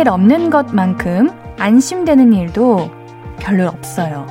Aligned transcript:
별일 0.00 0.08
없는 0.08 0.48
것만큼 0.48 1.28
안심되는 1.58 2.32
일도 2.32 2.90
별로 3.38 3.66
없어요. 3.66 4.26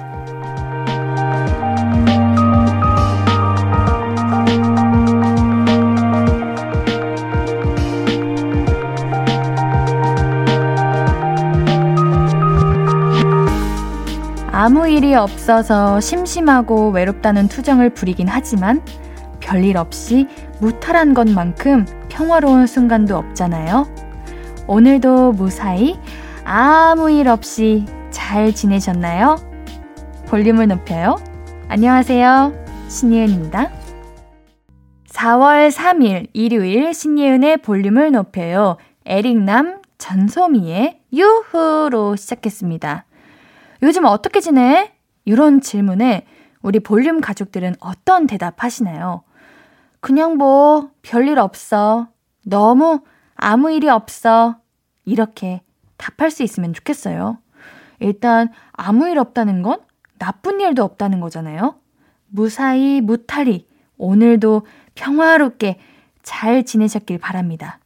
아무 14.52 14.88
일이 14.88 15.14
없어서 15.14 16.00
심심하고 16.00 16.90
외롭다는 16.90 17.48
투정을 17.48 17.92
부리긴 17.92 18.28
하지만 18.28 18.81
별일 19.40 19.78
없이 19.78 20.28
무탈한 20.62 21.14
것만큼 21.14 21.86
평화로운 22.09 22.66
순간도 22.66 23.16
없잖아요. 23.16 23.98
오늘도 24.70 25.31
무사히 25.31 25.98
아무 26.44 27.09
일 27.09 27.28
없이 27.28 27.86
잘 28.12 28.53
지내셨나요? 28.53 29.38
볼륨을 30.28 30.67
높여요. 30.67 31.16
안녕하세요. 31.70 32.53
신예은입니다. 32.88 33.72
4월 35.08 35.72
3일 35.72 36.28
일요일 36.34 36.94
신예은의 36.94 37.64
볼륨을 37.64 38.11
높여요. 38.11 38.78
에릭남 39.08 39.81
전소미의 39.98 41.02
유후로 41.14 42.16
시작했습니다. 42.16 43.06
요즘 43.81 44.06
어떻게 44.06 44.39
지내? 44.39 44.94
이런 45.26 45.61
질문에 45.61 46.28
우리 46.61 46.80
볼륨 46.80 47.22
가족들은 47.22 47.73
어떤 47.80 48.28
대답 48.28 48.64
하시나요? 48.64 49.23
그냥 50.00 50.38
뭐, 50.38 50.92
별일 51.02 51.39
없어. 51.39 52.09
너무 52.45 53.02
아무 53.42 53.72
일이 53.72 53.89
없어. 53.89 54.58
이렇게 55.09 55.61
답할 55.97 56.31
수 56.31 56.43
있으면 56.43 56.73
좋겠어요. 56.73 57.39
일단, 57.99 58.49
아무 58.71 59.07
일 59.09 59.17
없다는 59.17 59.61
건 59.61 59.79
나쁜 60.17 60.59
일도 60.61 60.83
없다는 60.83 61.19
거잖아요. 61.19 61.75
무사히, 62.27 63.02
무탈히, 63.02 63.67
오늘도 63.97 64.65
평화롭게 64.95 65.80
잘 66.23 66.63
지내셨길 66.63 67.17
바랍니다. 67.17 67.80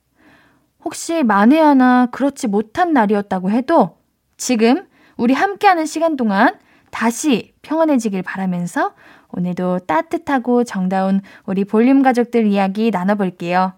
혹시 0.83 1.23
만에 1.23 1.59
하나 1.59 2.07
그렇지 2.07 2.47
못한 2.47 2.93
날이었다고 2.93 3.49
해도 3.51 3.97
지금 4.37 4.85
우리 5.15 5.33
함께하는 5.33 5.85
시간 5.85 6.17
동안 6.17 6.57
다시 6.91 7.53
평안해지길 7.61 8.21
바라면서 8.21 8.93
오늘도 9.29 9.79
따뜻하고 9.79 10.63
정다운 10.63 11.21
우리 11.45 11.63
볼륨 11.63 12.03
가족들 12.03 12.45
이야기 12.45 12.91
나눠볼게요. 12.91 13.73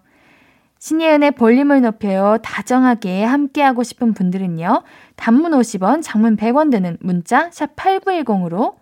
신예은의 0.86 1.32
볼륨을 1.32 1.80
높여요. 1.80 2.38
다정하게 2.44 3.24
함께하고 3.24 3.82
싶은 3.82 4.14
분들은요. 4.14 4.84
단문 5.16 5.50
50원, 5.50 6.00
장문 6.00 6.36
100원 6.36 6.70
드는 6.70 6.98
문자 7.00 7.50
샵 7.50 7.74
8910으로 7.74 8.76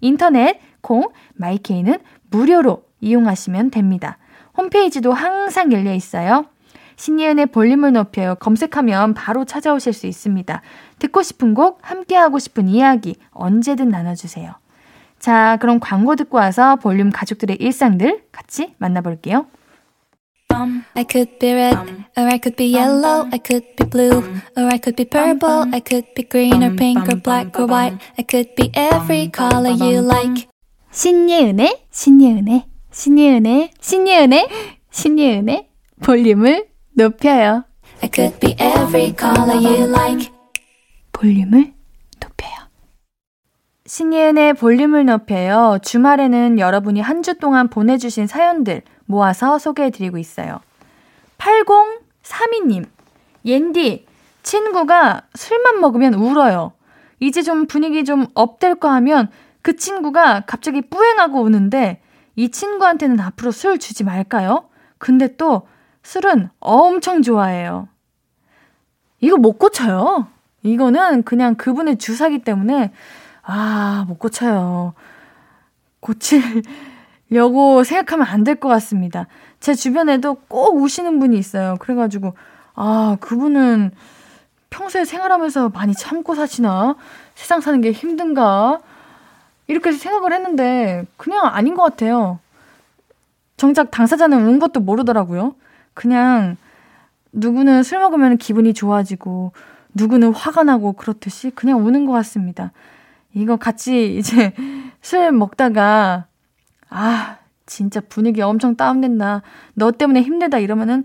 인터넷, 0.00 0.58
콩, 0.80 1.10
마이케이는 1.34 2.00
무료로 2.30 2.82
이용하시면 3.00 3.70
됩니다. 3.70 4.18
홈페이지도 4.56 5.12
항상 5.12 5.70
열려 5.70 5.94
있어요. 5.94 6.46
신예은의 6.96 7.46
볼륨을 7.46 7.92
높여요. 7.92 8.34
검색하면 8.34 9.14
바로 9.14 9.44
찾아오실 9.44 9.92
수 9.92 10.08
있습니다. 10.08 10.60
듣고 10.98 11.22
싶은 11.22 11.54
곡, 11.54 11.78
함께하고 11.82 12.40
싶은 12.40 12.66
이야기 12.66 13.14
언제든 13.30 13.90
나눠주세요. 13.90 14.54
자, 15.20 15.56
그럼 15.60 15.78
광고 15.78 16.16
듣고 16.16 16.36
와서 16.36 16.74
볼륨 16.74 17.10
가족들의 17.10 17.58
일상들 17.60 18.24
같이 18.32 18.74
만나볼게요. 18.78 19.46
I 20.50 21.04
could 21.04 21.38
be 21.38 21.52
red, 21.52 21.76
or 22.16 22.28
I 22.28 22.38
could 22.38 22.56
be 22.56 22.66
yellow, 22.66 23.28
I 23.32 23.38
could 23.38 23.64
be 23.76 23.84
blue, 23.84 24.22
or 24.56 24.66
I 24.72 24.78
could 24.78 24.96
be 24.96 25.04
purple, 25.04 25.66
I 25.72 25.80
could 25.80 26.06
be 26.14 26.22
green 26.22 26.62
or 26.62 26.70
pink 26.76 27.08
or 27.08 27.16
black 27.16 27.58
or 27.58 27.66
white, 27.66 27.98
I 28.18 28.22
could 28.22 28.54
be 28.54 28.70
every 28.74 29.28
color 29.30 29.70
you 29.70 30.00
like. 30.00 30.48
신예은의, 30.92 31.86
신예은의, 31.90 32.64
신예은의, 32.92 33.70
신예은의, 33.80 34.48
신예은의 34.90 35.68
볼륨을 36.02 36.66
높여요. 36.92 37.64
I 38.02 38.10
could 38.14 38.38
be 38.38 38.54
every 38.60 39.14
color 39.18 39.56
you 39.56 39.88
like. 39.88 40.30
볼륨을 41.12 41.72
높여요. 42.20 42.52
신예은의 43.86 44.54
볼륨을 44.54 45.04
높여요. 45.06 45.78
주말에는 45.82 46.58
여러분이 46.60 47.00
한 47.00 47.22
주 47.22 47.34
동안 47.38 47.68
보내주신 47.68 48.26
사연들 48.28 48.82
모아서 49.06 49.58
소개해드리고 49.58 50.18
있어요. 50.18 50.60
8032님, 51.38 52.86
옌디, 53.44 54.06
친구가 54.42 55.22
술만 55.34 55.80
먹으면 55.80 56.14
울어요. 56.14 56.72
이제 57.20 57.42
좀 57.42 57.66
분위기 57.66 58.04
좀 58.04 58.26
업될까 58.34 58.92
하면 58.94 59.28
그 59.62 59.76
친구가 59.76 60.42
갑자기 60.46 60.82
뿌행하고 60.82 61.40
우는데 61.40 62.02
이 62.36 62.50
친구한테는 62.50 63.20
앞으로 63.20 63.50
술 63.50 63.78
주지 63.78 64.04
말까요? 64.04 64.68
근데 64.98 65.36
또 65.36 65.66
술은 66.02 66.50
엄청 66.60 67.22
좋아해요. 67.22 67.88
이거 69.20 69.36
못 69.36 69.58
고쳐요. 69.58 70.28
이거는 70.62 71.22
그냥 71.22 71.54
그분의 71.54 71.98
주사기 71.98 72.40
때문에, 72.40 72.92
아, 73.42 74.04
못 74.08 74.18
고쳐요. 74.18 74.94
고치 76.00 76.42
려고 77.30 77.84
생각하면 77.84 78.26
안 78.26 78.44
될 78.44 78.56
것 78.56 78.68
같습니다. 78.68 79.26
제 79.60 79.74
주변에도 79.74 80.34
꼭 80.48 80.76
우시는 80.80 81.18
분이 81.18 81.38
있어요. 81.38 81.76
그래가지고, 81.80 82.34
아, 82.74 83.16
그분은 83.20 83.90
평소에 84.70 85.04
생활하면서 85.04 85.70
많이 85.70 85.94
참고 85.94 86.34
사시나? 86.34 86.96
세상 87.34 87.60
사는 87.60 87.80
게 87.80 87.92
힘든가? 87.92 88.80
이렇게 89.66 89.92
생각을 89.92 90.32
했는데, 90.32 91.06
그냥 91.16 91.46
아닌 91.46 91.74
것 91.74 91.82
같아요. 91.82 92.38
정작 93.56 93.90
당사자는 93.90 94.46
운 94.46 94.58
것도 94.58 94.80
모르더라고요. 94.80 95.54
그냥 95.94 96.56
누구는 97.32 97.82
술 97.84 98.00
먹으면 98.00 98.36
기분이 98.36 98.74
좋아지고 98.74 99.52
누구는 99.94 100.32
화가 100.34 100.64
나고 100.64 100.92
그렇듯이 100.92 101.50
그냥 101.50 101.84
우는 101.86 102.04
것 102.04 102.12
같습니다. 102.12 102.72
이거 103.32 103.56
같이 103.56 104.16
이제 104.16 104.52
술 105.02 105.30
먹다가 105.32 106.26
아 106.90 107.38
진짜 107.66 108.00
분위기 108.00 108.42
엄청 108.42 108.76
다운된다. 108.76 109.42
너 109.74 109.90
때문에 109.90 110.22
힘들다 110.22 110.58
이러면은 110.58 111.04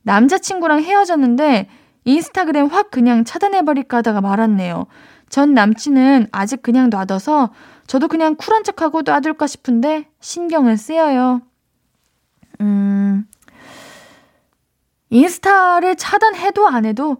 남자친구랑 0.00 0.80
헤어졌는데 0.80 1.68
인스타그램 2.06 2.68
확 2.68 2.90
그냥 2.90 3.24
차단해버릴까 3.24 3.98
하다가 3.98 4.22
말았네요. 4.22 4.86
전 5.28 5.52
남친은 5.52 6.28
아직 6.32 6.62
그냥 6.62 6.88
놔둬서 6.88 7.50
저도 7.86 8.08
그냥 8.08 8.34
쿨한 8.36 8.64
척하고 8.64 9.02
놔둘까 9.02 9.46
싶은데 9.46 10.06
신경은 10.20 10.78
쓰여요. 10.78 11.42
음, 12.62 13.26
인스타를 15.10 15.96
차단해도 15.96 16.66
안 16.68 16.84
해도 16.84 17.18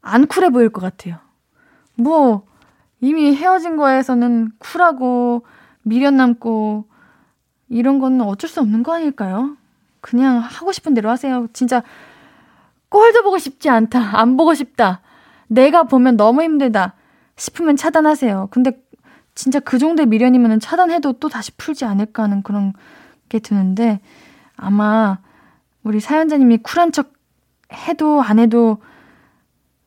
안 0.00 0.26
쿨해 0.26 0.50
보일 0.50 0.70
것 0.70 0.80
같아요. 0.80 1.18
뭐, 1.94 2.46
이미 3.00 3.34
헤어진 3.34 3.76
거에서는 3.76 4.52
쿨하고 4.58 5.44
미련 5.82 6.16
남고 6.16 6.86
이런 7.68 7.98
거는 7.98 8.22
어쩔 8.22 8.48
수 8.48 8.60
없는 8.60 8.82
거 8.82 8.94
아닐까요? 8.94 9.56
그냥 10.00 10.38
하고 10.38 10.72
싶은 10.72 10.94
대로 10.94 11.10
하세요. 11.10 11.46
진짜 11.52 11.82
꼴도 12.88 13.22
보고 13.22 13.38
싶지 13.38 13.68
않다. 13.68 14.18
안 14.18 14.36
보고 14.36 14.54
싶다. 14.54 15.00
내가 15.48 15.84
보면 15.84 16.16
너무 16.16 16.42
힘들다. 16.42 16.94
싶으면 17.36 17.76
차단하세요. 17.76 18.48
근데 18.50 18.72
진짜 19.34 19.60
그 19.60 19.78
정도의 19.78 20.06
미련이면 20.06 20.60
차단해도 20.60 21.14
또 21.14 21.28
다시 21.28 21.52
풀지 21.56 21.84
않을까 21.84 22.24
하는 22.24 22.42
그런 22.42 22.72
게 23.28 23.38
드는데 23.38 24.00
아마 24.56 25.18
우리 25.88 26.00
사연자님이 26.00 26.58
쿨한 26.58 26.92
척 26.92 27.14
해도 27.72 28.20
안 28.20 28.38
해도 28.38 28.76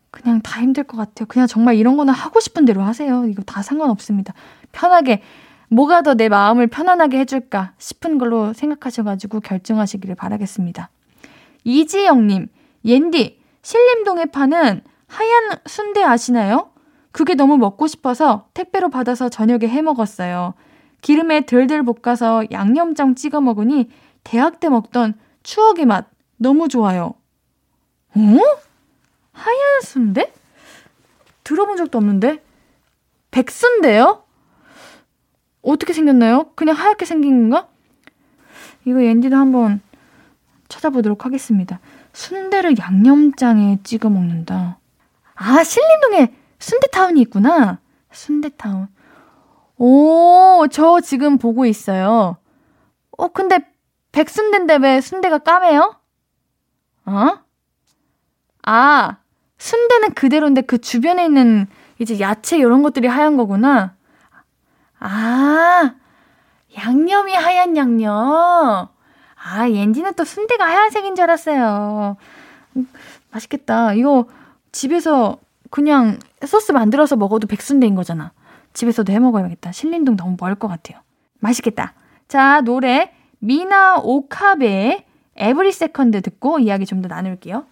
그냥 0.10 0.42
다 0.42 0.60
힘들 0.60 0.84
것 0.84 0.98
같아요. 0.98 1.28
그냥 1.28 1.46
정말 1.46 1.76
이런 1.76 1.96
거는 1.96 2.12
하고 2.12 2.40
싶은 2.40 2.66
대로 2.66 2.82
하세요. 2.82 3.26
이거 3.28 3.44
다 3.44 3.62
상관없습니다. 3.62 4.34
편하게 4.72 5.22
뭐가 5.70 6.02
더 6.02 6.16
내 6.16 6.28
마음을 6.28 6.66
편안하게 6.66 7.20
해줄까 7.20 7.74
싶은 7.78 8.18
걸로 8.18 8.52
생각하셔가지고 8.54 9.42
결정하시기를 9.42 10.16
바라겠습니다. 10.16 10.90
이지영님, 11.66 12.48
옌디, 12.84 13.40
신림동에 13.62 14.26
파는 14.26 14.82
하얀 15.06 15.52
순대 15.68 16.04
아시나요? 16.04 16.72
그게 17.12 17.36
너무 17.36 17.58
먹고 17.58 17.86
싶어서 17.86 18.48
택배로 18.56 18.90
받아서 18.90 19.30
저녁에 19.30 19.68
해 19.68 19.84
먹었어요. 19.84 20.56
기름에 21.02 21.42
들들 21.42 21.84
볶아서 21.84 22.44
양념장 22.52 23.14
찍어 23.14 23.40
먹으니 23.40 23.90
대학 24.24 24.60
때 24.60 24.68
먹던 24.68 25.14
추억의 25.44 25.86
맛 25.86 26.08
너무 26.38 26.68
좋아요. 26.68 27.14
어? 28.16 28.40
하얀 29.32 29.82
순대? 29.84 30.34
들어본 31.44 31.78
적도 31.78 31.98
없는데? 31.98 32.44
백순대요? 33.32 34.24
어떻게 35.62 35.94
생겼나요? 35.94 36.52
그냥 36.56 36.76
하얗게 36.76 37.06
생긴 37.06 37.50
건가? 37.50 37.68
이거 38.86 39.04
옌디도 39.04 39.36
한번 39.36 39.82
찾아보도록 40.68 41.26
하겠습니다. 41.26 41.80
순대를 42.14 42.78
양념장에 42.78 43.80
찍어 43.84 44.10
먹는다. 44.10 44.80
아, 45.36 45.64
신림동에 45.64 46.34
순대타운이 46.60 47.22
있구나. 47.22 47.80
순대타운. 48.12 48.88
오, 49.78 50.68
저 50.72 51.00
지금 51.02 51.38
보고 51.38 51.66
있어요. 51.66 52.38
어, 53.18 53.28
근데 53.30 53.60
백순대인데 54.12 54.76
왜 54.78 55.02
순대가 55.02 55.38
까매요? 55.40 55.96
어? 57.06 57.30
아, 58.64 59.18
순대는 59.58 60.14
그대로인데 60.14 60.62
그 60.62 60.80
주변에 60.80 61.26
있는 61.26 61.68
이제 62.00 62.20
야채 62.20 62.58
이런 62.58 62.84
것들이 62.84 63.08
하얀 63.08 63.38
거구나. 63.38 63.96
아, 65.00 65.94
양념이 66.78 67.34
하얀 67.34 67.76
양념. 67.78 68.88
아, 69.44 69.70
옌지는 69.70 70.14
또 70.14 70.24
순대가 70.24 70.66
하얀색인 70.66 71.16
줄 71.16 71.24
알았어요. 71.24 72.18
음, 72.78 72.88
맛있겠다. 73.32 73.94
이거 73.94 74.26
집에서 74.72 75.38
그냥 75.70 76.20
소스 76.46 76.72
만들어서 76.72 77.16
먹어도 77.16 77.48
백순대인 77.48 77.96
거잖아. 77.96 78.32
집에서도 78.74 79.12
해 79.12 79.20
먹어야겠다. 79.20 79.72
신림동 79.72 80.16
너무 80.18 80.38
멀 80.40 80.56
것 80.56 80.68
같아요. 80.68 81.00
맛있겠다. 81.40 81.94
자, 82.28 82.62
노래 82.62 83.14
미나 83.42 83.98
오카베의 83.98 85.04
Every 85.36 85.72
Second 85.72 86.22
듣고 86.22 86.60
이야기 86.60 86.86
좀 86.86 87.02
더 87.02 87.08
나눌게요. 87.08 87.66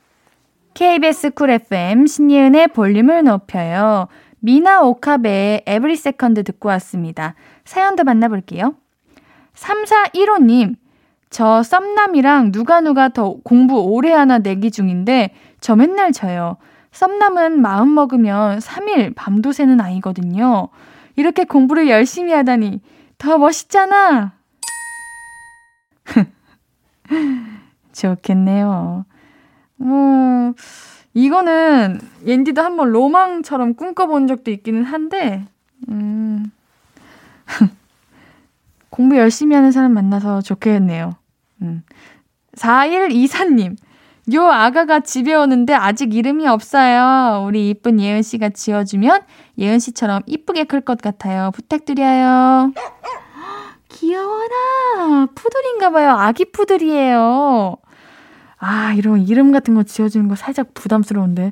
KBS 0.74 1.32
Cool 1.32 1.52
FM 1.52 2.08
신예은의 2.08 2.70
볼륨을 2.70 3.24
높여요. 3.24 4.08
미나 4.40 4.82
오카베의 4.82 5.64
Every 5.66 5.96
Second 5.96 6.44
듣고 6.44 6.70
왔습니다. 6.70 7.36
사연도 7.66 8.04
만나볼게요. 8.04 8.76
3415님, 9.54 10.76
저 11.30 11.62
썸남이랑 11.62 12.52
누가 12.52 12.82
누가 12.82 13.10
더 13.10 13.36
공부 13.44 13.80
오래 13.80 14.12
하나 14.12 14.40
내기 14.40 14.72
중인데 14.72 15.36
저 15.60 15.76
맨날 15.76 16.12
져요. 16.12 16.58
썸남은 16.92 17.62
마음 17.62 17.94
먹으면 17.94 18.60
3일 18.60 19.14
밤도 19.16 19.52
새는 19.52 19.80
아이거든요. 19.82 20.70
이렇게 21.16 21.44
공부를 21.44 21.90
열심히 21.90 22.32
하다니 22.34 22.82
더 23.20 23.38
멋있잖아. 23.38 24.39
좋겠네요. 27.94 29.06
뭐, 29.78 30.54
이거는 31.14 32.00
옌디도 32.26 32.62
한번 32.62 32.92
로망처럼 32.92 33.76
꿈꿔본 33.76 34.28
적도 34.28 34.52
있기는 34.52 34.84
한데, 34.84 35.46
음, 35.90 36.52
공부 38.90 39.18
열심히 39.18 39.56
하는 39.56 39.72
사람 39.72 39.94
만나서 39.94 40.42
좋겠네요. 40.42 41.16
음. 41.62 41.84
4124님, 42.56 43.76
요 44.34 44.48
아가가 44.48 45.00
집에 45.00 45.34
오는데 45.34 45.74
아직 45.74 46.14
이름이 46.14 46.48
없어요. 46.48 47.46
우리 47.46 47.70
이쁜 47.70 48.00
예은 48.00 48.22
씨가 48.22 48.50
지어주면 48.50 49.22
예은 49.58 49.80
씨처럼 49.80 50.22
이쁘게 50.26 50.66
클 50.66 50.82
것 50.82 51.02
같아요. 51.02 51.52
부탁드려요. 51.54 52.74
귀여워라. 53.90 55.28
푸들인가 55.36 55.90
봐요. 55.92 56.12
아기 56.12 56.46
푸들이에요. 56.46 57.78
아, 58.58 58.94
이런 58.94 59.22
이름 59.22 59.52
같은 59.52 59.74
거 59.74 59.84
지어주는 59.84 60.28
거 60.28 60.36
살짝 60.36 60.74
부담스러운데. 60.74 61.52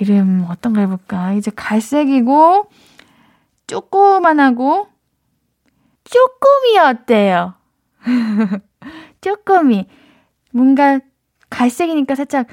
이름 0.00 0.46
어떤 0.48 0.72
거 0.72 0.80
해볼까? 0.80 1.32
이제 1.34 1.50
갈색이고, 1.54 2.70
조그만하고, 3.66 4.88
쪼꼬미 6.04 6.78
어때요? 6.78 7.54
쪼꼬미. 9.20 9.86
뭔가 10.52 11.00
갈색이니까 11.50 12.14
살짝 12.14 12.46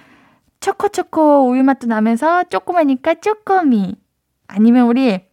초코초코 0.59 1.49
우유 1.49 1.63
맛도 1.63 1.87
나면서 1.87 2.43
조그마니까 2.45 3.15
쪼꼬미. 3.15 3.95
아니면 4.47 4.87
우리 4.87 5.25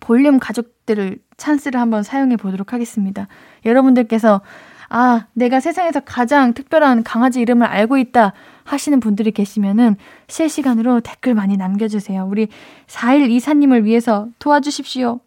볼륨 0.00 0.38
가족들을 0.38 1.18
찬스를 1.38 1.80
한번 1.80 2.02
사용해 2.02 2.36
보도록 2.36 2.74
하겠습니다. 2.74 3.26
여러분들께서 3.64 4.42
아, 4.90 5.26
내가 5.34 5.60
세상에서 5.60 6.00
가장 6.00 6.54
특별한 6.54 7.04
강아지 7.04 7.40
이름을 7.40 7.66
알고 7.66 7.98
있다 7.98 8.32
하시는 8.64 9.00
분들이 9.00 9.32
계시면은 9.32 9.96
실시간으로 10.28 11.00
댓글 11.00 11.34
많이 11.34 11.56
남겨주세요. 11.56 12.26
우리 12.28 12.48
4일 12.86 13.30
이사님을 13.30 13.84
위해서 13.84 14.28
도와주십시오. 14.38 15.20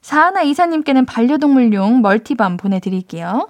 사하나 0.00 0.42
이사님께는 0.42 1.06
반려동물용 1.06 2.02
멀티밤 2.02 2.56
보내드릴게요. 2.56 3.48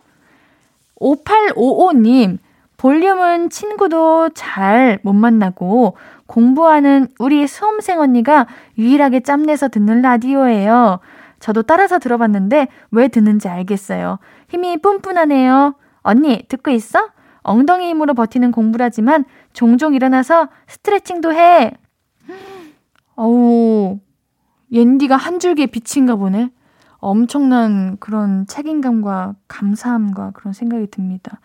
5855님, 1.00 2.38
볼륨은 2.76 3.50
친구도 3.50 4.30
잘 4.34 4.98
못 5.02 5.12
만나고 5.12 5.96
공부하는 6.26 7.08
우리 7.18 7.46
수험생 7.46 8.00
언니가 8.00 8.46
유일하게 8.76 9.20
짬내서 9.20 9.68
듣는 9.68 10.02
라디오예요. 10.02 11.00
저도 11.40 11.62
따라서 11.62 11.98
들어봤는데 11.98 12.68
왜 12.90 13.08
듣는지 13.08 13.48
알겠어요. 13.48 14.18
힘이 14.48 14.76
뿜뿜하네요. 14.80 15.74
언니, 16.02 16.44
듣고 16.48 16.70
있어? 16.70 17.10
엉덩이 17.42 17.88
힘으로 17.88 18.14
버티는 18.14 18.52
공부라지만 18.52 19.24
종종 19.52 19.94
일어나서 19.94 20.48
스트레칭도 20.66 21.32
해. 21.32 21.72
어우, 23.16 23.98
옌디가 24.72 25.16
한 25.16 25.38
줄기에 25.38 25.66
빛인가 25.66 26.16
보네. 26.16 26.50
엄청난 26.98 27.96
그런 28.00 28.46
책임감과 28.46 29.34
감사함과 29.46 30.32
그런 30.32 30.52
생각이 30.52 30.88
듭니다. 30.90 31.40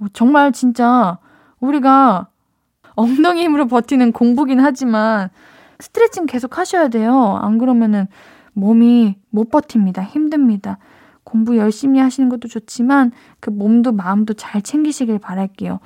어, 0.00 0.06
정말 0.12 0.52
진짜 0.52 1.18
우리가 1.60 2.28
엉덩이 2.96 3.42
힘으로 3.42 3.66
버티는 3.66 4.12
공부긴 4.12 4.60
하지만 4.60 5.28
스트레칭 5.78 6.26
계속 6.26 6.58
하셔야 6.58 6.88
돼요. 6.88 7.38
안 7.40 7.58
그러면은 7.58 8.06
몸이 8.54 9.16
못 9.30 9.50
버팁니다. 9.50 10.02
힘듭니다. 10.02 10.78
공부 11.24 11.56
열심히 11.56 12.00
하시는 12.00 12.28
것도 12.28 12.48
좋지만 12.48 13.12
그 13.40 13.50
몸도 13.50 13.92
마음도 13.92 14.34
잘 14.34 14.62
챙기시길 14.62 15.18
바랄게요. 15.18 15.80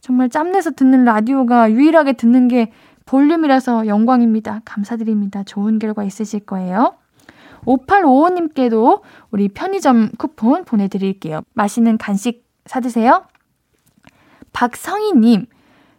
정말 0.00 0.28
짬내서 0.28 0.72
듣는 0.72 1.04
라디오가 1.04 1.70
유일하게 1.70 2.14
듣는 2.14 2.48
게 2.48 2.72
볼륨이라서 3.06 3.86
영광입니다. 3.86 4.62
감사드립니다. 4.64 5.42
좋은 5.44 5.78
결과 5.78 6.04
있으실 6.04 6.40
거예요. 6.40 6.94
5855님께도 7.64 9.00
우리 9.30 9.48
편의점 9.48 10.10
쿠폰 10.18 10.64
보내드릴게요. 10.64 11.40
맛있는 11.54 11.98
간식 11.98 12.46
사드세요. 12.66 13.24
박성희님, 14.52 15.46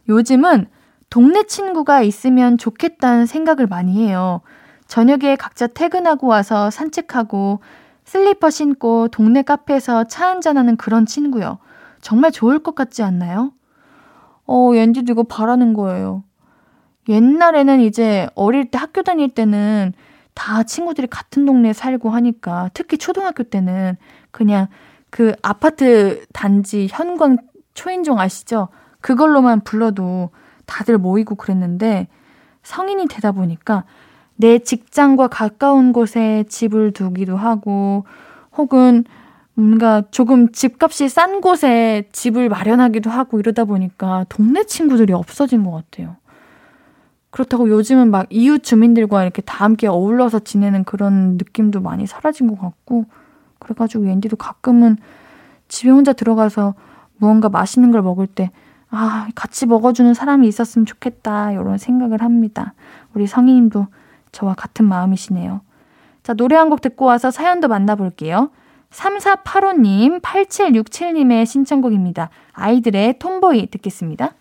요즘은 0.08 0.68
동네 1.10 1.44
친구가 1.44 2.02
있으면 2.02 2.58
좋겠다는 2.58 3.26
생각을 3.26 3.68
많이 3.68 4.06
해요. 4.06 4.42
저녁에 4.90 5.36
각자 5.36 5.68
퇴근하고 5.68 6.28
와서 6.28 6.70
산책하고 6.72 7.60
슬리퍼 8.04 8.50
신고 8.50 9.08
동네 9.08 9.44
카페에서 9.44 10.06
차 10.06 10.28
한잔하는 10.28 10.76
그런 10.78 11.06
친구요. 11.06 11.60
정말 12.02 12.32
좋을 12.32 12.60
것 12.60 12.74
같지 12.74 13.04
않나요? 13.04 13.54
어, 14.48 14.72
옌디도 14.74 15.14
이거 15.14 15.24
바라는 15.24 15.76
거예요. 15.76 16.24
옛날에는 17.08 17.82
이제 17.82 18.28
어릴 18.34 18.72
때 18.72 18.80
학교 18.80 19.04
다닐 19.04 19.30
때는 19.30 19.94
다 20.34 20.64
친구들이 20.64 21.06
같은 21.06 21.46
동네에 21.46 21.74
살고 21.74 22.10
하니까 22.10 22.72
특히 22.74 22.98
초등학교 22.98 23.44
때는 23.44 23.96
그냥 24.32 24.68
그 25.12 25.36
아파트 25.44 26.26
단지 26.34 26.88
현관 26.90 27.38
초인종 27.76 28.20
아시죠? 28.20 28.70
그걸로만 29.02 29.62
불러도 29.62 30.32
다들 30.66 30.98
모이고 30.98 31.36
그랬는데 31.36 32.08
성인이 32.64 33.08
되다 33.08 33.32
보니까 33.32 33.84
내 34.42 34.58
직장과 34.60 35.28
가까운 35.28 35.92
곳에 35.92 36.46
집을 36.48 36.94
두기도 36.94 37.36
하고 37.36 38.06
혹은 38.56 39.04
뭔가 39.54 40.02
조금 40.12 40.50
집값이 40.54 41.10
싼 41.10 41.42
곳에 41.42 42.08
집을 42.14 42.48
마련하기도 42.48 43.10
하고 43.10 43.40
이러다 43.40 43.66
보니까 43.66 44.26
동네 44.30 44.64
친구들이 44.64 45.12
없어진 45.12 45.66
것 45.66 45.72
같아요. 45.72 46.16
그렇다고 47.32 47.70
요즘은 47.70 48.12
막 48.12 48.28
이웃 48.30 48.64
주민들과 48.64 49.24
이렇게 49.24 49.42
다 49.42 49.66
함께 49.66 49.88
어울러서 49.88 50.40
지내는 50.40 50.86
그런 50.86 51.34
느낌도 51.34 51.82
많이 51.82 52.08
사라진 52.08 52.48
것 52.48 52.60
같고, 52.62 53.06
그래가지고 53.60 54.08
앤디도 54.08 54.38
가끔은 54.38 54.96
집에 55.68 55.90
혼자 55.90 56.14
들어가서 56.14 56.76
무언가 57.18 57.50
맛있는 57.50 57.92
걸 57.92 58.02
먹을 58.02 58.26
때, 58.26 58.52
아, 58.90 59.28
같이 59.36 59.66
먹어주는 59.66 60.14
사람이 60.14 60.48
있었으면 60.48 60.86
좋겠다, 60.86 61.52
이런 61.52 61.78
생각을 61.78 62.22
합니다. 62.22 62.74
우리 63.14 63.28
성희님도 63.28 63.86
저와 64.32 64.54
같은 64.56 64.86
마음이시네요. 64.86 65.62
자, 66.24 66.34
노래 66.34 66.56
한 66.56 66.70
곡 66.70 66.82
듣고 66.82 67.06
와서 67.06 67.32
사연도 67.32 67.68
만나볼게요. 67.68 68.52
3485님, 68.92 70.22
8767님의 70.22 71.46
신청곡입니다. 71.46 72.30
아이들의 72.54 73.20
톰보이 73.20 73.68
듣겠습니다. 73.68 74.34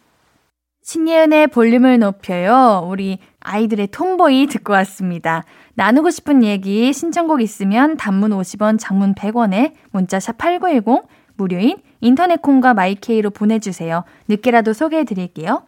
신예은의 0.83 1.49
볼륨을 1.49 1.99
높여요. 1.99 2.87
우리 2.88 3.18
아이들의 3.40 3.88
톰보이 3.88 4.47
듣고 4.47 4.73
왔습니다. 4.73 5.45
나누고 5.75 6.11
싶은 6.11 6.42
얘기, 6.42 6.92
신청곡 6.92 7.42
있으면 7.42 7.97
단문 7.99 8.30
50원, 8.30 8.78
장문 8.78 9.14
100원에 9.14 9.75
문자샵 9.92 10.38
8910, 10.38 11.07
무료인 11.37 11.76
인터넷 12.00 12.40
콩과 12.40 12.75
마이케이로 12.75 13.30
보내주세요. 13.30 14.04
늦게라도 14.28 14.73
소개해 14.73 15.04
드릴게요. 15.04 15.62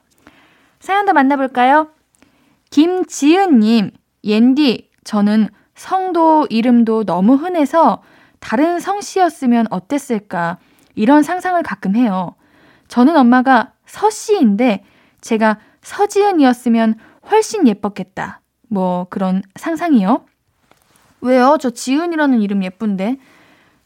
사연도 0.81 1.13
만나볼까요? 1.13 1.89
김지은님, 2.71 3.91
옌디, 4.25 4.91
저는 5.05 5.49
성도 5.75 6.47
이름도 6.51 7.05
너무 7.05 7.35
흔해서 7.35 8.03
다른 8.39 8.81
성씨였으면 8.81 9.67
어땠을까 9.71 10.59
이런 10.95 11.23
상상을 11.23 11.63
가끔 11.63 11.97
해요. 11.97 12.35
저는 12.89 13.17
엄마가 13.17 13.73
서씨인데 13.87 14.85
제가 15.21 15.59
서지은이었으면 15.83 16.95
훨씬 17.31 17.67
예뻤겠다. 17.67 18.41
뭐 18.69 19.07
그런 19.11 19.43
상상이요. 19.57 20.25
왜요? 21.23 21.59
저 21.61 21.71
지은이라는 21.71 22.41
이름 22.41 22.65
예쁜데. 22.65 23.19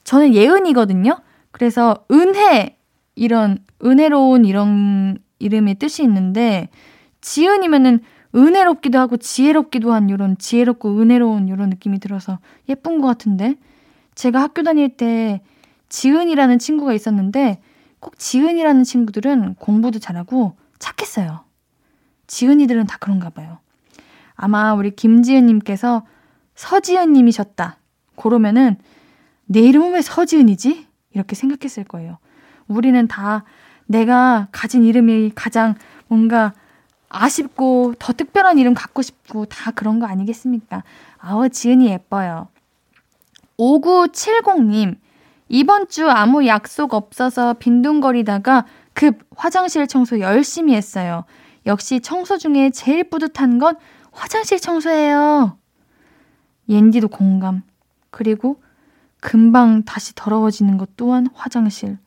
저는 0.04 0.34
예은이거든요. 0.34 1.18
그래서 1.50 2.04
은혜 2.10 2.76
이런 3.14 3.58
은혜로운 3.84 4.44
이런 4.44 5.18
이름의 5.38 5.76
뜻이 5.76 6.02
있는데 6.02 6.68
지은이면은 7.20 8.00
은혜롭기도 8.34 8.98
하고 8.98 9.16
지혜롭기도 9.16 9.92
한 9.92 10.08
이런 10.08 10.36
지혜롭고 10.36 11.00
은혜로운 11.00 11.48
이런 11.48 11.70
느낌이 11.70 12.00
들어서 12.00 12.38
예쁜 12.68 13.00
것 13.00 13.06
같은데 13.06 13.56
제가 14.14 14.40
학교 14.40 14.62
다닐 14.62 14.96
때 14.96 15.40
지은이라는 15.88 16.58
친구가 16.58 16.92
있었는데 16.92 17.60
꼭 18.00 18.18
지은이라는 18.18 18.84
친구들은 18.84 19.54
공부도 19.54 19.98
잘하고 19.98 20.56
착했어요. 20.78 21.44
지은이들은 22.26 22.86
다 22.86 22.96
그런가 22.98 23.30
봐요. 23.30 23.58
아마 24.34 24.74
우리 24.74 24.90
김지은님께서 24.90 26.04
서지은님이셨다. 26.54 27.78
그러면은 28.16 28.76
내 29.46 29.60
이름은 29.60 29.92
왜 29.92 30.02
서지은이지? 30.02 30.86
이렇게 31.12 31.36
생각했을 31.36 31.84
거예요. 31.84 32.18
우리는 32.66 33.06
다 33.06 33.44
내가 33.86 34.48
가진 34.50 34.84
이름이 34.84 35.32
가장 35.34 35.74
뭔가 36.08 36.52
아쉽고 37.08 37.94
더 37.98 38.12
특별한 38.12 38.58
이름 38.58 38.74
갖고 38.74 39.02
싶고 39.02 39.46
다 39.46 39.70
그런 39.70 39.98
거 39.98 40.06
아니겠습니까? 40.06 40.82
아우, 41.18 41.48
지은이 41.48 41.86
예뻐요. 41.86 42.48
5970님, 43.58 44.96
이번 45.48 45.88
주 45.88 46.10
아무 46.10 46.46
약속 46.46 46.94
없어서 46.94 47.54
빈둥거리다가 47.54 48.64
급 48.92 49.20
화장실 49.36 49.86
청소 49.86 50.20
열심히 50.20 50.74
했어요. 50.74 51.24
역시 51.66 52.00
청소 52.00 52.38
중에 52.38 52.70
제일 52.70 53.04
뿌듯한 53.04 53.58
건 53.58 53.76
화장실 54.12 54.58
청소예요. 54.60 55.58
옌디도 56.68 57.08
공감. 57.08 57.62
그리고 58.10 58.62
금방 59.20 59.82
다시 59.84 60.14
더러워지는 60.14 60.78
것 60.78 60.96
또한 60.96 61.26
화장실. 61.34 61.98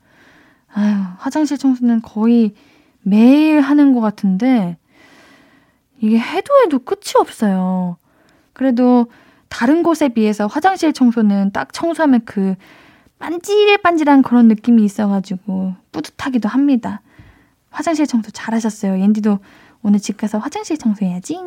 아유, 0.73 0.95
화장실 1.17 1.57
청소는 1.57 2.01
거의 2.01 2.53
매일 3.01 3.61
하는 3.61 3.93
것 3.93 4.01
같은데, 4.01 4.77
이게 5.99 6.19
해도 6.19 6.53
해도 6.63 6.79
끝이 6.79 7.13
없어요. 7.19 7.97
그래도 8.53 9.07
다른 9.49 9.83
곳에 9.83 10.09
비해서 10.09 10.47
화장실 10.47 10.93
청소는 10.93 11.51
딱 11.51 11.73
청소하면 11.73 12.21
그 12.25 12.55
반질반질한 13.19 14.21
그런 14.21 14.47
느낌이 14.47 14.83
있어가지고 14.83 15.73
뿌듯하기도 15.91 16.47
합니다. 16.49 17.01
화장실 17.69 18.05
청소 18.05 18.31
잘하셨어요. 18.31 18.99
옌디도 18.99 19.39
오늘 19.83 19.99
집 19.99 20.17
가서 20.17 20.37
화장실 20.37 20.77
청소해야지. 20.77 21.39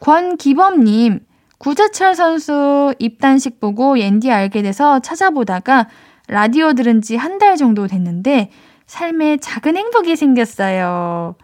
권기범님, 0.00 1.20
구자철 1.58 2.14
선수 2.14 2.94
입단식 2.98 3.60
보고 3.60 3.98
옌디 3.98 4.30
알게 4.30 4.62
돼서 4.62 4.98
찾아보다가 5.00 5.88
라디오 6.28 6.72
들은 6.74 7.00
지 7.02 7.16
한 7.16 7.38
달 7.38 7.56
정도 7.56 7.86
됐는데 7.86 8.50
삶에 8.86 9.38
작은 9.38 9.76
행복이 9.76 10.14
생겼어요. 10.16 11.36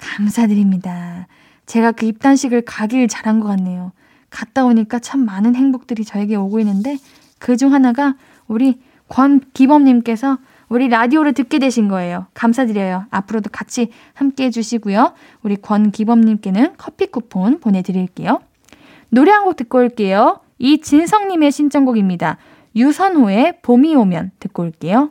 감사드립니다. 0.00 1.26
제가 1.66 1.92
그 1.92 2.06
입단식을 2.06 2.62
가길 2.62 3.06
잘한 3.08 3.40
것 3.40 3.48
같네요. 3.48 3.92
갔다 4.30 4.64
오니까 4.64 4.98
참 4.98 5.24
많은 5.24 5.54
행복들이 5.54 6.04
저에게 6.04 6.36
오고 6.36 6.60
있는데 6.60 6.98
그 7.38 7.56
중 7.56 7.72
하나가 7.72 8.14
우리 8.48 8.80
권기범님께서 9.08 10.38
우리 10.68 10.88
라디오를 10.88 11.32
듣게 11.32 11.58
되신 11.58 11.88
거예요. 11.88 12.26
감사드려요. 12.34 13.06
앞으로도 13.10 13.50
같이 13.50 13.90
함께 14.14 14.44
해주시고요. 14.44 15.14
우리 15.42 15.56
권기범님께는 15.56 16.74
커피 16.78 17.06
쿠폰 17.06 17.58
보내드릴게요. 17.60 18.40
노래 19.08 19.32
한 19.32 19.44
곡 19.44 19.56
듣고 19.56 19.78
올게요. 19.78 20.40
이진성님의 20.58 21.50
신청곡입니다. 21.50 22.36
유선호의 22.76 23.60
봄이 23.62 23.96
오면 23.96 24.30
듣고 24.38 24.62
올게요. 24.62 25.10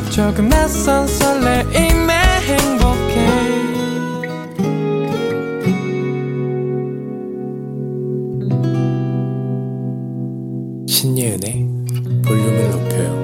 조금 0.11 0.49
낯선 0.49 1.07
설레임에 1.07 2.13
행복해 2.43 3.31
신예은의 10.85 11.65
볼륨을 12.25 12.71
높여요. 12.71 13.21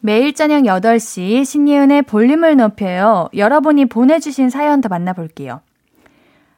매일 0.00 0.34
저녁 0.34 0.64
8시 0.64 1.44
신예은의 1.44 2.02
볼륨을 2.02 2.56
높여요. 2.56 3.28
여러분이 3.32 3.86
보내주신 3.86 4.50
사연 4.50 4.80
더 4.80 4.88
만나볼게요. 4.88 5.60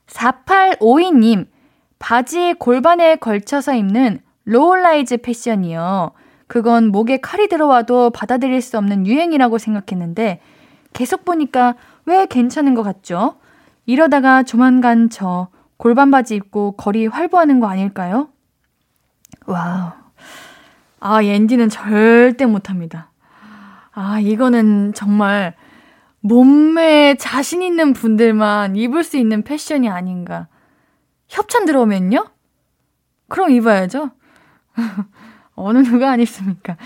4852님, 0.07 1.49
바지 1.99 2.55
골반에 2.59 3.17
걸쳐서 3.17 3.75
입는 3.75 4.21
low-rise 4.47 5.19
패션이요. 5.19 6.13
그건 6.47 6.89
목에 6.89 7.19
칼이 7.19 7.49
들어와도 7.49 8.11
받아들일 8.11 8.61
수 8.61 8.79
없는 8.79 9.07
유행이라고 9.07 9.59
생각했는데 9.59 10.41
계속 10.93 11.25
보니까 11.25 11.75
왜 12.05 12.27
괜찮은 12.27 12.75
것 12.75 12.83
같죠? 12.83 13.37
이러다가 13.87 14.43
조만간 14.43 15.11
저 15.11 15.49
골반 15.77 16.11
바지 16.11 16.37
입고 16.37 16.73
거리 16.73 17.07
활보하는 17.07 17.61
거 17.61 17.67
아닐까요? 17.67 18.29
와우. 19.47 19.91
아, 21.01 21.25
옌디는 21.25 21.69
절대 21.69 22.47
못합니다. 22.47 23.11
아, 23.93 24.21
이거는 24.21 24.95
정말 24.95 25.55
몸에 26.21 27.17
자신 27.17 27.63
있는 27.63 27.93
분들만 27.93 28.77
입을 28.77 29.03
수 29.03 29.17
있는 29.17 29.43
패션이 29.43 29.89
아닌가. 29.89 30.47
협찬 31.29 31.65
들어오면요? 31.65 32.27
그럼 33.29 33.51
입어야죠. 33.51 34.11
어느 35.55 35.79
누가 35.79 36.11
안 36.11 36.21
입습니까? 36.21 36.77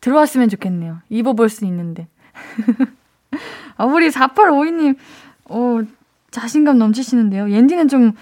들어왔으면 0.00 0.48
좋겠네요. 0.48 1.00
입어볼 1.08 1.48
수 1.48 1.64
있는데. 1.64 2.08
아, 3.76 3.84
우리 3.84 4.08
4852님, 4.10 4.96
어, 5.46 5.80
자신감 6.30 6.78
넘치시는데요. 6.78 7.50
옌디는 7.50 7.88
좀 7.88 8.12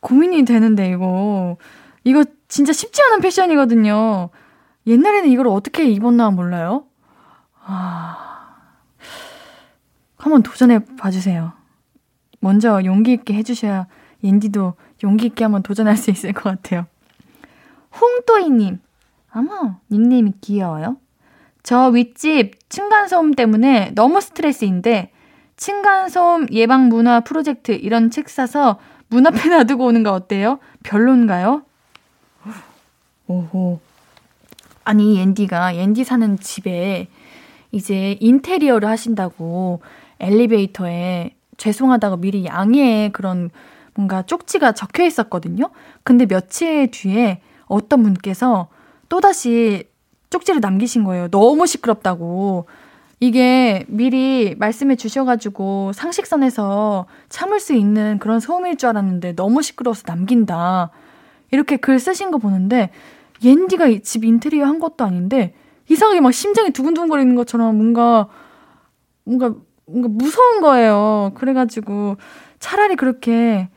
고민이 0.00 0.44
되는데, 0.44 0.90
이거. 0.90 1.56
이거 2.04 2.24
진짜 2.48 2.72
쉽지 2.72 3.02
않은 3.02 3.20
패션이거든요. 3.20 4.30
옛날에는 4.86 5.28
이걸 5.30 5.48
어떻게 5.48 5.84
입었나 5.88 6.30
몰라요? 6.30 6.84
아, 7.64 8.58
한번 10.16 10.42
도전해 10.42 10.80
봐주세요. 10.96 11.52
먼저 12.40 12.82
용기 12.84 13.12
있게 13.14 13.32
해주셔야 13.34 13.86
옌디도 14.22 14.74
용기 15.02 15.26
있게 15.26 15.44
한번 15.44 15.62
도전할 15.62 15.96
수 15.96 16.10
있을 16.10 16.32
것 16.34 16.44
같아요. 16.44 16.86
홍또이님, 17.98 18.80
아마 19.34 19.78
닉네임이 19.90 20.34
귀여워요. 20.40 20.96
저 21.64 21.88
윗집 21.88 22.70
층간소음 22.70 23.34
때문에 23.34 23.90
너무 23.96 24.20
스트레스인데 24.20 25.10
층간소음 25.56 26.46
예방 26.52 26.88
문화 26.88 27.20
프로젝트 27.20 27.72
이런 27.72 28.10
책 28.10 28.28
사서 28.28 28.78
문 29.08 29.26
앞에 29.26 29.48
놔두고 29.50 29.84
오는 29.86 30.04
거 30.04 30.12
어때요? 30.12 30.60
별론가요? 30.84 31.62
오호. 33.26 33.80
아니, 34.84 35.18
옌디가, 35.18 35.76
옌디 35.76 36.04
사는 36.04 36.38
집에 36.38 37.08
이제 37.72 38.16
인테리어를 38.20 38.88
하신다고 38.88 39.80
엘리베이터에 40.20 41.34
죄송하다고 41.56 42.18
미리 42.18 42.44
양해의 42.44 43.10
그런 43.12 43.50
뭔가 43.94 44.22
쪽지가 44.22 44.72
적혀 44.72 45.04
있었거든요. 45.04 45.70
근데 46.04 46.26
며칠 46.26 46.90
뒤에 46.90 47.40
어떤 47.66 48.02
분께서 48.02 48.68
또다시 49.08 49.88
쪽지를 50.30 50.60
남기신 50.60 51.04
거예요. 51.04 51.28
너무 51.28 51.66
시끄럽다고. 51.66 52.66
이게 53.20 53.84
미리 53.88 54.54
말씀해 54.58 54.96
주셔가지고 54.96 55.92
상식선에서 55.94 57.06
참을 57.28 57.60
수 57.60 57.72
있는 57.72 58.18
그런 58.18 58.40
소음일 58.40 58.76
줄 58.76 58.90
알았는데 58.90 59.34
너무 59.34 59.62
시끄러워서 59.62 60.02
남긴다. 60.06 60.90
이렇게 61.50 61.76
글 61.76 61.98
쓰신 61.98 62.30
거 62.30 62.38
보는데 62.38 62.90
옌디가 63.42 63.86
집 64.02 64.24
인테리어 64.24 64.66
한 64.66 64.78
것도 64.78 65.04
아닌데 65.04 65.54
이상하게 65.88 66.20
막 66.20 66.32
심장이 66.32 66.70
두근두근거리는 66.70 67.34
것처럼 67.36 67.76
뭔가 67.76 68.28
뭔가 69.24 69.54
뭔가 69.86 70.08
무서운 70.08 70.60
거예요. 70.60 71.32
그래가지고 71.34 72.16
차라리 72.58 72.96
그렇게 72.96 73.68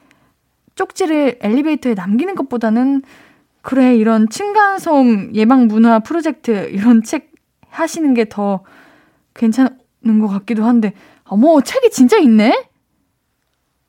쪽지를 0.75 1.39
엘리베이터에 1.41 1.93
남기는 1.93 2.35
것보다는 2.35 3.01
그래 3.67 3.97
이런 3.97 4.29
층간소음 4.29 5.35
예방 5.35 5.67
문화 5.67 5.99
프로젝트 5.99 6.69
이런 6.71 7.03
책 7.03 7.33
하시는 7.69 8.13
게 8.13 8.23
더 8.29 8.63
괜찮은 9.33 10.19
것 10.21 10.27
같기도 10.29 10.63
한데 10.63 10.93
어머 11.25 11.59
책이 11.61 11.91
진짜 11.91 12.17
있네? 12.17 12.69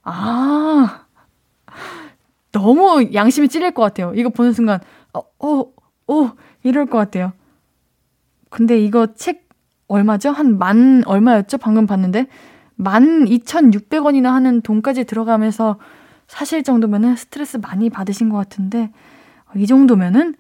아 0.03 1.07
너무 2.53 3.11
양심이 3.15 3.49
찔릴 3.49 3.73
것 3.73 3.83
같아요. 3.83 4.13
이거 4.17 4.31
보는 4.31 4.53
순간 4.53 4.81
어, 5.15 5.21
어, 5.39 5.65
어 6.09 6.33
이럴 6.65 6.87
것 6.87 6.99
같아요. 6.99 7.33
근데 8.51 8.79
이거 8.81 9.15
책 9.15 9.49
얼마죠? 9.89 10.31
한 10.31 10.59
만 10.59 11.03
얼마였죠? 11.07 11.59
방금 11.59 11.87
봤는데 11.87 12.27
만 12.75 13.25
2,600원이나 13.27 14.33
하는 14.33 14.61
돈까지 14.63 15.05
들어가면서 15.05 15.79
사실 16.27 16.63
정도면은 16.63 17.17
스트레스 17.17 17.59
많이 17.59 17.91
받으신 17.91 18.29
것 18.29 18.37
같은데 18.39 18.91
이 19.57 19.67
정도면은 19.67 20.35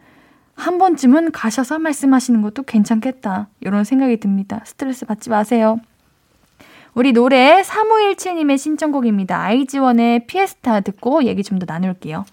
한 0.55 0.79
번쯤은 0.79 1.33
가셔서 1.33 1.79
말씀하시는 1.79 2.43
것도 2.43 2.65
괜찮겠다. 2.65 3.49
이런 3.61 3.85
생각이 3.85 4.19
듭니다. 4.19 4.61
스트레스 4.65 5.07
받지 5.07 5.31
마세요. 5.31 5.79
우리 6.95 7.13
노래 7.13 7.63
3517님의 7.63 8.59
신청곡입니다. 8.59 9.41
아이즈원의 9.41 10.27
Fiesta 10.27 10.81
듣고 10.81 11.25
얘기 11.25 11.43
좀 11.45 11.59
더 11.61 11.67
나눌게요. 11.69 12.25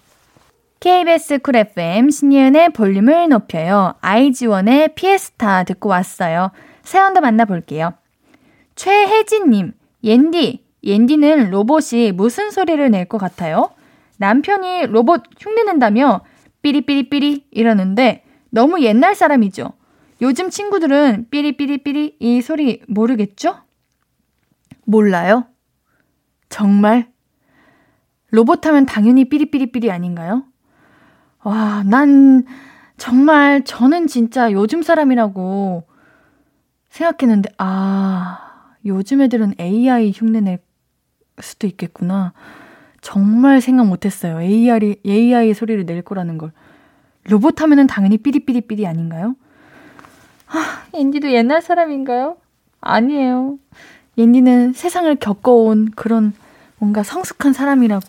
KBS 0.80 1.38
Cool 1.38 1.56
FM 1.56 2.10
신예은의 2.10 2.70
볼륨을 2.70 3.28
높여요. 3.28 3.94
아이즈원의 4.00 4.94
Fiesta 4.94 5.64
듣고 5.64 5.88
왔어요. 5.88 6.50
사연도 6.82 7.20
만나볼게요. 7.20 7.94
최혜진님, 8.74 9.72
옌디, 10.04 10.64
옌디는 10.84 11.50
로봇이 11.50 12.12
무슨 12.12 12.50
소리를 12.50 12.90
낼 12.90 13.06
것 13.06 13.18
같아요? 13.18 13.70
남편이 14.18 14.86
로봇 14.86 15.22
흉내낸다며 15.38 16.20
삐리삐리삐리 16.66 17.46
이러는데 17.52 18.24
너무 18.50 18.82
옛날 18.82 19.14
사람이죠. 19.14 19.72
요즘 20.20 20.50
친구들은 20.50 21.26
삐리삐리삐리 21.30 22.16
이 22.18 22.40
소리 22.42 22.82
모르겠죠? 22.88 23.58
몰라요? 24.84 25.46
정말? 26.48 27.08
로봇 28.30 28.66
하면 28.66 28.86
당연히 28.86 29.28
삐리삐리삐리 29.28 29.92
아닌가요? 29.92 30.44
와, 31.44 31.84
난 31.84 32.44
정말 32.96 33.64
저는 33.64 34.08
진짜 34.08 34.50
요즘 34.50 34.82
사람이라고 34.82 35.84
생각했는데, 36.88 37.50
아, 37.58 38.74
요즘 38.84 39.20
애들은 39.20 39.54
AI 39.60 40.10
흉내낼 40.10 40.58
수도 41.40 41.68
있겠구나. 41.68 42.32
정말 43.06 43.60
생각 43.60 43.86
못했어요. 43.86 44.40
AI, 44.40 44.96
AI 45.06 45.54
소리를 45.54 45.86
낼 45.86 46.02
거라는 46.02 46.38
걸. 46.38 46.50
로봇 47.22 47.62
하면은 47.62 47.86
당연히 47.86 48.18
삐리삐리삐리 48.18 48.84
아닌가요? 48.84 49.36
아, 50.48 50.82
앤디도 50.92 51.30
옛날 51.30 51.62
사람인가요? 51.62 52.36
아니에요. 52.80 53.60
앤디는 54.18 54.72
세상을 54.72 55.14
겪어온 55.16 55.92
그런 55.94 56.32
뭔가 56.78 57.04
성숙한 57.04 57.52
사람이라고. 57.52 58.08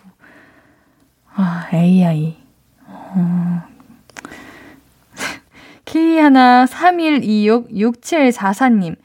아, 1.35 1.69
AI. 1.71 2.35
어. 2.87 3.61
키리하나 5.85 6.65
31266744님. 6.65 8.95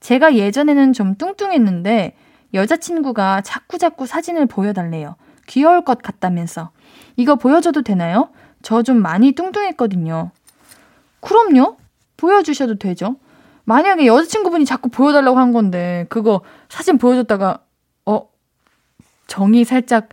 제가 0.00 0.34
예전에는 0.34 0.92
좀 0.92 1.14
뚱뚱했는데 1.14 2.16
여자친구가 2.52 3.40
자꾸자꾸 3.40 4.04
사진을 4.04 4.44
보여달래요. 4.44 5.16
귀여울 5.48 5.82
것 5.84 6.00
같다면서. 6.02 6.70
이거 7.16 7.34
보여줘도 7.34 7.82
되나요? 7.82 8.30
저 8.62 8.82
좀 8.82 9.02
많이 9.02 9.32
뚱뚱했거든요. 9.32 10.30
그럼요. 11.20 11.76
보여주셔도 12.16 12.76
되죠. 12.76 13.16
만약에 13.64 14.06
여자친구분이 14.06 14.64
자꾸 14.64 14.88
보여달라고 14.88 15.38
한 15.38 15.52
건데, 15.52 16.06
그거 16.08 16.42
사진 16.68 16.98
보여줬다가, 16.98 17.60
어, 18.06 18.28
정이 19.26 19.64
살짝 19.64 20.08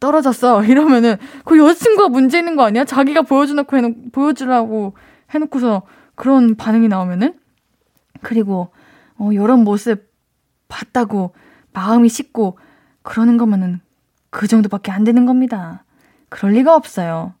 떨어졌어. 0.00 0.62
이러면은, 0.64 1.16
그 1.44 1.58
여자친구가 1.58 2.08
문제 2.08 2.38
있는 2.38 2.56
거 2.56 2.64
아니야? 2.64 2.84
자기가 2.84 3.22
보여주놓고 3.22 3.76
해놓, 3.76 4.12
보여주라고 4.12 4.94
해놓고서 5.30 5.82
그런 6.14 6.56
반응이 6.56 6.88
나오면은? 6.88 7.34
그리고, 8.22 8.70
어, 9.18 9.32
이런 9.32 9.64
모습 9.64 10.08
봤다고 10.68 11.34
마음이 11.72 12.08
식고 12.08 12.58
그러는 13.02 13.36
거면은 13.38 13.80
그 14.30 14.46
정도밖에 14.46 14.90
안 14.92 15.04
되는 15.04 15.26
겁니다. 15.26 15.84
그럴 16.28 16.52
리가 16.52 16.74
없어요. 16.74 17.34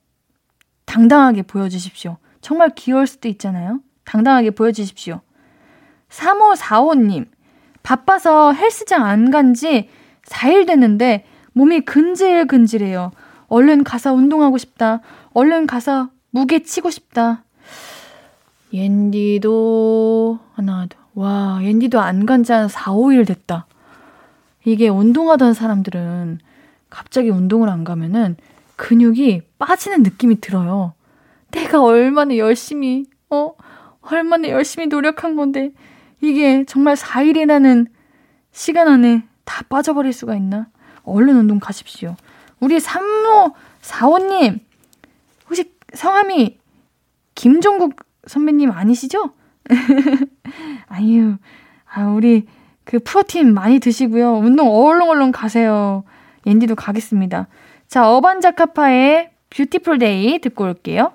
당당하게 0.86 1.42
보여주십시오. 1.42 2.16
정말 2.40 2.70
귀여울 2.74 3.06
수도 3.06 3.28
있잖아요. 3.28 3.80
당당하게 4.04 4.50
보여주십시오. 4.52 5.20
3545님, 6.08 7.26
바빠서 7.82 8.52
헬스장 8.52 9.04
안 9.04 9.30
간 9.30 9.52
지 9.54 9.88
4일 10.24 10.66
됐는데 10.66 11.24
몸이 11.52 11.80
근질근질해요. 11.82 13.10
얼른 13.48 13.84
가서 13.84 14.12
운동하고 14.14 14.56
싶다. 14.58 15.00
얼른 15.32 15.66
가서 15.66 16.10
무게 16.30 16.62
치고 16.62 16.90
싶다. 16.90 17.44
옌디도 18.72 20.38
하나, 20.54 20.86
둘, 20.86 20.98
와, 21.14 21.58
옌디도 21.62 22.00
안 22.00 22.26
간 22.26 22.42
지 22.44 22.52
한 22.52 22.68
4, 22.68 22.92
5일 22.92 23.26
됐다. 23.26 23.66
이게 24.64 24.88
운동하던 24.88 25.54
사람들은 25.54 26.40
갑자기 26.90 27.30
운동을 27.30 27.68
안 27.68 27.84
가면은 27.84 28.36
근육이 28.76 29.42
빠지는 29.58 30.02
느낌이 30.02 30.40
들어요. 30.40 30.94
내가 31.50 31.82
얼마나 31.82 32.36
열심히, 32.36 33.06
어? 33.30 33.54
얼마나 34.00 34.48
열심히 34.48 34.86
노력한 34.86 35.36
건데, 35.36 35.72
이게 36.20 36.64
정말 36.64 36.94
4일이라는 36.94 37.86
시간 38.52 38.88
안에 38.88 39.24
다 39.44 39.64
빠져버릴 39.68 40.12
수가 40.12 40.36
있나? 40.36 40.68
얼른 41.04 41.36
운동 41.36 41.58
가십시오. 41.58 42.16
우리 42.60 42.80
삼모 42.80 43.54
사호님, 43.80 44.60
혹시 45.48 45.72
성함이 45.94 46.58
김종국 47.34 47.96
선배님 48.26 48.70
아니시죠? 48.70 49.32
아유, 50.88 51.36
아, 51.90 52.06
우리 52.06 52.46
그 52.84 52.98
프로틴 52.98 53.54
많이 53.54 53.80
드시고요. 53.80 54.38
운동 54.38 54.68
얼렁얼렁 54.68 55.32
가세요. 55.32 56.04
옌디도 56.48 56.74
가겠습니다. 56.74 57.46
자, 57.88 58.10
어반자카파의 58.10 59.30
Beautiful 59.50 59.98
Day 59.98 60.38
듣고 60.40 60.64
올게요. 60.64 61.12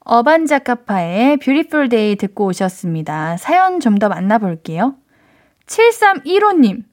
어반자카파의 0.00 1.38
Beautiful 1.38 1.88
Day 1.88 2.16
듣고 2.16 2.46
오셨습니다. 2.46 3.36
사연 3.36 3.80
좀 3.80 3.98
더 3.98 4.08
만나볼게요. 4.08 4.94
7315님. 5.66 6.84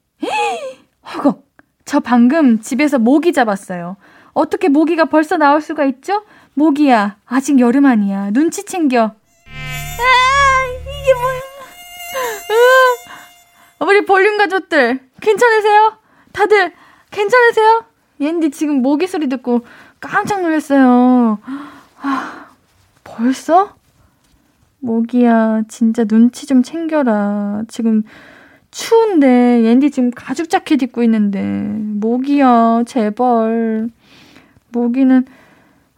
허걱. 1.13 1.43
저 1.85 1.99
방금 1.99 2.61
집에서 2.61 2.97
모기 2.97 3.33
잡았어요. 3.33 3.97
어떻게 4.31 4.69
모기가 4.69 5.05
벌써 5.05 5.35
나올 5.37 5.61
수가 5.61 5.83
있죠? 5.85 6.23
모기야, 6.55 7.17
아직 7.25 7.59
여름 7.59 7.85
아니야. 7.85 8.29
눈치 8.31 8.63
챙겨. 8.65 9.01
아, 9.03 9.11
이게 10.69 11.13
뭐야. 11.13 11.39
아, 13.79 13.85
우리 13.85 14.05
볼륨 14.05 14.37
가족들, 14.37 14.99
괜찮으세요? 15.19 15.97
다들, 16.31 16.73
괜찮으세요? 17.13 17.85
옌디 18.19 18.51
지금 18.51 18.81
모기 18.81 19.07
소리 19.07 19.29
듣고 19.29 19.65
깜짝 19.99 20.41
놀랐어요. 20.41 21.37
아, 22.01 22.47
벌써? 23.03 23.75
모기야, 24.79 25.61
진짜 25.69 26.03
눈치 26.03 26.45
좀 26.45 26.61
챙겨라. 26.61 27.63
지금 27.69 28.03
추운데, 28.71 29.63
옌디 29.63 29.91
지금 29.91 30.11
가죽 30.11 30.49
자켓 30.49 30.81
입고 30.81 31.03
있는데, 31.03 31.41
모기야, 31.41 32.83
제발. 32.85 33.89
모기는, 34.73 35.25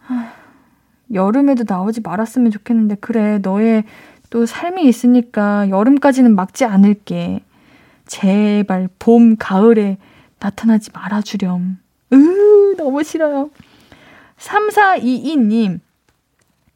아, 0.06 0.32
여름에도 1.12 1.64
나오지 1.66 2.02
말았으면 2.02 2.52
좋겠는데, 2.52 2.96
그래, 3.00 3.38
너의 3.42 3.84
또 4.30 4.46
삶이 4.46 4.84
있으니까 4.84 5.68
여름까지는 5.68 6.36
막지 6.36 6.64
않을게. 6.64 7.42
제발, 8.06 8.88
봄, 9.00 9.36
가을에 9.36 9.98
나타나지 10.46 10.90
말아주렴. 10.92 11.78
으, 12.12 12.74
너무 12.76 13.02
싫어요. 13.02 13.50
3422님, 14.38 15.80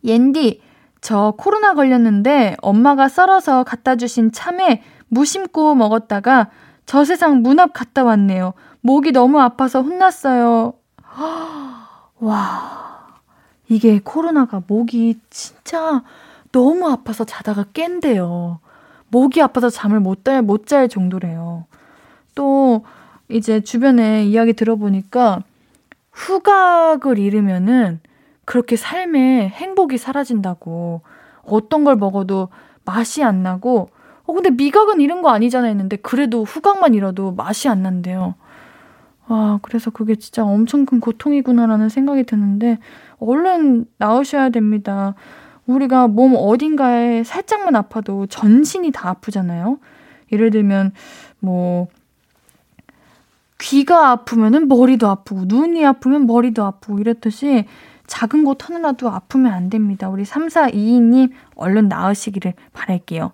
옌디, 0.02 0.60
저 1.00 1.34
코로나 1.38 1.74
걸렸는데 1.74 2.56
엄마가 2.62 3.08
썰어서 3.08 3.62
갖다 3.64 3.94
주신 3.96 4.32
참외 4.32 4.82
무심코 5.08 5.74
먹었다가 5.76 6.50
저 6.84 7.04
세상 7.04 7.42
문 7.42 7.60
앞 7.60 7.72
갔다 7.72 8.02
왔네요. 8.02 8.54
목이 8.80 9.12
너무 9.12 9.40
아파서 9.40 9.82
혼났어요. 9.82 10.74
와, 12.18 13.06
이게 13.68 14.00
코로나가 14.02 14.62
목이 14.66 15.20
진짜 15.30 16.02
너무 16.50 16.90
아파서 16.90 17.24
자다가 17.24 17.66
깬대요. 17.72 18.58
목이 19.08 19.40
아파서 19.40 19.70
잠을 19.70 20.00
못 20.00 20.24
잘, 20.24 20.42
못 20.42 20.66
잘 20.66 20.88
정도래요. 20.88 21.66
또, 22.34 22.84
이제 23.30 23.60
주변에 23.60 24.24
이야기 24.24 24.52
들어보니까 24.52 25.42
후각을 26.12 27.18
잃으면은 27.18 28.00
그렇게 28.44 28.76
삶에 28.76 29.48
행복이 29.48 29.98
사라진다고 29.98 31.02
어떤 31.42 31.84
걸 31.84 31.96
먹어도 31.96 32.48
맛이 32.84 33.22
안 33.22 33.42
나고 33.42 33.90
어 34.24 34.32
근데 34.32 34.50
미각은 34.50 35.00
잃은 35.00 35.22
거 35.22 35.30
아니잖아 35.30 35.68
했는데 35.68 35.96
그래도 35.96 36.44
후각만 36.44 36.94
잃어도 36.94 37.32
맛이 37.32 37.68
안 37.68 37.82
난대요. 37.82 38.34
와 39.28 39.58
그래서 39.62 39.90
그게 39.90 40.16
진짜 40.16 40.44
엄청 40.44 40.84
큰 40.84 40.98
고통이구나라는 40.98 41.88
생각이 41.88 42.24
드는데 42.24 42.78
얼른 43.18 43.86
나으셔야 43.98 44.50
됩니다. 44.50 45.14
우리가 45.66 46.08
몸 46.08 46.34
어딘가에 46.36 47.22
살짝만 47.22 47.76
아파도 47.76 48.26
전신이 48.26 48.90
다 48.90 49.08
아프잖아요. 49.10 49.78
예를 50.32 50.50
들면 50.50 50.92
뭐 51.38 51.88
귀가 53.60 54.10
아프면은 54.10 54.68
머리도 54.68 55.08
아프고 55.08 55.42
눈이 55.46 55.84
아프면 55.84 56.26
머리도 56.26 56.64
아프고 56.64 56.98
이랬듯이 56.98 57.66
작은 58.06 58.44
곳 58.44 58.68
하나라도 58.68 59.08
아프면 59.08 59.52
안 59.52 59.70
됩니다. 59.70 60.08
우리 60.08 60.24
3422님 60.24 61.30
얼른 61.54 61.88
나으시기를 61.88 62.54
바랄게요. 62.72 63.32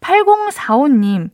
8045님 0.00 1.30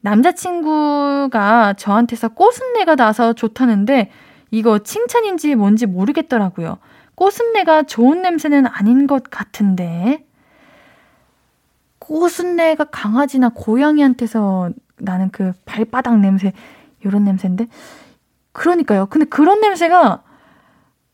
남자친구가 0.00 1.74
저한테서 1.74 2.30
꽃순내가 2.30 2.96
나서 2.96 3.32
좋다는데 3.32 4.10
이거 4.50 4.80
칭찬인지 4.80 5.54
뭔지 5.54 5.86
모르겠더라고요. 5.86 6.78
꽃순내가 7.14 7.84
좋은 7.84 8.22
냄새는 8.22 8.66
아닌 8.66 9.06
것 9.06 9.22
같은데 9.30 10.24
꽃순내가 12.00 12.84
강아지나 12.84 13.50
고양이한테서 13.54 14.70
나는 14.98 15.30
그 15.30 15.52
발바닥 15.64 16.18
냄새 16.18 16.52
이런 17.04 17.24
냄새인데 17.24 17.66
그러니까요. 18.52 19.06
근데 19.06 19.24
그런 19.26 19.60
냄새가 19.60 20.22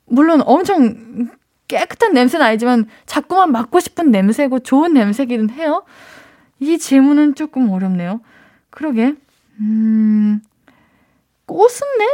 물론 0.06 0.42
엄청 0.44 1.28
깨끗한 1.68 2.14
냄새는 2.14 2.44
아니지만 2.44 2.86
자꾸만 3.06 3.52
맡고 3.52 3.80
싶은 3.80 4.10
냄새고 4.10 4.60
좋은 4.60 4.94
냄새기는 4.94 5.50
해요. 5.50 5.84
이 6.60 6.78
질문은 6.78 7.34
조금 7.34 7.70
어렵네요. 7.70 8.20
그러게. 8.70 9.14
음, 9.60 10.40
꽃순내? 11.46 12.06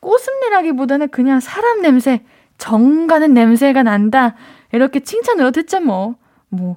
꽃순내라기보다는 0.00 1.08
그냥 1.10 1.38
사람 1.40 1.80
냄새, 1.82 2.24
정가는 2.58 3.32
냄새가 3.34 3.82
난다. 3.82 4.34
이렇게 4.72 5.00
칭찬으로 5.00 5.52
듣자 5.52 5.80
뭐. 5.80 6.16
뭐, 6.48 6.76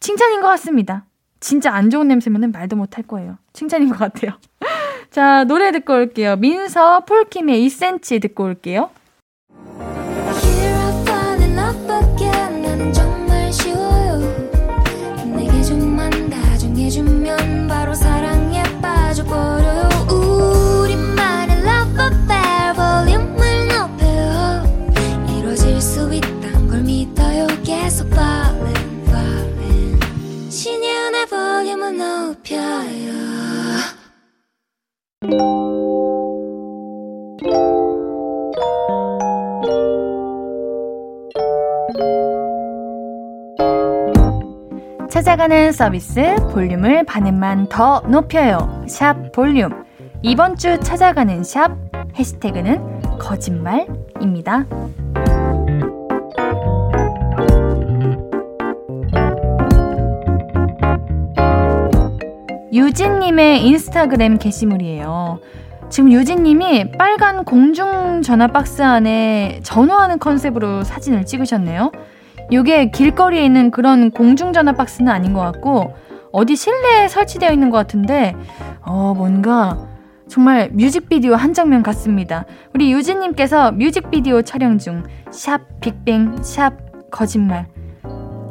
칭찬인 0.00 0.40
것 0.40 0.48
같습니다. 0.48 1.06
진짜 1.40 1.72
안 1.72 1.90
좋은 1.90 2.08
냄새면 2.08 2.52
말도 2.52 2.76
못 2.76 2.96
할 2.96 3.04
거예요. 3.06 3.38
칭찬인 3.52 3.88
것 3.88 3.98
같아요. 3.98 4.38
자, 5.14 5.44
노래 5.44 5.70
듣고 5.70 5.92
올게요. 5.92 6.34
민서 6.34 7.04
폴킴의 7.04 7.64
2cm 7.68 8.20
듣고 8.20 8.46
올게요. 8.46 8.90
찾아가는 45.24 45.72
서비스 45.72 46.36
볼륨을 46.52 47.04
반음만 47.04 47.70
더 47.70 48.02
높여요. 48.06 48.84
샵 48.86 49.32
볼륨. 49.32 49.72
이번 50.20 50.54
주 50.54 50.78
찾아가는 50.80 51.42
샵 51.42 51.78
해시태그는 52.14 53.18
거짓말입니다. 53.18 54.66
유진님의 62.70 63.64
인스타그램 63.64 64.36
게시물이에요. 64.36 65.38
지금 65.88 66.12
유진님이 66.12 66.98
빨간 66.98 67.44
공중전화 67.46 68.48
박스 68.48 68.82
안에 68.82 69.60
전화하는 69.62 70.18
컨셉으로 70.18 70.84
사진을 70.84 71.24
찍으셨네요. 71.24 71.92
이게 72.50 72.90
길거리에 72.90 73.44
있는 73.44 73.70
그런 73.70 74.10
공중전화 74.10 74.72
박스는 74.72 75.10
아닌 75.12 75.32
것 75.32 75.40
같고 75.40 75.94
어디 76.32 76.56
실내에 76.56 77.08
설치되어 77.08 77.52
있는 77.52 77.70
것 77.70 77.78
같은데 77.78 78.34
어 78.82 79.14
뭔가 79.16 79.78
정말 80.28 80.68
뮤직비디오 80.72 81.34
한 81.34 81.54
장면 81.54 81.82
같습니다. 81.82 82.44
우리 82.74 82.92
유진님께서 82.92 83.72
뮤직비디오 83.72 84.42
촬영 84.42 84.78
중 84.78 85.04
샵 85.34 85.80
빅뱅 85.80 86.42
샵 86.42 86.72
거짓말 87.10 87.66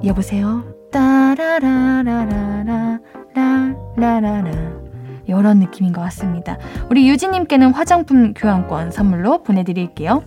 여보세요 0.03 0.63
따라라라라라 0.91 2.99
라라라라 3.33 4.51
이런 5.25 5.59
느낌인 5.59 5.93
것 5.93 6.01
같습니다. 6.01 6.57
우리 6.89 7.09
유진님께는 7.09 7.73
화장품 7.73 8.33
교환권 8.33 8.91
선물로 8.91 9.43
보내드릴게요. 9.43 10.23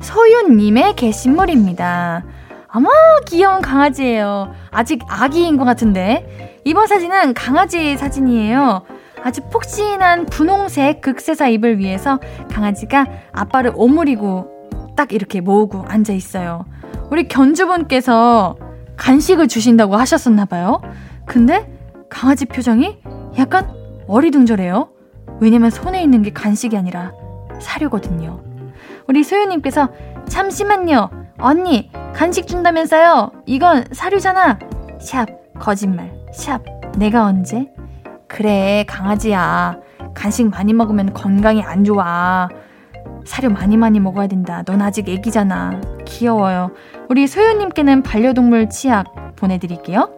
소윤님의 0.00 0.96
게시물입니다. 0.96 2.24
아마 2.68 2.88
귀여운 3.26 3.60
강아지예요. 3.60 4.52
아직 4.70 5.00
아기인 5.08 5.56
것 5.56 5.64
같은데. 5.64 6.58
이번 6.64 6.86
사진은 6.86 7.34
강아지 7.34 7.96
사진이에요. 7.96 8.82
아주 9.22 9.42
폭신한 9.50 10.26
분홍색 10.26 11.00
극세사 11.00 11.48
잎을 11.48 11.78
위해서 11.78 12.18
강아지가 12.50 13.06
아빠를 13.32 13.72
오므리고 13.74 14.70
딱 14.96 15.12
이렇게 15.12 15.40
모으고 15.40 15.84
앉아 15.86 16.12
있어요. 16.12 16.64
우리 17.10 17.28
견주분께서 17.28 18.56
간식을 18.96 19.48
주신다고 19.48 19.96
하셨었나봐요. 19.96 20.80
근데 21.26 21.70
강아지 22.08 22.46
표정이 22.46 22.98
약간 23.38 23.70
어리둥절해요. 24.06 24.90
왜냐면 25.40 25.70
손에 25.70 26.02
있는 26.02 26.22
게 26.22 26.32
간식이 26.32 26.76
아니라 26.76 27.12
사료거든요. 27.60 28.49
우리 29.10 29.24
소유님께서 29.24 29.88
잠시만요. 30.28 31.10
언니, 31.38 31.90
간식 32.14 32.46
준다면서요? 32.46 33.32
이건 33.44 33.84
사료잖아. 33.90 34.60
샵, 35.00 35.26
거짓말. 35.58 36.12
샵, 36.32 36.62
내가 36.96 37.24
언제? 37.24 37.66
그래, 38.28 38.84
강아지야. 38.86 39.78
간식 40.14 40.48
많이 40.48 40.72
먹으면 40.72 41.12
건강이 41.12 41.60
안 41.60 41.82
좋아. 41.82 42.48
사료 43.24 43.50
많이 43.50 43.76
많이 43.76 43.98
먹어야 43.98 44.28
된다. 44.28 44.62
넌 44.64 44.80
아직 44.80 45.08
애기잖아. 45.08 45.80
귀여워요. 46.04 46.70
우리 47.08 47.26
소유님께는 47.26 48.04
반려동물 48.04 48.70
치약 48.70 49.34
보내드릴게요. 49.34 50.08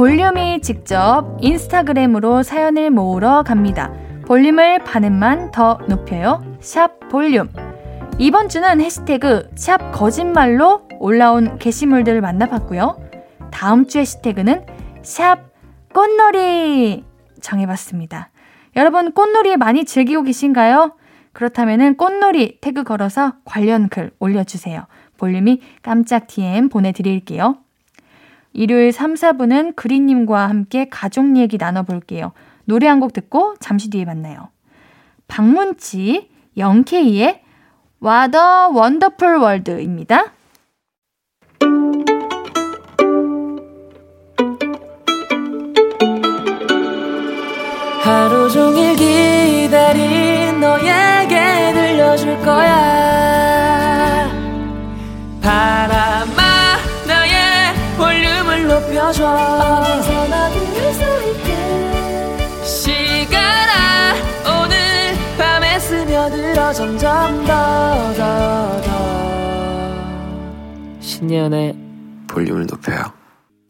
볼륨이 0.00 0.62
직접 0.62 1.36
인스타그램으로 1.42 2.42
사연을 2.42 2.88
모으러 2.88 3.42
갑니다. 3.42 3.92
볼륨을 4.24 4.78
반음만 4.78 5.50
더 5.50 5.78
높여요. 5.90 6.42
샵 6.58 6.98
볼륨. 7.10 7.50
이번 8.18 8.48
주는 8.48 8.80
해시태그 8.80 9.50
샵 9.56 9.92
거짓말로 9.92 10.88
올라온 11.00 11.58
게시물들을 11.58 12.22
만나봤고요. 12.22 12.98
다음 13.50 13.86
주 13.88 13.98
해시태그는 13.98 14.64
샵 15.02 15.50
꽃놀이 15.92 17.04
정해봤습니다. 17.42 18.30
여러분 18.76 19.12
꽃놀이 19.12 19.58
많이 19.58 19.84
즐기고 19.84 20.22
계신가요? 20.22 20.96
그렇다면 21.34 21.98
꽃놀이 21.98 22.56
태그 22.62 22.84
걸어서 22.84 23.34
관련 23.44 23.90
글 23.90 24.12
올려주세요. 24.18 24.86
볼륨이 25.18 25.60
깜짝 25.82 26.26
DM 26.26 26.70
보내드릴게요. 26.70 27.58
일요일 28.52 28.92
3, 28.92 29.14
4분은 29.14 29.76
그린님과 29.76 30.48
함께 30.48 30.88
가족 30.88 31.36
얘기 31.36 31.56
나눠볼게요. 31.58 32.32
노래 32.64 32.86
한 32.86 33.00
곡 33.00 33.12
듣고 33.12 33.54
잠시 33.60 33.90
뒤에 33.90 34.04
만나요. 34.04 34.48
박문치, 35.28 36.28
영케이의 36.56 37.42
What 38.02 38.36
a 38.36 38.74
Wonderful 38.74 39.40
World입니다. 39.42 40.32
하루 48.02 48.48
종일 48.50 48.96
기다린 48.96 50.60
너에게 50.60 51.72
들려줄 51.72 52.38
거야 52.40 52.89
신예은의 71.50 71.76
볼륨을 72.28 72.66
높여요 72.66 73.02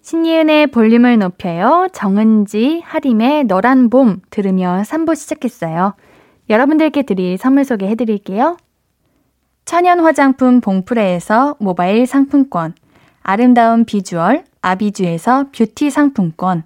신예은의 0.02 0.66
볼륨을 0.68 1.18
높여요. 1.18 1.88
정은지, 1.92 2.82
하림의 2.84 3.44
너란 3.44 3.88
봄 3.88 4.20
들으며 4.30 4.82
3부 4.84 5.14
시작했어요. 5.14 5.94
여러분들께 6.48 7.02
드릴 7.02 7.38
선물 7.38 7.64
소개해 7.64 7.94
드릴게요. 7.94 8.56
천연 9.64 10.00
화장품 10.00 10.60
봉프레에서 10.60 11.56
모바일 11.60 12.06
상품권, 12.06 12.74
아름다운 13.22 13.84
비주얼 13.84 14.44
아비주에서 14.62 15.46
뷰티 15.52 15.90
상품권, 15.90 16.64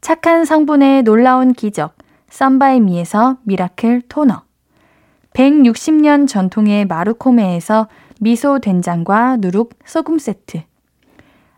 착한 0.00 0.44
성분의 0.44 1.02
놀라운 1.02 1.52
기적 1.52 1.94
썬바이미에서 2.28 3.38
miracle 3.42 4.02
toner, 4.08 4.42
160년 5.34 6.28
전통의 6.28 6.86
마루코메에서 6.86 7.88
미소 8.22 8.58
된장과 8.58 9.38
누룩 9.38 9.78
소금 9.86 10.18
세트, 10.18 10.62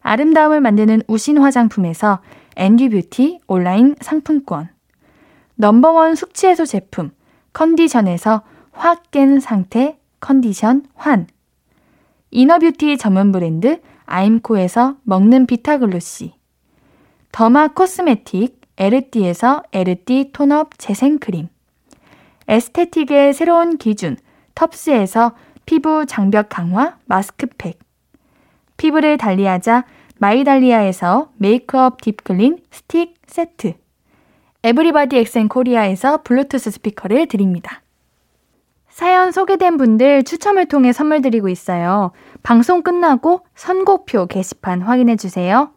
아름다움을 0.00 0.60
만드는 0.60 1.02
우신 1.08 1.38
화장품에서 1.38 2.20
앤듀뷰티 2.56 3.40
온라인 3.48 3.96
상품권. 4.00 4.68
넘버원 5.56 6.14
숙취해소 6.14 6.64
제품 6.64 7.10
컨디션에서 7.52 8.42
확 8.70 9.10
깬 9.10 9.40
상태 9.40 9.98
컨디션 10.20 10.86
환. 10.94 11.26
inner 12.30 12.60
beauty 12.60 12.96
전문 12.96 13.32
브랜드 13.32 13.80
아임코에서 14.06 14.96
먹는 15.02 15.46
비타글루시. 15.46 16.32
derma 17.32 17.68
cosmetic 17.68 18.60
에르띠에서 18.76 19.64
에르띠 19.72 20.30
tone-up 20.32 20.78
재생크림. 20.78 21.48
aesthetic의 22.46 23.34
새로운 23.34 23.78
기준 23.78 24.16
텁스에서 24.54 25.34
피부 25.72 26.04
장벽 26.04 26.50
강화 26.50 26.98
마스크팩 27.06 27.78
피부를 28.76 29.16
달리하자 29.16 29.86
마이달리아에서 30.18 31.30
메이크업 31.38 32.02
deep 32.02 32.27
clean 32.27 32.58
스틱 32.70 33.14
세트 33.26 33.72
에브리바디 34.64 35.16
엑센 35.16 35.48
코리아에서 35.48 36.24
블루투스 36.24 36.72
스피커를 36.72 37.26
드립니다. 37.26 37.80
사연 38.90 39.32
소개된 39.32 39.78
분들 39.78 40.24
추첨을 40.24 40.66
통해 40.66 40.92
선물 40.92 41.22
드리고 41.22 41.48
있어요. 41.48 42.12
방송 42.42 42.82
끝나고 42.82 43.46
선곡표 43.54 44.26
게시판 44.26 44.82
확인해 44.82 45.16
주세요. 45.16 45.70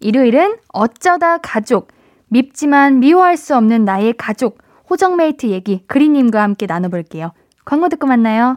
일요일은 0.00 0.56
어쩌다 0.68 1.36
가족, 1.36 1.88
밉지만 2.28 3.00
미워할 3.00 3.36
수 3.36 3.54
없는 3.54 3.84
나의 3.84 4.14
가족, 4.14 4.56
호정메이트 4.88 5.48
얘기 5.48 5.84
그리님과 5.88 6.42
함께 6.42 6.64
나눠볼게요. 6.64 7.32
광고 7.66 7.90
듣고 7.90 8.06
만나요. 8.06 8.56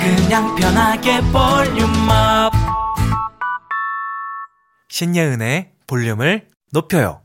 그냥 0.00 0.54
편하게 0.56 1.20
볼륨업. 1.32 2.52
신예은의 4.88 5.72
볼륨을 5.86 6.48
높여요. 6.72 7.22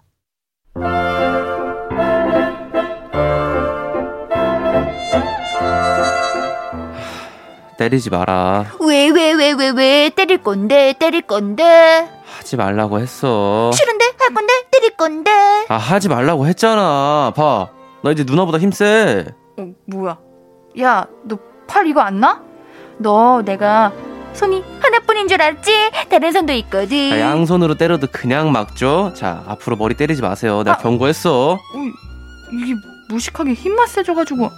때리지 7.77 8.09
마라 8.09 8.65
왜, 8.79 9.09
왜, 9.09 9.33
왜, 9.33 9.51
왜, 9.53 9.69
왜, 9.71 10.09
때릴 10.15 10.43
건데, 10.43 10.93
때릴 10.99 11.23
건데. 11.23 12.07
하지 12.37 12.55
말라고 12.55 12.99
했어 12.99 13.71
싫은데, 13.73 14.05
할 14.19 14.33
건데, 14.33 14.53
때릴 14.71 14.91
건데. 14.95 15.31
아 15.69 15.75
하지 15.77 16.07
말라고 16.09 16.45
했잖아 16.47 17.31
봐 17.35 17.69
나 18.03 18.11
이제 18.11 18.25
누나보다 18.25 18.57
힘세 18.59 19.25
어, 19.57 19.65
뭐야? 19.87 20.17
야, 20.81 21.07
너 21.23 21.37
팔 21.65 21.87
이거 21.87 22.01
안 22.01 22.19
나? 22.19 22.41
너 23.03 23.43
내가 23.43 23.91
손이 24.33 24.63
하나뿐인 24.81 25.27
줄 25.27 25.39
알았지? 25.41 25.91
다른 26.09 26.31
손도 26.31 26.53
있거든. 26.53 27.11
자, 27.11 27.19
양손으로 27.19 27.75
때려도 27.75 28.07
그냥 28.11 28.51
막죠 28.51 29.13
자 29.15 29.43
앞으로 29.47 29.75
머리 29.75 29.93
때리지 29.93 30.23
마세요 30.23 30.63
내가 30.63 30.77
아. 30.77 30.79
경고했어 30.79 31.53
어, 31.53 31.59
이게 32.51 32.73
무식하게 33.09 33.53
힘만 33.53 33.85
세져가지고 33.87 34.49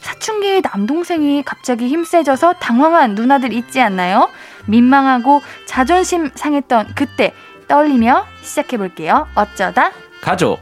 사춘기의 0.00 0.60
남동생이 0.62 1.42
갑자기 1.44 1.88
힘 1.88 2.04
세져서 2.04 2.54
당황한 2.54 3.14
누나들 3.14 3.52
있지 3.54 3.80
않나요? 3.80 4.28
민망하고 4.66 5.40
자존심 5.66 6.30
상했던 6.34 6.92
그때 6.94 7.32
떠올리며 7.68 8.26
시작해볼게요. 8.42 9.26
어쩌다 9.34 9.90
가족 10.20 10.60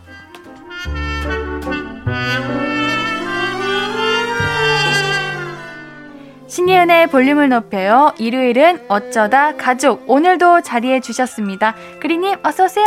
신예은의 6.52 7.06
볼륨을 7.06 7.48
높여요. 7.48 8.12
일요일은 8.18 8.84
어쩌다 8.88 9.56
가족 9.56 10.04
오늘도 10.06 10.60
자리해 10.60 11.00
주셨습니다. 11.00 11.74
그리님 11.98 12.36
어서 12.44 12.64
오세요. 12.64 12.86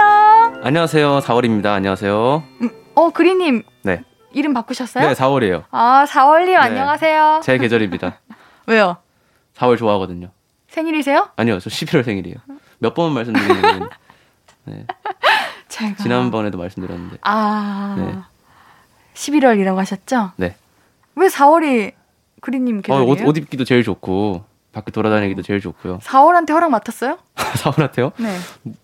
안녕하세요 0.61 1.17
4월입니다 1.21 1.73
안녕하세요 1.73 2.43
어 2.93 3.09
그리님 3.09 3.63
네. 3.81 4.03
이름 4.33 4.53
바꾸셨어요? 4.53 5.07
네 5.07 5.13
4월이에요 5.15 5.63
아 5.71 6.05
4월님 6.07 6.55
안녕하세요. 6.57 7.41
제 7.43 7.57
계절입니다 7.57 8.19
왜요? 8.67 8.97
4월 9.57 9.79
좋아하거든요 9.79 10.29
생일이세요? 10.67 11.29
아니요 11.35 11.57
저 11.59 11.67
11월 11.71 12.03
생일이에요 12.03 12.35
몇 12.77 12.93
번 12.93 13.13
말씀드리냐면 13.13 13.89
네, 14.65 14.85
제가 15.69 15.95
지난번에도 15.95 16.59
말씀드렸는데 16.59 17.17
아 17.23 17.95
네. 17.97 18.15
11월이라고 19.15 19.77
하셨죠? 19.77 20.33
네. 20.37 20.55
왜 21.15 21.27
4월이 21.29 21.93
그리님 22.45 22.77
어, 22.77 22.81
계절이에요? 22.81 23.09
옷, 23.11 23.21
옷 23.27 23.37
입기도 23.37 23.63
제일 23.63 23.81
좋고 23.83 24.43
밖에 24.71 24.91
돌아다니기도 24.91 25.41
제일 25.41 25.59
좋고요. 25.61 25.97
4월한테 25.99 26.51
허락 26.51 26.69
맡았어요? 26.69 27.17
4월한테요? 27.35 28.11
네. 28.17 28.37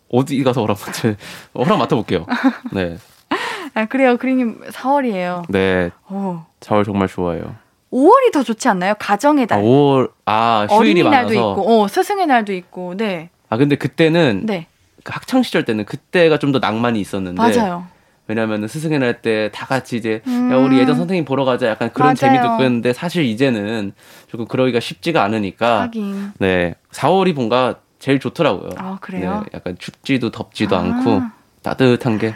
어디 0.10 0.41
가서 0.43 0.62
허락 0.62 0.78
맡을 0.84 1.15
허락 1.54 1.78
맡아볼게요. 1.78 2.26
네, 2.74 2.97
아, 3.76 3.86
그래요. 3.86 4.17
그리님 4.17 4.62
4월이에요. 4.69 5.43
네, 5.50 5.91
오. 6.10 6.39
4월 6.62 6.86
정말 6.86 7.08
좋아해요. 7.08 7.56
5월이 7.93 8.32
더 8.34 8.41
좋지 8.41 8.67
않나요? 8.69 8.93
가정의 8.97 9.43
아, 9.43 9.47
달. 9.47 9.62
5월 9.62 10.12
아 10.26 10.65
휴일이 10.69 11.04
많아서 11.04 11.34
있고, 11.34 11.82
어, 11.84 11.88
스승의 11.88 12.26
날도 12.26 12.54
있고, 12.54 12.95
네. 12.97 13.30
아 13.50 13.58
근데 13.58 13.76
그때는 13.76 14.45
네. 14.45 14.67
그 15.04 15.12
학창 15.13 15.43
시절 15.43 15.65
때는 15.65 15.86
그때가 15.86 16.39
좀 16.39 16.52
더 16.54 16.60
낭만이 16.60 17.00
있었는데 17.02 17.38
맞아요. 17.41 17.86
왜냐하면 18.31 18.65
스승의 18.67 18.99
날 18.99 19.21
때 19.21 19.49
다 19.51 19.65
같이 19.65 19.97
이제 19.97 20.21
음. 20.27 20.49
야 20.51 20.55
우리 20.57 20.77
예전 20.79 20.95
선생님 20.95 21.25
보러 21.25 21.43
가자 21.43 21.67
약간 21.67 21.91
그런 21.91 22.07
맞아요. 22.07 22.15
재미도 22.15 22.45
있었는데 22.45 22.93
사실 22.93 23.25
이제는 23.25 23.91
조금 24.29 24.47
그러기가 24.47 24.79
쉽지가 24.79 25.21
않으니까 25.23 25.81
하긴. 25.81 26.31
네 26.39 26.75
4월이 26.91 27.33
뭔가 27.33 27.75
제일 27.99 28.19
좋더라고요. 28.19 28.69
아, 28.77 28.97
그래요? 29.01 29.43
네, 29.43 29.49
약간 29.53 29.75
춥지도 29.77 30.31
덥지도 30.31 30.75
아. 30.77 30.79
않고 30.79 31.21
따뜻한 31.61 32.17
게 32.17 32.33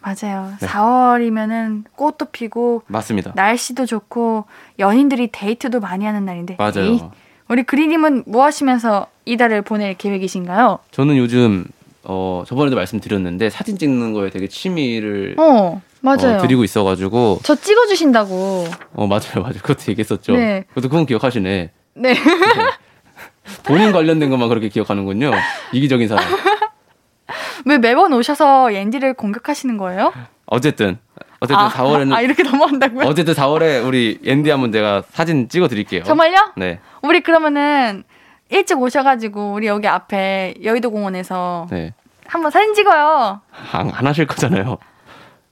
맞아요. 0.00 0.52
네. 0.60 0.66
4월이면은 0.68 1.82
꽃도 1.96 2.26
피고, 2.30 2.82
맞습니다. 2.86 3.32
날씨도 3.34 3.86
좋고, 3.86 4.44
연인들이 4.78 5.30
데이트도 5.32 5.80
많이 5.80 6.04
하는 6.06 6.24
날인데. 6.24 6.54
맞아요. 6.60 7.10
우리 7.48 7.64
그리님은 7.64 8.22
뭐 8.28 8.44
하시면서 8.44 9.08
이달을 9.24 9.62
보낼 9.62 9.94
계획이신가요? 9.94 10.78
저는 10.92 11.16
요즘 11.16 11.64
어 12.08 12.44
저번에도 12.46 12.76
말씀드렸는데 12.76 13.50
사진 13.50 13.76
찍는 13.78 14.12
거에 14.12 14.30
되게 14.30 14.46
취미를 14.46 15.34
어, 15.38 15.82
맞아요. 16.00 16.36
어, 16.36 16.42
드리고 16.42 16.62
있어가지고 16.62 17.40
저 17.42 17.54
찍어주신다고. 17.56 18.66
어 18.94 19.06
맞아요 19.06 19.42
맞아요 19.42 19.54
그것도 19.54 19.80
얘기했었죠. 19.88 20.32
네. 20.34 20.64
그것도 20.68 20.88
그건 20.88 21.06
기억하시네. 21.06 21.70
네. 21.94 22.14
본인 23.64 23.92
관련된 23.92 24.30
것만 24.30 24.48
그렇게 24.48 24.68
기억하는군요. 24.68 25.32
이기적인 25.72 26.06
사람. 26.08 26.24
왜 27.66 27.78
매번 27.78 28.12
오셔서 28.12 28.72
옌디를 28.72 29.14
공격하시는 29.14 29.76
거예요? 29.76 30.12
어쨌든 30.46 30.98
어쨌든 31.40 31.56
아, 31.64 31.70
4월에는 31.70 32.12
아, 32.12 32.20
이렇게 32.20 32.44
넘어간다고요? 32.44 33.06
어쨌든 33.06 33.34
4월에 33.34 33.84
우리 33.84 34.20
앤디 34.24 34.48
한번 34.50 34.70
제가 34.70 35.02
사진 35.10 35.48
찍어 35.48 35.66
드릴게요. 35.66 36.04
정말요? 36.04 36.52
네. 36.56 36.78
우리 37.02 37.20
그러면은 37.20 38.04
일찍 38.48 38.80
오셔가지고 38.80 39.52
우리 39.52 39.66
여기 39.66 39.88
앞에 39.88 40.54
여의도 40.62 40.90
공원에서 40.90 41.66
네. 41.70 41.92
한번 42.26 42.50
사진 42.50 42.74
찍어요. 42.74 43.40
안, 43.72 43.90
안 43.92 44.06
하실 44.06 44.26
거잖아요. 44.26 44.78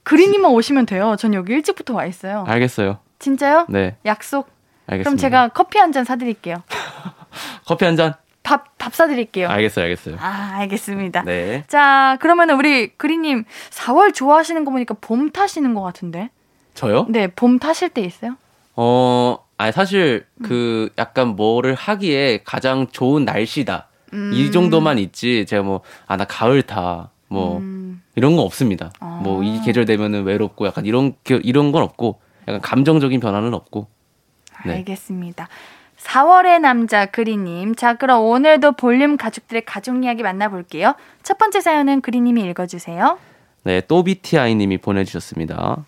그린님만 0.03 0.51
오시면 0.51 0.85
돼요. 0.85 1.15
전 1.17 1.33
여기 1.33 1.53
일찍부터 1.53 1.93
와 1.93 2.05
있어요. 2.05 2.43
알겠어요. 2.47 2.99
진짜요? 3.19 3.65
네. 3.69 3.95
약속. 4.05 4.49
알겠습니다. 4.87 5.03
그럼 5.09 5.17
제가 5.17 5.47
커피 5.49 5.79
한 5.79 5.91
잔 5.91 6.03
사드릴게요. 6.05 6.57
커피 7.65 7.85
한 7.85 7.95
잔? 7.95 8.13
밥, 8.43 8.77
밥 8.77 8.93
사드릴게요. 8.93 9.49
알겠어요. 9.49 9.85
알겠어요. 9.85 10.17
아, 10.19 10.51
알겠습니다. 10.59 11.23
네. 11.23 11.63
자, 11.67 12.17
그러면 12.21 12.51
우리 12.51 12.89
그린님 12.89 13.43
4월 13.71 14.13
좋아하시는 14.13 14.63
거 14.65 14.71
보니까 14.71 14.95
봄 15.01 15.31
타시는 15.31 15.73
것 15.73 15.81
같은데? 15.81 16.29
저요? 16.75 17.07
네, 17.09 17.27
봄 17.27 17.57
타실 17.57 17.89
때 17.89 18.01
있어요? 18.01 18.35
어, 18.75 19.39
아니 19.57 19.71
사실 19.71 20.25
음. 20.41 20.43
그 20.47 20.89
약간 20.97 21.29
뭐를 21.35 21.75
하기에 21.75 22.41
가장 22.43 22.87
좋은 22.87 23.25
날씨다. 23.25 23.87
이 24.33 24.49
정도만 24.51 24.97
있지 24.99 25.45
제가 25.45 25.63
뭐 25.63 25.81
아 26.07 26.15
나 26.17 26.25
가을 26.25 26.61
타. 26.61 27.09
뭐 27.27 27.57
음, 27.57 28.01
이런 28.15 28.35
거 28.35 28.43
없습니다. 28.43 28.91
아. 28.99 29.19
뭐이 29.23 29.61
계절 29.65 29.83
되면은 29.85 30.23
외롭고 30.23 30.65
약간 30.67 30.85
이런 30.85 31.13
게- 31.23 31.39
이런 31.43 31.71
건 31.71 31.81
없고 31.83 32.19
약간 32.47 32.61
감정적인 32.61 33.19
변화는 33.19 33.53
없고. 33.53 33.87
네. 34.65 34.73
알겠습니다. 34.75 35.47
4월의 35.97 36.59
남자 36.59 37.07
그리님. 37.07 37.75
자, 37.75 37.95
그럼 37.95 38.21
오늘도 38.23 38.73
볼륨 38.73 39.17
가족들의 39.17 39.65
가족 39.65 40.03
이야기 40.03 40.21
만나볼게요. 40.23 40.93
첫 41.23 41.37
번째 41.37 41.59
사연은 41.61 42.01
그리님이 42.01 42.43
읽어주세요. 42.49 43.17
네, 43.63 43.81
또비티아이님이 43.81 44.77
보내주셨습니다. 44.77 45.83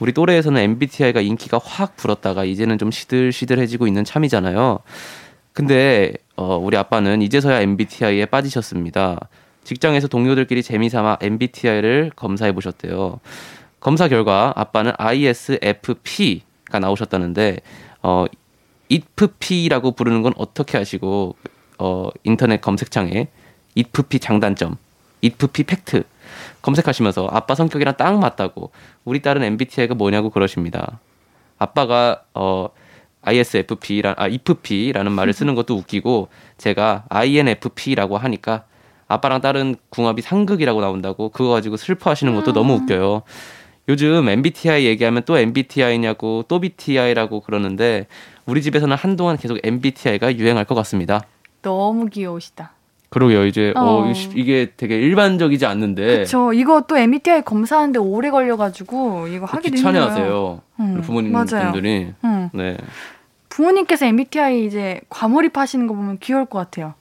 우리 0.00 0.12
또래에서는 0.12 0.60
MBTI가 0.60 1.20
인기가 1.20 1.58
확 1.62 1.96
불었다가 1.96 2.44
이제는 2.44 2.78
좀 2.78 2.90
시들시들해지고 2.90 3.86
있는 3.86 4.04
참이잖아요. 4.04 4.80
근데 5.52 6.12
어, 6.36 6.56
우리 6.56 6.76
아빠는 6.76 7.22
이제서야 7.22 7.60
MBTI에 7.60 8.26
빠지셨습니다. 8.26 9.28
직장에서 9.62 10.08
동료들끼리 10.08 10.62
재미삼아 10.62 11.18
MBTI를 11.20 12.10
검사해 12.16 12.52
보셨대요. 12.52 13.20
검사 13.80 14.08
결과 14.08 14.52
아빠는 14.56 14.92
ISFP가 14.98 16.78
나오셨다는데 16.80 17.58
어, 18.02 18.26
IFP라고 18.90 19.92
부르는 19.92 20.22
건 20.22 20.32
어떻게 20.36 20.76
하시고 20.76 21.36
어, 21.78 22.08
인터넷 22.24 22.60
검색창에 22.60 23.28
IFP 23.76 24.18
장단점, 24.18 24.76
IFP 25.22 25.64
팩트 25.64 26.04
검색하시면서 26.64 27.28
아빠 27.30 27.54
성격이랑 27.54 27.96
딱 27.98 28.18
맞다고 28.18 28.70
우리 29.04 29.20
딸은 29.20 29.42
MBTI가 29.42 29.94
뭐냐고 29.94 30.30
그러십니다. 30.30 30.98
아빠가 31.58 32.22
어 32.32 32.68
ISFP라 33.20 34.14
아 34.16 34.24
IFP라는 34.24 35.12
말을 35.12 35.32
쓰는 35.34 35.54
것도 35.54 35.76
웃기고 35.76 36.28
제가 36.56 37.04
INFP라고 37.10 38.16
하니까 38.16 38.64
아빠랑 39.08 39.42
딸은 39.42 39.76
궁합이 39.90 40.22
상극이라고 40.22 40.80
나온다고 40.80 41.28
그거 41.28 41.50
가지고 41.50 41.76
슬퍼하시는 41.76 42.34
것도 42.34 42.52
너무 42.54 42.74
웃겨요. 42.74 43.22
요즘 43.88 44.26
MBTI 44.26 44.86
얘기하면 44.86 45.24
또 45.26 45.36
MBTI냐고 45.36 46.46
또 46.48 46.60
BTI라고 46.60 47.40
그러는데 47.40 48.06
우리 48.46 48.62
집에서는 48.62 48.96
한동안 48.96 49.36
계속 49.36 49.58
MBTI가 49.62 50.36
유행할 50.36 50.64
것 50.64 50.74
같습니다. 50.74 51.26
너무 51.60 52.06
귀여우시다. 52.06 52.73
그러게요. 53.14 53.46
이제 53.46 53.72
어, 53.76 53.80
어. 54.02 54.10
이- 54.10 54.30
이게 54.34 54.72
되게 54.76 54.96
일반적이지 54.98 55.64
않는데 55.66 56.18
그쵸. 56.18 56.52
이거 56.52 56.80
또 56.88 56.98
MBTI 56.98 57.42
검사하는데 57.42 58.00
오래 58.00 58.28
걸려가지고 58.30 59.28
이거 59.28 59.46
힘들어요. 59.46 59.60
귀찮아하세요. 59.70 60.60
음, 60.80 60.94
우리 60.96 61.02
부모님 61.02 61.30
맞아요. 61.32 61.70
분들이. 61.72 62.12
응. 62.24 62.50
네. 62.52 62.76
부모님께서 63.50 64.06
MBTI 64.06 64.66
이제 64.66 65.00
과몰입 65.08 65.56
하시는 65.56 65.86
거 65.86 65.94
보면 65.94 66.18
귀여울 66.18 66.46
것 66.46 66.58
같아요. 66.58 66.94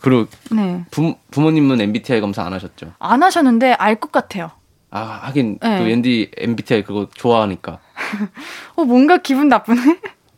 그리고 0.00 0.26
네. 0.50 0.84
부, 0.90 1.14
부모님은 1.30 1.80
MBTI 1.80 2.20
검사 2.20 2.42
안 2.42 2.52
하셨죠? 2.52 2.92
안 2.98 3.22
하셨는데 3.22 3.74
알 3.74 3.94
것 4.00 4.10
같아요. 4.10 4.50
아 4.90 5.20
하긴 5.22 5.58
네. 5.62 5.78
또 5.78 5.86
앤디 5.86 6.32
MBTI 6.38 6.82
그거 6.82 7.06
좋아하니까. 7.14 7.78
어, 8.74 8.84
뭔가 8.84 9.18
기분 9.18 9.48
나쁘네? 9.48 9.80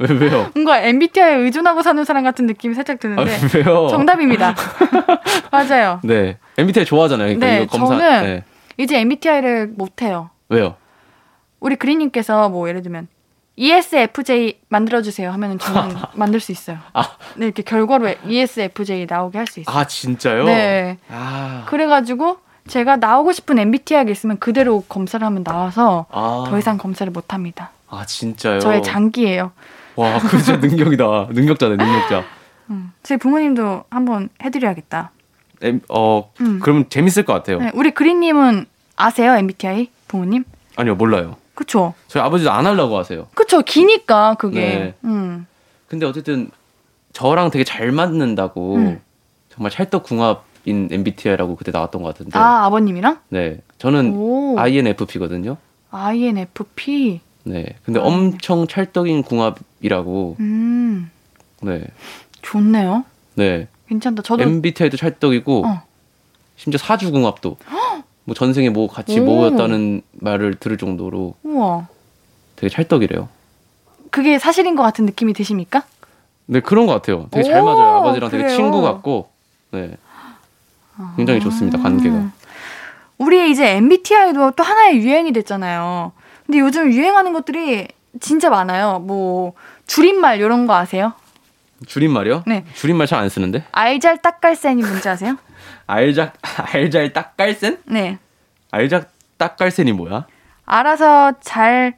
왜 0.09 0.15
왜요? 0.17 0.51
뭔가 0.55 0.79
MBTI에 0.81 1.35
의존하고 1.37 1.83
사는 1.83 2.05
사람 2.05 2.25
같은 2.25 2.47
느낌이 2.47 2.75
살짝 2.75 2.97
아, 2.97 2.99
드는데. 2.99 3.39
왜요? 3.55 3.89
정답입니다. 3.89 4.55
맞아요. 5.53 6.01
네. 6.03 6.39
MBTI 6.59 6.85
좋아하잖아요. 6.85 7.39
그러니까 7.39 7.47
네, 7.47 7.67
검사. 7.67 7.97
저는 7.99 8.23
네. 8.25 8.45
이제 8.79 8.99
MBTI를 8.99 9.73
못해요. 9.77 10.31
왜요? 10.49 10.75
우리 11.61 11.77
그린님께서 11.77 12.49
뭐 12.49 12.69
예를 12.69 12.83
들면 12.83 13.07
ESFJ 13.57 14.59
만들어주세요 14.69 15.31
하면은 15.33 15.59
저는 15.59 15.95
만들 16.15 16.41
수 16.41 16.53
있어요. 16.53 16.79
아. 16.95 17.03
네, 17.37 17.47
이렇게 17.47 17.63
결과로 17.63 18.13
ESFJ 18.27 19.07
나오게 19.09 19.39
할 19.39 19.47
수 19.47 19.61
있어요. 19.61 19.77
아 19.77 19.85
진짜요? 19.87 20.45
네. 20.45 20.99
아. 21.11 21.65
그래가지고 21.69 22.39
제가 22.69 22.97
나오고 22.97 23.33
싶은 23.33 23.59
MBTI가 23.59 24.11
있으면 24.11 24.39
그대로 24.39 24.83
검사를 24.89 25.25
하면 25.25 25.45
나와서 25.45 26.07
아. 26.11 26.45
더 26.49 26.59
이상 26.59 26.79
검사를 26.79 27.11
못 27.13 27.33
합니다. 27.35 27.71
아 27.89 28.05
진짜요? 28.07 28.59
저의 28.61 28.83
장기예요. 28.83 29.53
와, 29.97 30.19
그 30.19 30.29
진짜 30.43 30.57
능력이다. 30.57 31.29
능력자네, 31.33 31.77
능력자. 31.77 32.25
음. 32.71 32.93
제 33.03 33.17
부모님도 33.17 33.85
한번 33.91 34.29
해드려야겠다. 34.43 35.11
엠, 35.63 35.81
어, 35.89 36.31
음. 36.41 36.61
그러면 36.63 36.87
재밌을 36.89 37.25
것 37.25 37.33
같아요. 37.33 37.59
네, 37.59 37.71
우리 37.75 37.93
그린님은 37.93 38.67
아세요 38.97 39.35
MBTI 39.35 39.91
부모님? 40.09 40.45
아니요, 40.77 40.95
몰라요. 40.97 41.37
그쵸? 41.55 41.95
저희 42.09 42.23
아버지도 42.23 42.51
안 42.51 42.67
하려고 42.67 42.97
하세요. 42.99 43.29
그쵸? 43.35 43.61
기니까 43.63 44.35
그게. 44.35 44.61
네. 44.61 44.95
음. 45.05 45.47
근데 45.87 46.07
어쨌든 46.07 46.51
저랑 47.13 47.51
되게 47.51 47.65
잘 47.65 47.93
맞는다고 47.93 48.77
음. 48.77 49.01
정말 49.51 49.71
찰떡궁합인 49.71 50.89
MBTI라고 50.91 51.57
그때 51.57 51.71
나왔던 51.71 52.03
것 52.03 52.09
같은데. 52.09 52.39
아 52.39 52.65
아버님이랑? 52.65 53.19
네. 53.29 53.61
저는 53.79 54.15
오. 54.15 54.59
INFP거든요. 54.59 55.59
INFP. 55.91 57.21
네. 57.45 57.67
근데 57.85 58.01
아. 58.01 58.05
엄청 58.05 58.67
찰떡인 58.67 59.23
궁합 59.25 59.59
이라고. 59.83 60.37
음. 60.41 61.11
네. 61.61 61.85
좋네요. 62.41 63.05
네. 63.35 63.69
괜찮다. 63.89 64.23
저도 64.23 64.43
MBTI도 64.43 64.97
찰떡이고 64.97 65.67
어. 65.67 65.83
심지어 66.57 66.79
사주궁합도 66.79 67.57
뭐 68.25 68.35
전생에 68.35 68.71
뭐 68.71 68.89
같이 68.89 69.21
오. 69.21 69.25
모였다는 69.25 70.03
말을 70.13 70.55
들을 70.55 70.77
정도로 70.79 71.35
우와. 71.43 71.89
되게 72.57 72.69
찰떡이래요. 72.73 73.29
그게 74.11 74.39
사실인 74.39 74.77
것 74.77 74.83
같은 74.83 75.05
느낌이 75.07 75.33
드십니까? 75.33 75.85
네 76.47 76.61
그런 76.61 76.87
것 76.87 76.93
같아요. 76.95 77.27
되게 77.31 77.45
잘 77.49 77.61
오, 77.61 77.65
맞아요. 77.65 77.97
아버지랑 77.97 78.31
되게 78.31 78.45
그래요? 78.45 78.57
친구 78.57 78.81
같고 78.83 79.31
네 79.73 79.97
굉장히 81.17 81.41
좋습니다 81.41 81.79
관계가. 81.79 82.15
음. 82.15 82.33
우리 83.19 83.51
이제 83.51 83.77
MBTI도 83.77 84.53
또 84.53 84.63
하나의 84.63 84.99
유행이 84.99 85.33
됐잖아요. 85.33 86.13
근데 86.47 86.59
요즘 86.59 86.93
유행하는 86.93 87.33
것들이 87.33 87.89
진짜 88.21 88.51
많아요. 88.51 88.99
뭐 89.01 89.55
줄임말 89.87 90.39
이런 90.41 90.67
거 90.67 90.75
아세요? 90.75 91.13
줄임말이요? 91.87 92.45
네. 92.47 92.65
줄임말 92.75 93.07
잘 93.07 93.21
안 93.21 93.29
쓰는데. 93.29 93.65
알잘 93.73 94.23
딱갈센이 94.23 94.83
뭔지 94.83 95.09
아세요? 95.09 95.37
알작 95.87 96.35
알잘 96.73 97.13
딱깔센? 97.13 97.79
네. 97.87 98.19
알작 98.71 99.11
딱깔센이 99.39 99.93
뭐야? 99.93 100.27
알아서 100.65 101.33
잘 101.41 101.95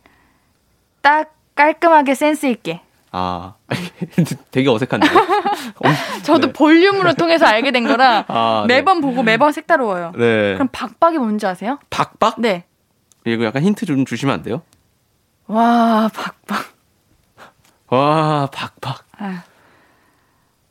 딱 1.02 1.34
깔끔하게 1.54 2.14
센스 2.14 2.46
있게. 2.46 2.80
아 3.12 3.54
되게 4.50 4.68
어색한데. 4.70 5.06
저도 6.24 6.46
네. 6.48 6.52
볼륨으로 6.52 7.12
통해서 7.12 7.44
알게 7.46 7.70
된 7.72 7.86
거라 7.86 8.24
아, 8.26 8.64
네. 8.66 8.76
매번 8.76 9.00
보고 9.02 9.22
매번 9.22 9.52
색다르워요. 9.52 10.12
네. 10.16 10.54
그럼 10.54 10.68
박박이 10.72 11.18
뭔지 11.18 11.46
아세요? 11.46 11.78
박박? 11.90 12.40
네. 12.40 12.64
이거 13.26 13.44
약간 13.44 13.62
힌트 13.62 13.84
좀 13.86 14.04
주시면 14.06 14.34
안 14.34 14.42
돼요? 14.42 14.62
와, 15.46 16.08
박박. 16.14 16.73
와 17.94 18.48
박박. 18.52 19.04
아, 19.18 19.44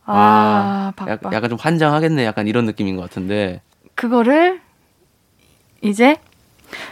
와, 0.06 0.16
아 0.16 0.94
박박. 0.96 1.10
약간, 1.14 1.34
약간 1.34 1.50
좀 1.50 1.58
환장하겠네. 1.60 2.26
약간 2.26 2.48
이런 2.48 2.66
느낌인 2.66 2.98
것 2.98 3.04
같은데. 3.04 3.62
그거를 3.96 4.60
이제 5.82 6.18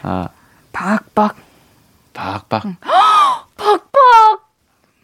아 0.03 0.29
박박. 0.71 1.35
박박. 2.13 2.63
박박. 3.57 4.49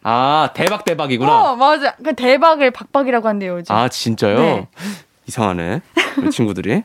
아 0.04 0.50
대박 0.54 0.86
대박이구나. 0.86 1.52
어, 1.52 1.56
맞아. 1.58 1.94
그 1.98 2.14
대박을 2.14 2.72
박박이라고 2.72 3.28
한대요, 3.28 3.58
요즘. 3.58 3.76
아 3.76 3.90
진짜요? 3.90 4.38
네. 4.40 4.68
이상하네. 5.28 5.82
우리 6.20 6.32
친구들이. 6.32 6.84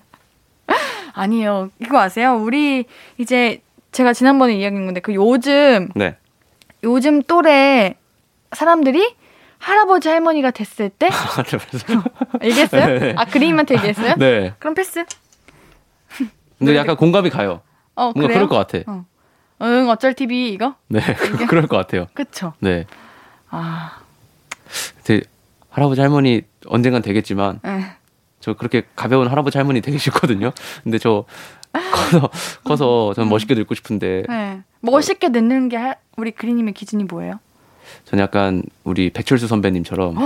아니에요. 1.14 1.70
이거 1.78 2.00
아세요? 2.00 2.34
우리 2.34 2.86
이제 3.18 3.62
제가 3.92 4.12
지난번에 4.12 4.54
이야기한 4.56 4.86
건데 4.86 5.00
그 5.00 5.14
요즘 5.14 5.90
네. 5.94 6.16
요즘 6.82 7.22
또래 7.22 7.94
사람들이 8.54 9.14
할아버지 9.58 10.08
할머니가 10.08 10.50
됐을 10.50 10.88
때 10.90 11.08
아, 11.08 11.42
네, 11.42 11.58
그래서- 11.58 12.02
얘기했어요? 12.42 12.98
네. 12.98 13.14
아 13.16 13.24
그림한테 13.24 13.76
얘기했어요? 13.76 14.14
네. 14.16 14.54
그럼 14.58 14.74
패스. 14.74 15.04
근데 16.58 16.76
약간 16.76 16.96
공감이 16.96 17.30
가요. 17.30 17.60
어 17.94 18.04
뭔가 18.12 18.22
그래요? 18.22 18.34
그럴 18.34 18.48
것 18.48 18.56
같아. 18.56 18.90
어. 18.90 19.04
응 19.62 19.88
어쩔 19.88 20.14
TV 20.14 20.50
이거? 20.52 20.74
네, 20.88 21.00
그- 21.00 21.46
그럴 21.46 21.66
것 21.66 21.76
같아요. 21.76 22.06
그쵸? 22.14 22.52
네. 22.58 22.86
아, 23.50 23.98
되- 25.04 25.20
할아버지 25.70 26.00
할머니 26.00 26.42
언젠간 26.66 27.02
되겠지만 27.02 27.60
에. 27.64 27.84
저 28.40 28.54
그렇게 28.54 28.82
가벼운 28.96 29.28
할아버지 29.28 29.58
할머니 29.58 29.80
되게 29.80 29.98
싫거든요. 29.98 30.52
근데 30.82 30.98
저 30.98 31.24
커서 31.72 32.30
커서 32.64 33.12
저는 33.14 33.28
멋있게 33.30 33.54
늙고 33.54 33.74
싶은데 33.76 34.24
네. 34.28 34.60
멋있게 34.80 35.28
늙는 35.28 35.68
게 35.68 35.76
할- 35.76 35.98
우리 36.16 36.32
그리님의 36.32 36.74
기준이 36.74 37.04
뭐예요? 37.04 37.38
저는 38.04 38.22
약간 38.22 38.62
우리 38.84 39.10
배철수 39.10 39.46
선배님처럼 39.48 40.16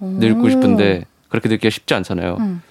늙고 0.00 0.42
오. 0.42 0.48
싶은데 0.50 1.04
그렇게 1.28 1.48
늙기가 1.48 1.70
쉽지 1.70 1.94
않잖아요. 1.94 2.36
응. 2.40 2.62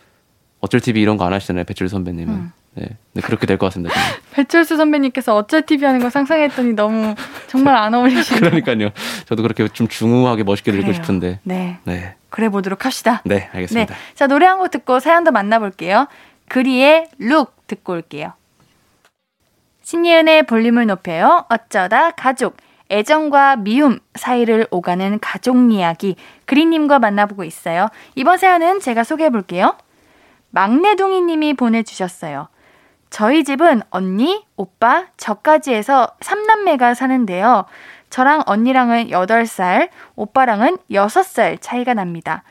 어쩔 0.61 0.79
TV 0.79 1.01
이런 1.01 1.17
거 1.17 1.25
안 1.25 1.33
하시잖아요, 1.33 1.63
배철수 1.65 1.91
선배님은. 1.93 2.33
음. 2.33 2.51
네, 2.77 2.89
그렇게 3.21 3.45
될 3.47 3.57
것 3.57 3.67
같습니다. 3.67 3.95
배철수 4.33 4.75
선배님께서 4.77 5.33
어쩔 5.35 5.61
TV 5.61 5.85
하는 5.85 6.01
거 6.01 6.09
상상했더니 6.09 6.73
너무 6.73 7.15
정말 7.47 7.75
안 7.77 7.93
어울리시네요. 7.93 8.39
그러니까요. 8.51 8.89
저도 9.27 9.43
그렇게 9.43 9.67
좀 9.69 9.87
중후하게 9.87 10.43
멋있게 10.43 10.71
늙고 10.71 10.87
그래요. 10.87 10.93
싶은데. 11.01 11.39
네. 11.43 11.77
네, 11.85 12.15
그래 12.29 12.49
보도록 12.49 12.83
합시다. 12.85 13.21
네, 13.25 13.49
알겠습니다. 13.53 13.93
네. 13.93 13.99
자, 14.15 14.27
노래 14.27 14.45
한 14.45 14.57
곡 14.57 14.71
듣고 14.71 14.99
사연도 14.99 15.31
만나볼게요. 15.31 16.07
그리의 16.49 17.07
룩 17.19 17.55
듣고 17.67 17.93
올게요. 17.93 18.33
신예은의 19.83 20.43
볼륨을 20.47 20.85
높여요. 20.87 21.45
어쩌다 21.49 22.11
가족. 22.11 22.57
애정과 22.91 23.57
미움 23.57 23.99
사이를 24.13 24.67
오가는 24.71 25.19
가족 25.19 25.71
이야기. 25.71 26.15
그리님과 26.45 26.99
만나보고 26.99 27.43
있어요. 27.43 27.89
이번 28.15 28.37
사연은 28.37 28.79
제가 28.79 29.03
소개해 29.03 29.29
볼게요. 29.29 29.75
막내둥이 30.51 31.21
님이 31.21 31.53
보내주셨어요. 31.53 32.47
저희 33.09 33.43
집은 33.43 33.81
언니, 33.89 34.45
오빠, 34.55 35.05
저까지 35.17 35.73
해서 35.73 36.07
3남매가 36.19 36.95
사는데요. 36.95 37.65
저랑 38.09 38.43
언니랑은 38.45 39.07
8살, 39.07 39.89
오빠랑은 40.15 40.77
6살 40.91 41.57
차이가 41.61 41.93
납니다. 41.93 42.43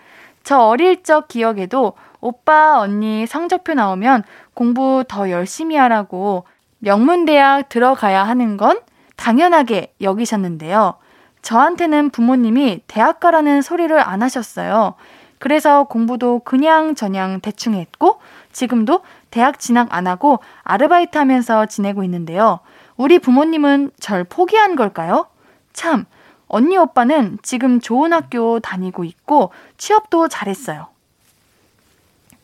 저 0.42 0.58
어릴 0.58 1.02
적 1.02 1.28
기억에도 1.28 1.94
오빠, 2.20 2.78
언니 2.78 3.26
성적표 3.26 3.74
나오면 3.74 4.24
공부 4.52 5.04
더 5.08 5.30
열심히 5.30 5.76
하라고 5.76 6.44
명문대학 6.78 7.68
들어가야 7.68 8.24
하는 8.24 8.56
건 8.56 8.80
당연하게 9.16 9.94
여기셨는데요. 10.00 10.94
저한테는 11.42 12.10
부모님이 12.10 12.80
대학 12.86 13.20
가라는 13.20 13.62
소리를 13.62 13.98
안 14.00 14.22
하셨어요. 14.22 14.94
그래서 15.38 15.84
공부도 15.84 16.40
그냥 16.40 16.94
저냥 16.94 17.40
대충 17.40 17.74
했고 17.74 18.18
지금도 18.52 19.02
대학 19.30 19.58
진학 19.58 19.88
안 19.90 20.06
하고 20.06 20.38
아르바이트 20.62 21.18
하면서 21.18 21.66
지내고 21.66 22.02
있는데요. 22.04 22.60
우리 22.96 23.18
부모님은 23.18 23.90
절 24.00 24.24
포기한 24.24 24.76
걸까요? 24.76 25.26
참, 25.72 26.06
언니 26.46 26.78
오빠는 26.78 27.38
지금 27.42 27.80
좋은 27.80 28.12
학교 28.12 28.60
다니고 28.60 29.04
있고 29.04 29.52
취업도 29.76 30.28
잘했어요. 30.28 30.86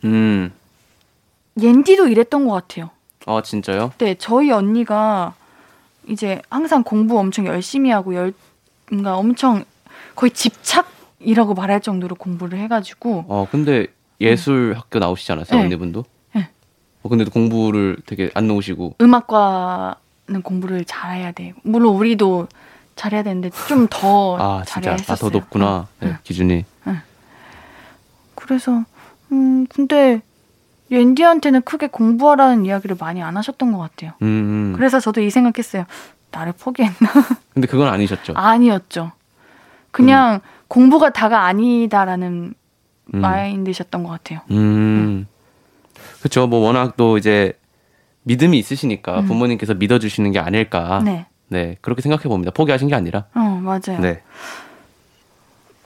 음, 0.04 0.52
옌디도 1.58 2.08
이랬던 2.08 2.46
것 2.46 2.52
같아요. 2.52 2.90
아 3.26 3.40
진짜요? 3.42 3.92
네, 3.98 4.14
저희 4.18 4.50
언니가 4.50 5.34
이제 6.10 6.42
항상 6.50 6.82
공부 6.82 7.18
엄청 7.18 7.46
열심히 7.46 7.90
하고 7.90 8.14
열, 8.14 8.32
뭔가 8.90 9.16
엄청 9.16 9.64
거의 10.16 10.32
집착이라고 10.32 11.54
말할 11.54 11.80
정도로 11.80 12.16
공부를 12.16 12.58
해가지고 12.58 13.24
어, 13.28 13.46
근데 13.50 13.86
예술 14.20 14.74
학교 14.76 14.98
나오시지 14.98 15.30
않았어요, 15.32 15.58
네. 15.60 15.64
언니분도? 15.66 16.04
네. 16.34 16.48
어, 17.02 17.08
근데도 17.08 17.30
공부를 17.30 17.98
되게 18.06 18.30
안 18.34 18.48
놓으시고. 18.48 18.96
음악과는 19.00 20.42
공부를 20.42 20.84
잘해야 20.84 21.32
돼. 21.32 21.54
물론 21.62 21.94
우리도 21.94 22.48
잘해야 22.96 23.22
되는데 23.22 23.50
좀 23.68 23.86
더 23.88 24.36
아, 24.36 24.62
잘해야 24.66 24.96
진짜. 24.96 25.12
아, 25.12 25.14
했었어요. 25.14 25.30
더 25.30 25.38
높구나. 25.38 25.86
네, 26.00 26.08
응. 26.08 26.16
기준이. 26.24 26.64
그래서 28.34 28.84
음 29.32 29.66
근데 29.68 30.22
옌디한테는 30.90 31.62
크게 31.62 31.86
공부하라는 31.88 32.64
이야기를 32.64 32.96
많이 32.98 33.22
안 33.22 33.36
하셨던 33.36 33.72
것 33.72 33.78
같아요. 33.78 34.12
음, 34.22 34.26
음. 34.26 34.72
그래서 34.76 34.98
저도 35.00 35.20
이 35.20 35.30
생각했어요. 35.30 35.84
나를 36.30 36.52
포기했나? 36.52 36.96
근데 37.54 37.66
그건 37.66 37.88
아니셨죠. 37.88 38.34
아니었죠. 38.36 39.12
그냥 39.90 40.40
공부가 40.68 41.10
다가 41.10 41.44
아니다라는 41.46 42.54
음. 43.14 43.20
마인드셨던 43.20 44.02
것 44.04 44.10
같아요. 44.10 44.40
음. 44.50 45.26
그렇죠. 46.20 46.46
뭐 46.46 46.60
워낙 46.60 46.96
또 46.96 47.18
이제 47.18 47.52
믿음이 48.22 48.58
있으시니까 48.58 49.20
음. 49.20 49.26
부모님께서 49.26 49.74
믿어주시는 49.74 50.32
게 50.32 50.38
아닐까. 50.38 51.00
네. 51.04 51.26
네, 51.48 51.76
그렇게 51.80 52.00
생각해 52.00 52.24
봅니다. 52.24 52.52
포기하신 52.52 52.88
게 52.88 52.94
아니라. 52.94 53.24
어, 53.34 53.40
맞아요. 53.40 54.00
네. 54.00 54.22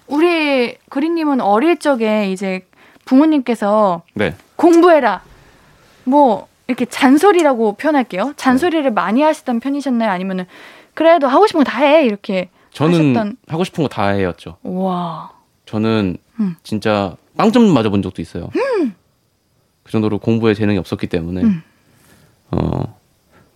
우리 0.07 0.77
그린님은 0.91 1.41
어릴 1.41 1.79
적에 1.79 2.31
이제 2.31 2.67
부모님께서 3.07 4.03
네. 4.13 4.35
공부해라. 4.57 5.23
뭐 6.05 6.49
이렇게 6.67 6.85
잔소리라고 6.87 7.75
표현할게요. 7.75 8.33
잔소리를 8.37 8.91
많이 8.93 9.23
하시던 9.23 9.61
편이셨나요? 9.61 10.11
아니면은 10.11 10.47
그래도 10.95 11.27
하고 11.29 11.47
싶은 11.47 11.65
거 11.65 11.71
다 11.71 11.81
해. 11.81 12.05
이렇게 12.07 12.51
저는 12.73 12.93
하셨던 13.17 13.37
하고 13.49 13.65
싶은 13.65 13.83
거 13.85 13.89
다 13.89 14.09
해였죠. 14.09 14.57
와. 14.63 15.31
저는 15.67 16.17
음. 16.41 16.57
진짜 16.63 17.17
빵점 17.37 17.73
맞아 17.73 17.89
본 17.91 18.03
적도 18.03 18.21
있어요. 18.23 18.51
그 19.83 19.93
정도로 19.93 20.19
공부에 20.19 20.55
재능이 20.55 20.79
없었기 20.79 21.07
때문에 21.09 21.43
음. 21.43 21.63
어 22.51 22.99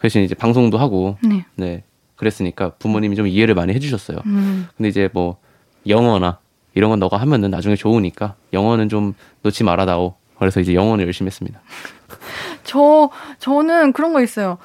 대신 0.01 0.23
이제 0.23 0.35
방송도 0.35 0.79
하고 0.79 1.17
네. 1.23 1.45
네 1.55 1.85
그랬으니까 2.17 2.71
부모님이 2.79 3.17
좀 3.17 3.27
이해를 3.27 3.55
많이 3.55 3.73
해주셨어요. 3.75 4.19
음. 4.27 4.69
근데 4.77 4.89
이제 4.89 5.09
뭐 5.13 5.39
영어나 5.87 6.39
이런 6.75 6.91
건 6.91 6.99
너가 6.99 7.17
하면은 7.19 7.51
나중에 7.51 7.77
좋으니까 7.77 8.35
영어는 8.53 8.89
좀 8.89 9.15
놓지 9.43 9.65
말아다오. 9.65 10.15
그래서 10.39 10.61
이제 10.61 10.75
영어를 10.75 11.05
열심히 11.05 11.27
했습니다. 11.29 11.61
저 12.65 13.11
저는 13.39 13.93
그런 13.93 14.13
거 14.13 14.23
있어요. 14.23 14.59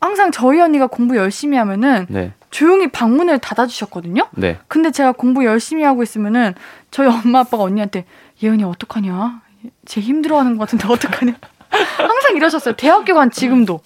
항상 0.00 0.30
저희 0.32 0.60
언니가 0.60 0.86
공부 0.88 1.16
열심히 1.16 1.56
하면은 1.56 2.06
네, 2.08 2.32
조용히 2.50 2.90
방문을 2.90 3.38
닫아 3.38 3.66
주셨거든요. 3.66 4.26
네. 4.32 4.58
근데 4.68 4.90
제가 4.90 5.12
공부 5.12 5.44
열심히 5.44 5.84
하고 5.84 6.02
있으면은 6.02 6.54
저희 6.90 7.06
엄마 7.08 7.40
아빠가 7.40 7.62
언니한테 7.62 8.04
예은이 8.42 8.64
어떡하냐? 8.64 9.42
쟤 9.86 10.00
힘들어하는 10.00 10.56
것 10.58 10.64
같은데 10.68 10.88
어떡하냐? 10.92 11.34
항상 11.98 12.36
이러셨어요. 12.36 12.74
대학교 12.74 13.14
간 13.14 13.30
지금도 13.30 13.80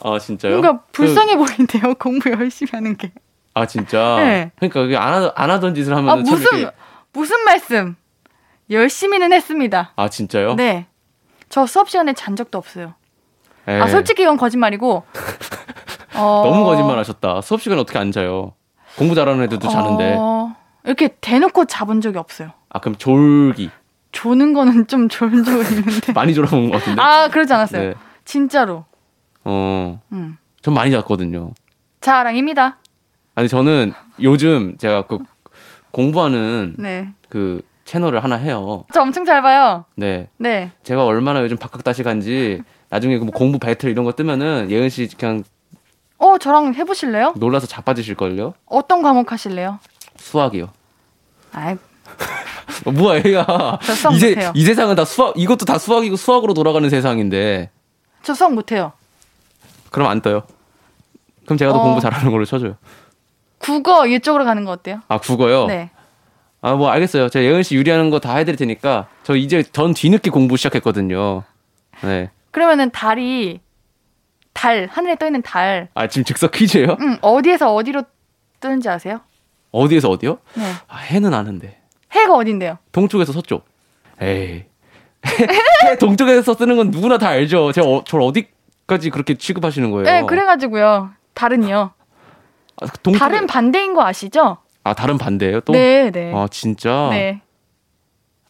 아 0.00 0.18
진짜요? 0.18 0.52
뭔가 0.60 0.78
그- 0.92 0.92
불쌍해 0.92 1.36
보이는데요. 1.36 1.94
공부 1.98 2.30
열심히 2.30 2.70
하는 2.72 2.96
게. 2.96 3.12
아 3.54 3.66
진짜. 3.66 4.16
네. 4.18 4.52
그러니까 4.56 4.82
그게 4.82 4.96
안, 4.96 5.14
하, 5.14 5.32
안 5.34 5.50
하던 5.50 5.74
짓을 5.74 5.96
하면 5.96 6.10
아은 6.10 6.22
무슨 6.22 6.70
무슨 7.12 7.44
말씀? 7.44 7.96
열심히는 8.70 9.32
했습니다. 9.32 9.92
아 9.96 10.08
진짜요? 10.08 10.54
네. 10.54 10.86
저 11.48 11.66
수업 11.66 11.90
시간에 11.90 12.12
잔 12.14 12.36
적도 12.36 12.58
없어요. 12.58 12.94
네. 13.66 13.80
아 13.80 13.86
솔직히 13.88 14.22
이건 14.22 14.36
거짓말이고. 14.36 15.04
어, 16.16 16.42
너무 16.44 16.64
거짓말 16.64 16.98
하셨다. 16.98 17.40
수업 17.40 17.60
시간에 17.60 17.80
어떻게 17.80 17.98
안 17.98 18.12
자요? 18.12 18.54
공부 18.96 19.14
잘하는 19.14 19.42
애들도 19.44 19.68
자는데. 19.68 20.14
어, 20.18 20.54
이렇게 20.84 21.16
대놓고 21.20 21.64
잡은 21.66 22.00
적이 22.00 22.18
없어요. 22.18 22.52
아 22.68 22.78
그럼 22.78 22.96
졸기 22.96 23.70
조는 24.12 24.52
거는 24.52 24.86
좀 24.86 25.08
졸은 25.08 25.44
적은 25.44 25.66
있는데. 25.66 26.12
많이 26.14 26.34
졸아먹은 26.34 26.70
것 26.70 26.78
같은데. 26.78 27.02
아, 27.02 27.28
그러지 27.28 27.52
않았어요. 27.52 27.88
네. 27.90 27.94
진짜로. 28.24 28.84
어, 29.44 30.00
음. 30.12 30.38
전 30.62 30.72
많이 30.72 30.90
잤거든요. 30.92 31.52
자랑입니다. 32.00 32.78
아니 33.34 33.48
저는 33.48 33.92
요즘 34.22 34.76
제가 34.78 35.02
그 35.02 35.18
공부하는 35.90 36.74
네. 36.78 37.12
그 37.28 37.62
채널을 37.84 38.24
하나 38.24 38.36
해요. 38.36 38.84
저 38.92 39.02
엄청 39.02 39.24
잘 39.24 39.42
봐요. 39.42 39.84
네, 39.94 40.28
네. 40.38 40.72
제가 40.82 41.04
얼마나 41.04 41.42
요즘 41.42 41.56
박학다식한지 41.56 42.62
나중에 42.88 43.18
그뭐 43.18 43.30
공부 43.30 43.58
배틀 43.58 43.90
이런 43.90 44.04
거 44.04 44.12
뜨면은 44.12 44.70
예은 44.70 44.88
씨 44.88 45.08
그냥 45.16 45.44
어, 46.18 46.38
저랑 46.38 46.74
해보실래요? 46.74 47.34
놀라서 47.36 47.66
자빠지실 47.66 48.14
걸요. 48.14 48.54
어떤 48.66 49.02
과목 49.02 49.32
하실래요? 49.32 49.78
수학이요. 50.16 50.68
아이, 51.52 51.76
어, 52.86 52.90
뭐야 52.90 53.22
얘가 53.24 53.78
이제 54.14 54.30
못해요. 54.30 54.52
이 54.54 54.64
세상은 54.64 54.94
다 54.96 55.04
수학 55.04 55.34
이것도 55.36 55.64
다 55.64 55.78
수학이고 55.78 56.16
수학으로 56.16 56.54
돌아가는 56.54 56.88
세상인데 56.88 57.70
저 58.22 58.34
수학 58.34 58.54
못해요. 58.54 58.92
그럼 59.90 60.08
안 60.08 60.20
떠요. 60.22 60.42
그럼 61.44 61.58
제가 61.58 61.72
더 61.72 61.80
어. 61.80 61.82
공부 61.82 62.00
잘하는 62.00 62.32
걸로 62.32 62.44
쳐줘요. 62.44 62.76
국어 63.58 64.06
이쪽으로 64.06 64.44
가는 64.44 64.64
거 64.64 64.72
어때요? 64.72 65.00
아 65.08 65.18
국어요. 65.18 65.66
네. 65.66 65.90
아 66.66 66.74
뭐 66.76 66.88
알겠어요. 66.90 67.28
제가 67.28 67.44
예은 67.44 67.62
씨 67.62 67.74
유리하는 67.76 68.08
거 68.08 68.18
다 68.20 68.36
해드릴 68.36 68.56
테니까 68.56 69.06
저 69.22 69.36
이제 69.36 69.62
전 69.62 69.92
뒤늦게 69.92 70.30
공부 70.30 70.56
시작했거든요. 70.56 71.42
네. 72.02 72.30
그러면은 72.52 72.90
달이 72.90 73.60
달 74.54 74.88
하늘에 74.90 75.16
떠 75.16 75.26
있는 75.26 75.42
달, 75.42 75.88
아 75.94 76.06
지금 76.06 76.24
즉석 76.24 76.52
퀴즈예요? 76.52 76.96
음 77.00 77.18
어디에서 77.20 77.74
어디로 77.74 78.04
뜨는지 78.60 78.88
아세요? 78.88 79.20
어디에서 79.72 80.08
어디요? 80.08 80.38
네. 80.54 80.62
아, 80.88 80.96
해는 80.96 81.34
아는데 81.34 81.80
해가 82.12 82.32
어딘데요? 82.34 82.78
동쪽에서 82.92 83.32
서쪽. 83.32 83.66
에이. 84.22 84.64
해 85.84 85.96
동쪽에서 85.98 86.54
쓰는 86.54 86.76
건 86.76 86.90
누구나 86.90 87.18
다 87.18 87.28
알죠. 87.28 87.72
제가 87.72 87.86
어, 87.86 88.04
저를 88.04 88.24
어디까지 88.26 89.10
그렇게 89.10 89.34
취급하시는 89.34 89.90
거예요? 89.90 90.04
네, 90.04 90.22
그래가지고요. 90.24 91.10
달은요. 91.34 91.90
아, 92.80 92.86
동쪽에- 92.86 93.18
달은 93.18 93.46
반대인 93.48 93.92
거 93.94 94.04
아시죠? 94.06 94.58
아 94.84 94.94
다른 94.94 95.18
반대예요 95.18 95.60
또? 95.62 95.72
네, 95.72 96.10
네. 96.10 96.32
아 96.34 96.46
진짜? 96.50 97.08
네. 97.10 97.40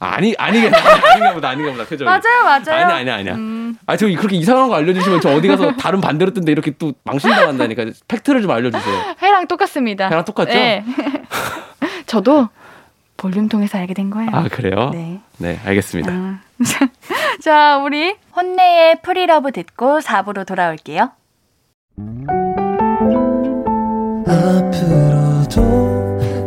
아니 0.00 0.34
아니겠네 0.36 0.76
아닌가 0.76 1.32
보다 1.32 1.48
아닌가 1.50 1.72
보다 1.72 1.84
표정이. 1.84 2.04
맞아요, 2.04 2.44
맞아요. 2.44 2.84
아니 2.84 2.92
아니 2.92 3.10
아니야. 3.10 3.34
음, 3.36 3.78
아, 3.86 3.96
저 3.96 4.06
그렇게 4.06 4.36
이상한 4.36 4.68
거 4.68 4.74
알려주시면 4.74 5.20
저 5.20 5.32
어디 5.34 5.48
가서 5.48 5.74
다른 5.76 6.00
반대로 6.00 6.32
뜬데 6.32 6.52
이렇게 6.52 6.72
또 6.72 6.92
망신당한다니까. 7.04 7.86
팩트를 8.08 8.42
좀 8.42 8.50
알려주세요. 8.50 9.14
해랑 9.22 9.46
똑같습니다. 9.46 10.08
해랑 10.08 10.24
똑같죠? 10.24 10.52
네. 10.52 10.84
저도 12.06 12.48
볼륨 13.16 13.48
통해서 13.48 13.78
알게 13.78 13.94
된 13.94 14.10
거예요. 14.10 14.28
아, 14.32 14.48
그래요? 14.48 14.90
네. 14.92 15.20
네, 15.38 15.58
알겠습니다. 15.64 16.12
아. 16.12 16.40
자, 17.40 17.78
우리 17.78 18.14
혼네의 18.36 19.00
Free 19.02 19.27
Love 19.27 19.52
듣고 19.52 20.00
4부로 20.00 20.44
돌아올게요. 20.46 21.12
앞으로도 24.26 25.93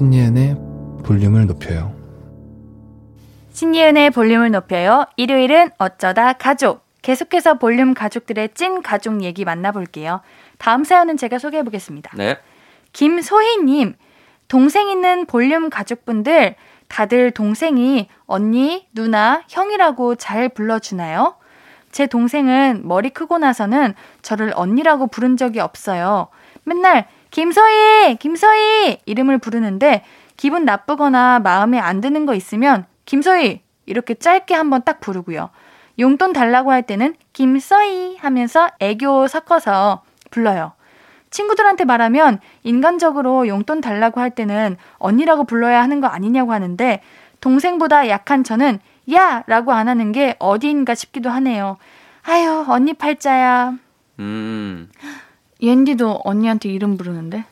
신예은의 0.00 0.56
볼륨을 1.04 1.46
높여요 1.46 1.94
신예은의 3.52 4.12
볼륨을 4.12 4.50
높여요. 4.50 5.04
일요일은 5.16 5.72
어쩌다 5.76 6.32
가족. 6.32 6.86
계속해서 7.02 7.58
볼륨 7.58 7.92
가족들의 7.92 8.50
찐 8.54 8.80
가족 8.80 9.22
얘기 9.22 9.44
만나볼게요. 9.44 10.22
다음 10.56 10.84
사연은 10.84 11.18
제가 11.18 11.38
소개해보겠습니다. 11.38 12.12
네. 12.16 12.38
김소희님, 12.94 13.94
동생 14.48 14.88
있는 14.88 15.26
볼륨 15.26 15.68
가족분들 15.68 16.54
다들 16.88 17.32
동생이 17.32 18.08
언니, 18.24 18.88
누나, 18.94 19.42
형이라고 19.50 20.14
잘 20.14 20.48
불러주나요? 20.48 21.34
제 21.92 22.06
동생은 22.06 22.82
머리 22.84 23.10
크고 23.10 23.36
나서는 23.36 23.92
저를 24.22 24.52
언니라고 24.56 25.08
부른 25.08 25.36
적이 25.36 25.60
없어요. 25.60 26.28
맨날 26.64 27.06
김소희, 27.30 28.16
김소희 28.16 28.98
이름을 29.06 29.38
부르는데 29.38 30.04
기분 30.36 30.64
나쁘거나 30.64 31.40
마음에 31.40 31.78
안 31.78 32.00
드는 32.00 32.26
거 32.26 32.34
있으면 32.34 32.86
김소희 33.04 33.62
이렇게 33.86 34.14
짧게 34.14 34.54
한번 34.54 34.82
딱 34.84 35.00
부르고요. 35.00 35.50
용돈 35.98 36.32
달라고 36.32 36.72
할 36.72 36.82
때는 36.82 37.14
김소희 37.32 38.16
하면서 38.16 38.68
애교 38.80 39.28
섞어서 39.28 40.02
불러요. 40.30 40.72
친구들한테 41.30 41.84
말하면 41.84 42.40
인간적으로 42.64 43.46
용돈 43.46 43.80
달라고 43.80 44.20
할 44.20 44.30
때는 44.30 44.76
언니라고 44.98 45.44
불러야 45.44 45.82
하는 45.82 46.00
거 46.00 46.08
아니냐고 46.08 46.52
하는데 46.52 47.02
동생보다 47.40 48.08
약한 48.08 48.44
저는 48.44 48.80
야! 49.12 49.42
라고 49.46 49.72
안 49.72 49.88
하는 49.88 50.12
게 50.12 50.36
어디인가 50.38 50.94
싶기도 50.94 51.30
하네요. 51.30 51.78
아유, 52.22 52.64
언니 52.68 52.92
팔자야. 52.94 53.74
음. 54.18 54.90
옌디도 55.62 56.22
언니한테 56.24 56.68
이름 56.68 56.96
부르는데? 56.96 57.44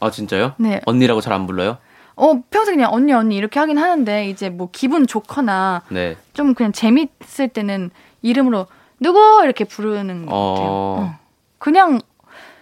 아, 0.00 0.10
진짜요? 0.10 0.54
네. 0.58 0.80
언니라고 0.86 1.20
잘 1.20 1.32
안 1.32 1.46
불러요? 1.46 1.78
어, 2.16 2.42
평소에 2.50 2.74
그냥 2.74 2.92
언니, 2.92 3.12
언니 3.12 3.36
이렇게 3.36 3.60
하긴 3.60 3.78
하는데 3.78 4.28
이제 4.28 4.48
뭐 4.50 4.68
기분 4.72 5.06
좋거나 5.06 5.82
네. 5.88 6.16
좀 6.34 6.54
그냥 6.54 6.72
재밌을 6.72 7.48
때는 7.48 7.90
이름으로 8.22 8.66
누구 9.00 9.40
이렇게 9.44 9.64
부르는 9.64 10.26
것 10.26 10.32
같아요. 10.32 10.68
어. 10.68 10.96
어. 11.00 11.18
그냥 11.58 12.00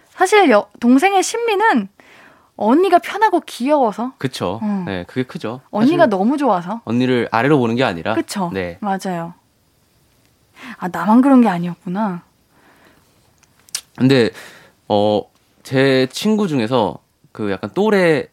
사실 0.09 0.49
여, 0.51 0.67
동생의 0.79 1.23
심리는 1.23 1.87
언니가 2.55 2.97
편하고 2.99 3.39
귀여워서 3.41 4.13
그쵸. 4.17 4.59
어. 4.61 4.83
네, 4.87 5.03
그게 5.07 5.23
크죠. 5.23 5.61
언니가 5.71 6.05
너무 6.07 6.37
좋아서 6.37 6.81
언니를 6.85 7.27
아래로 7.31 7.57
보는 7.59 7.75
게 7.75 7.83
아니라. 7.83 8.13
그쵸? 8.15 8.49
네. 8.53 8.77
맞아요. 8.81 9.33
아 10.77 10.87
나만 10.87 11.21
그런 11.21 11.41
게 11.41 11.47
아니었구나. 11.49 12.21
근데, 13.95 14.29
어, 14.89 15.21
제 15.63 16.07
친구 16.11 16.47
중에서 16.47 16.97
그 17.31 17.51
약간 17.51 17.69
또래 17.73 18.27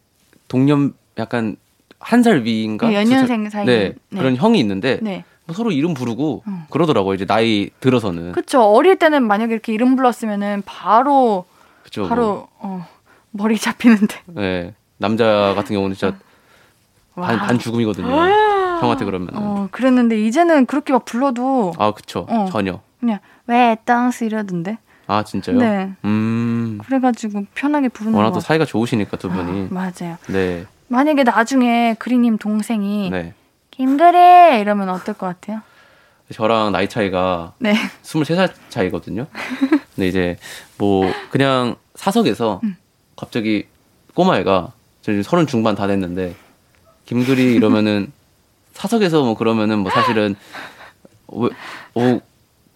동년 0.48 0.94
약간 1.18 1.56
한 1.98 2.22
살 2.22 2.42
위인가? 2.44 2.86
그 2.88 2.94
연년생 2.94 3.48
사이. 3.50 3.64
네, 3.64 3.94
그런 4.10 4.36
형이 4.36 4.58
있는데 4.60 4.98
네. 5.02 5.24
뭐 5.46 5.54
서로 5.56 5.72
이름 5.72 5.94
부르고 5.94 6.42
음. 6.46 6.64
그러더라고요. 6.70 7.14
이제 7.14 7.24
나이 7.24 7.70
들어서는. 7.80 8.32
그쵸. 8.32 8.60
어릴 8.62 8.98
때는 8.98 9.22
만약에 9.26 9.52
이렇게 9.52 9.72
이름 9.72 9.96
불렀으면은 9.96 10.62
바로 10.66 11.46
그쵸. 11.82 12.02
뭐, 12.02 12.08
바로 12.08 12.48
어, 12.58 12.86
머리 13.30 13.58
잡히는데. 13.58 14.16
네. 14.26 14.74
남자 14.98 15.54
같은 15.56 15.74
경우는 15.74 15.96
진짜 15.96 16.14
반, 17.14 17.38
와. 17.38 17.46
반 17.46 17.58
죽음이거든요. 17.58 18.06
형한테 18.06 19.04
그러면. 19.06 19.28
은어 19.34 19.68
그랬는데 19.70 20.20
이제는 20.26 20.66
그렇게 20.66 20.92
막 20.92 21.04
불러도 21.06 21.72
아, 21.78 21.92
그쵸. 21.92 22.26
어. 22.28 22.48
전혀. 22.50 22.80
그냥 23.00 23.18
왜 23.46 23.76
딴스 23.84 24.24
이러던데. 24.24 24.76
아, 25.06 25.22
진짜요? 25.22 25.58
네. 25.58 25.92
음. 26.04 26.78
그래가지고 26.84 27.46
편하게 27.54 27.88
부르는 27.88 28.16
워낙 28.16 28.30
거. 28.30 28.34
또 28.34 28.40
사이가 28.40 28.64
좋으시니까 28.64 29.16
두 29.18 29.28
아, 29.30 29.34
분이. 29.34 29.68
맞아요. 29.70 30.16
네. 30.28 30.64
만약에 30.88 31.24
나중에 31.24 31.94
그리님 31.98 32.38
동생이 32.38 33.10
네. 33.10 33.34
김그래 33.70 34.58
이러면 34.60 34.88
어떨 34.88 35.14
것 35.14 35.26
같아요? 35.26 35.60
저랑 36.32 36.72
나이 36.72 36.88
차이가 36.88 37.52
네. 37.58 37.74
23살 38.02 38.52
차이거든요. 38.70 39.26
근데 39.94 40.08
이제 40.08 40.36
뭐 40.78 41.10
그냥 41.30 41.76
사석에서 41.96 42.60
음. 42.64 42.76
갑자기 43.16 43.66
꼬마애가 44.14 44.72
저 45.02 45.12
지금 45.12 45.22
서른 45.22 45.46
중반 45.46 45.74
다 45.74 45.86
됐는데 45.86 46.34
김그리 47.04 47.54
이러면은 47.54 48.10
사석에서 48.72 49.22
뭐 49.22 49.36
그러면은 49.36 49.80
뭐 49.80 49.90
사실은 49.90 50.34
오, 51.26 51.48
오 51.94 52.20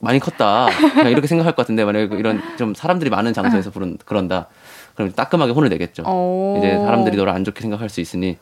많이 0.01 0.19
컸다 0.21 0.69
그냥 0.95 1.11
이렇게 1.11 1.27
생각할 1.27 1.55
것 1.55 1.63
같은데 1.63 1.85
만약에 1.85 2.17
이런 2.17 2.41
좀 2.57 2.75
사람들이 2.75 3.11
많은 3.11 3.33
장소에서 3.33 3.71
부른 3.71 3.99
그런다 4.05 4.47
그럼 4.95 5.13
따끔하게 5.13 5.53
혼을 5.53 5.69
내겠죠. 5.69 6.03
오. 6.07 6.57
이제 6.59 6.77
사람들이 6.77 7.17
너를 7.17 7.33
안 7.33 7.45
좋게 7.45 7.61
생각할 7.61 7.89
수 7.89 8.01
있으니 8.01 8.37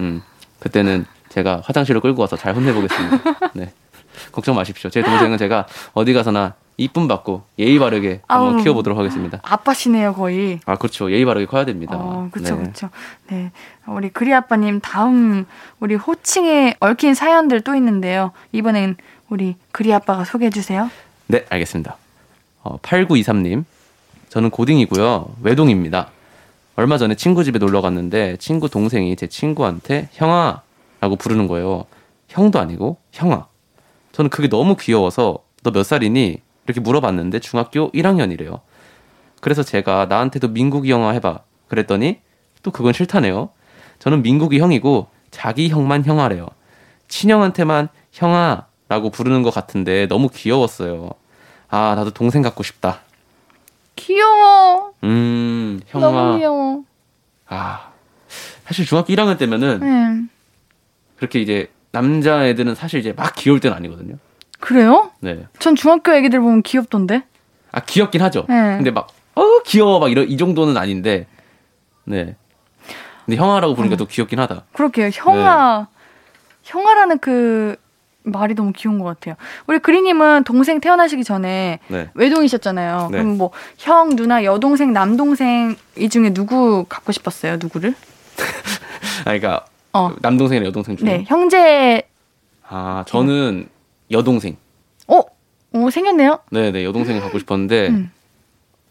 음 0.00 0.22
그때는 0.60 1.06
제가 1.28 1.62
화장실을 1.64 2.00
끌고 2.00 2.20
와서 2.20 2.36
잘 2.36 2.54
혼내보겠습니다. 2.54 3.18
네 3.54 3.72
걱정 4.30 4.54
마십시오. 4.54 4.90
제 4.90 5.02
동생은 5.02 5.38
제가 5.38 5.66
어디 5.94 6.12
가서나 6.12 6.54
이쁨 6.76 7.06
받고 7.08 7.42
예의 7.58 7.78
바르게 7.78 8.22
한번 8.28 8.54
아우. 8.54 8.62
키워보도록 8.62 8.98
하겠습니다. 8.98 9.40
아빠시네요, 9.42 10.14
거의. 10.14 10.60
아 10.66 10.76
그렇죠. 10.76 11.10
예의 11.10 11.24
바르게 11.24 11.46
커야 11.46 11.64
됩니다. 11.64 11.96
어, 11.96 12.28
그쵸, 12.30 12.56
네. 12.56 12.64
그쵸. 12.64 12.90
네. 13.28 13.52
우리 13.86 14.08
그리 14.08 14.32
아빠님 14.32 14.80
다음 14.80 15.44
우리 15.80 15.94
호칭에 15.94 16.76
얽힌 16.80 17.14
사연들 17.14 17.60
또 17.62 17.74
있는데요. 17.74 18.32
이번엔 18.52 18.96
우리 19.28 19.56
그리 19.70 19.92
아빠가 19.92 20.24
소개해 20.24 20.50
주세요. 20.50 20.90
네, 21.26 21.44
알겠습니다. 21.48 21.96
어, 22.62 22.78
8923님. 22.78 23.64
저는 24.28 24.50
고딩이고요. 24.50 25.36
외동입니다. 25.42 26.10
얼마 26.76 26.96
전에 26.98 27.14
친구 27.14 27.44
집에 27.44 27.58
놀러 27.58 27.80
갔는데 27.82 28.36
친구 28.38 28.68
동생이 28.68 29.14
제 29.16 29.26
친구한테 29.26 30.08
형아 30.12 30.62
라고 31.00 31.16
부르는 31.16 31.48
거예요. 31.48 31.84
형도 32.28 32.58
아니고 32.58 32.96
형아. 33.12 33.46
저는 34.12 34.30
그게 34.30 34.48
너무 34.48 34.76
귀여워서 34.76 35.38
너 35.62 35.70
몇 35.70 35.84
살이니? 35.84 36.38
이렇게 36.66 36.80
물어봤는데 36.80 37.40
중학교 37.40 37.90
1학년이래요. 37.92 38.60
그래서 39.40 39.62
제가 39.62 40.06
나한테도 40.06 40.48
민국이 40.48 40.90
형아 40.92 41.10
해봐. 41.10 41.40
그랬더니 41.68 42.20
또 42.62 42.70
그건 42.70 42.92
싫다네요. 42.92 43.50
저는 43.98 44.22
민국이 44.22 44.58
형이고 44.60 45.08
자기 45.30 45.68
형만 45.68 46.04
형아래요. 46.04 46.46
친형한테만 47.08 47.88
형아 48.12 48.66
라고 48.92 49.08
부르는 49.08 49.42
것 49.42 49.54
같은데 49.54 50.06
너무 50.06 50.28
귀여웠어요. 50.28 51.12
아 51.70 51.94
나도 51.96 52.10
동생 52.10 52.42
갖고 52.42 52.62
싶다. 52.62 53.00
귀여워. 53.96 54.92
음 55.02 55.80
너무 55.92 56.04
형아. 56.18 56.36
귀여워. 56.36 56.84
아 57.48 57.88
사실 58.66 58.84
중학교 58.84 59.10
1학년 59.14 59.38
때면은 59.38 59.80
네. 59.80 60.28
그렇게 61.16 61.40
이제 61.40 61.70
남자 61.90 62.44
애들은 62.46 62.74
사실 62.74 63.00
이제 63.00 63.14
막 63.14 63.34
귀여울 63.34 63.60
때는 63.60 63.74
아니거든요. 63.74 64.16
그래요? 64.60 65.10
네. 65.20 65.46
전 65.58 65.74
중학교 65.74 66.12
애기들 66.12 66.38
보면 66.40 66.62
귀엽던데. 66.62 67.22
아 67.72 67.80
귀엽긴 67.80 68.20
하죠. 68.20 68.44
네. 68.46 68.76
근데 68.76 68.90
막 68.90 69.08
어 69.34 69.62
귀여워 69.62 69.98
막 70.00 70.10
이런 70.10 70.28
이 70.28 70.36
정도는 70.36 70.76
아닌데 70.76 71.26
네. 72.04 72.36
근데 73.24 73.38
형아라고 73.38 73.74
부르니까 73.74 73.96
또 73.96 74.04
귀엽긴 74.04 74.38
하다. 74.38 74.64
그렇게요. 74.74 75.08
형아. 75.10 75.88
형아라는 76.64 77.20
그 77.20 77.76
말이 78.24 78.54
너무 78.54 78.72
귀여운 78.74 78.98
것 78.98 79.04
같아요. 79.04 79.34
우리 79.66 79.78
그리님은 79.78 80.44
동생 80.44 80.80
태어나시기 80.80 81.24
전에 81.24 81.78
네. 81.88 82.10
외동이셨잖아요. 82.14 83.08
네. 83.10 83.18
그럼 83.18 83.38
뭐 83.38 83.50
형, 83.78 84.14
누나, 84.16 84.44
여동생, 84.44 84.92
남동생 84.92 85.76
이 85.96 86.08
중에 86.08 86.32
누구 86.32 86.84
갖고 86.88 87.12
싶었어요? 87.12 87.56
누구를? 87.60 87.94
아 89.20 89.24
그러니까 89.24 89.64
어. 89.92 90.12
남동생이랑 90.20 90.66
여동생 90.68 90.96
중에. 90.96 91.08
네, 91.18 91.24
형제. 91.26 92.02
아 92.68 93.04
저는 93.08 93.68
여동생. 94.10 94.56
어, 95.08 95.20
오 95.72 95.90
생겼네요. 95.90 96.38
네 96.50 96.70
네 96.70 96.84
여동생을 96.84 97.20
갖고 97.20 97.38
싶었는데 97.38 97.88
음. 97.88 98.10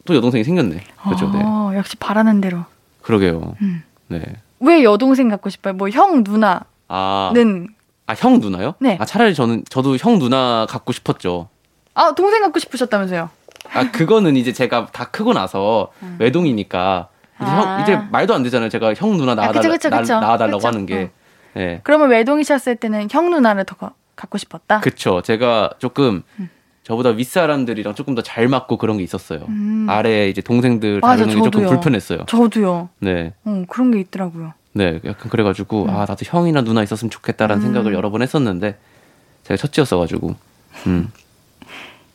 또 0.06 0.16
여동생이 0.16 0.44
생겼네. 0.44 0.84
그렇죠. 1.04 1.30
네. 1.32 1.40
어, 1.44 1.72
역시 1.76 1.96
바라는 1.98 2.42
대로. 2.42 2.66
그러게요. 3.02 3.56
음. 3.62 3.84
네. 4.08 4.22
왜 4.60 4.84
여동생 4.84 5.30
갖고 5.30 5.50
싶어요? 5.50 5.74
뭐 5.74 5.90
형, 5.90 6.24
누나는 6.24 6.60
아, 6.90 7.32
아, 8.12 8.16
형 8.18 8.40
누나요? 8.42 8.76
네. 8.80 8.98
아, 9.00 9.06
차라리 9.06 9.34
저는, 9.34 9.64
저도 9.70 9.96
형 9.96 10.20
누나 10.20 10.66
갖고 10.70 10.92
싶었죠. 10.92 11.48
아 11.94 12.14
동생 12.14 12.42
갖고 12.42 12.60
싶으셨다면서요? 12.60 13.30
아, 13.74 13.92
그거는 13.92 14.36
이제 14.36 14.52
제가 14.52 14.88
다 14.92 15.06
크고 15.06 15.32
나서 15.34 15.92
외동이니까, 16.20 17.08
이제, 17.38 17.46
음. 17.46 17.48
아. 17.48 17.76
형, 17.78 17.82
이제 17.84 17.96
말도 18.12 18.34
안 18.34 18.44
되잖아요. 18.44 18.70
제가 18.70 18.94
형 18.96 19.16
누나 19.16 19.32
아, 19.32 19.36
낳아달라, 19.36 19.70
그쵸, 19.70 19.90
낳 19.90 20.00
아달라고 20.34 20.58
그쵸. 20.58 20.68
하는 20.68 20.86
게. 20.86 21.12
예. 21.58 21.80
그러면 21.84 22.10
외동이셨을 22.10 22.76
때는 22.78 23.08
형 23.12 23.30
누나를 23.30 23.64
더 23.64 23.76
가- 23.76 23.94
갖고 24.18 24.38
싶었다. 24.38 24.82
그쵸. 24.82 25.22
제가 25.22 25.70
조금, 25.80 26.24
음. 26.40 26.50
저보다 26.84 27.10
윗사람들이랑 27.12 27.96
조금 27.96 28.16
더 28.16 28.22
잘 28.22 28.48
맞고 28.50 28.78
그런 28.78 28.98
게 28.98 29.04
있었어요. 29.04 29.46
음. 29.48 29.86
아래 29.90 30.28
이제 30.28 30.42
동생들 30.42 31.00
다루는 31.00 31.28
게 31.42 31.50
조금. 31.50 31.66
불편했어요. 31.68 32.26
저도요. 32.28 32.90
네. 33.00 33.34
어, 33.46 33.64
그런 33.70 33.92
게 33.92 34.00
있더라고요. 34.02 34.54
네. 34.74 35.00
약간 35.06 35.30
그래가지고, 35.30 35.90
아, 35.90 36.06
나도 36.06 36.18
형이나 36.24 36.62
누나 36.62 36.84
있었으면 36.84 37.10
좋겠다라는 37.10 37.62
음. 37.62 37.66
생각을 37.68 37.94
여러 37.94 38.10
번 38.10 38.22
했었는데, 38.22 38.78
제가 39.44 39.58
첫째였어가지고, 39.58 40.36
음. 40.88 41.12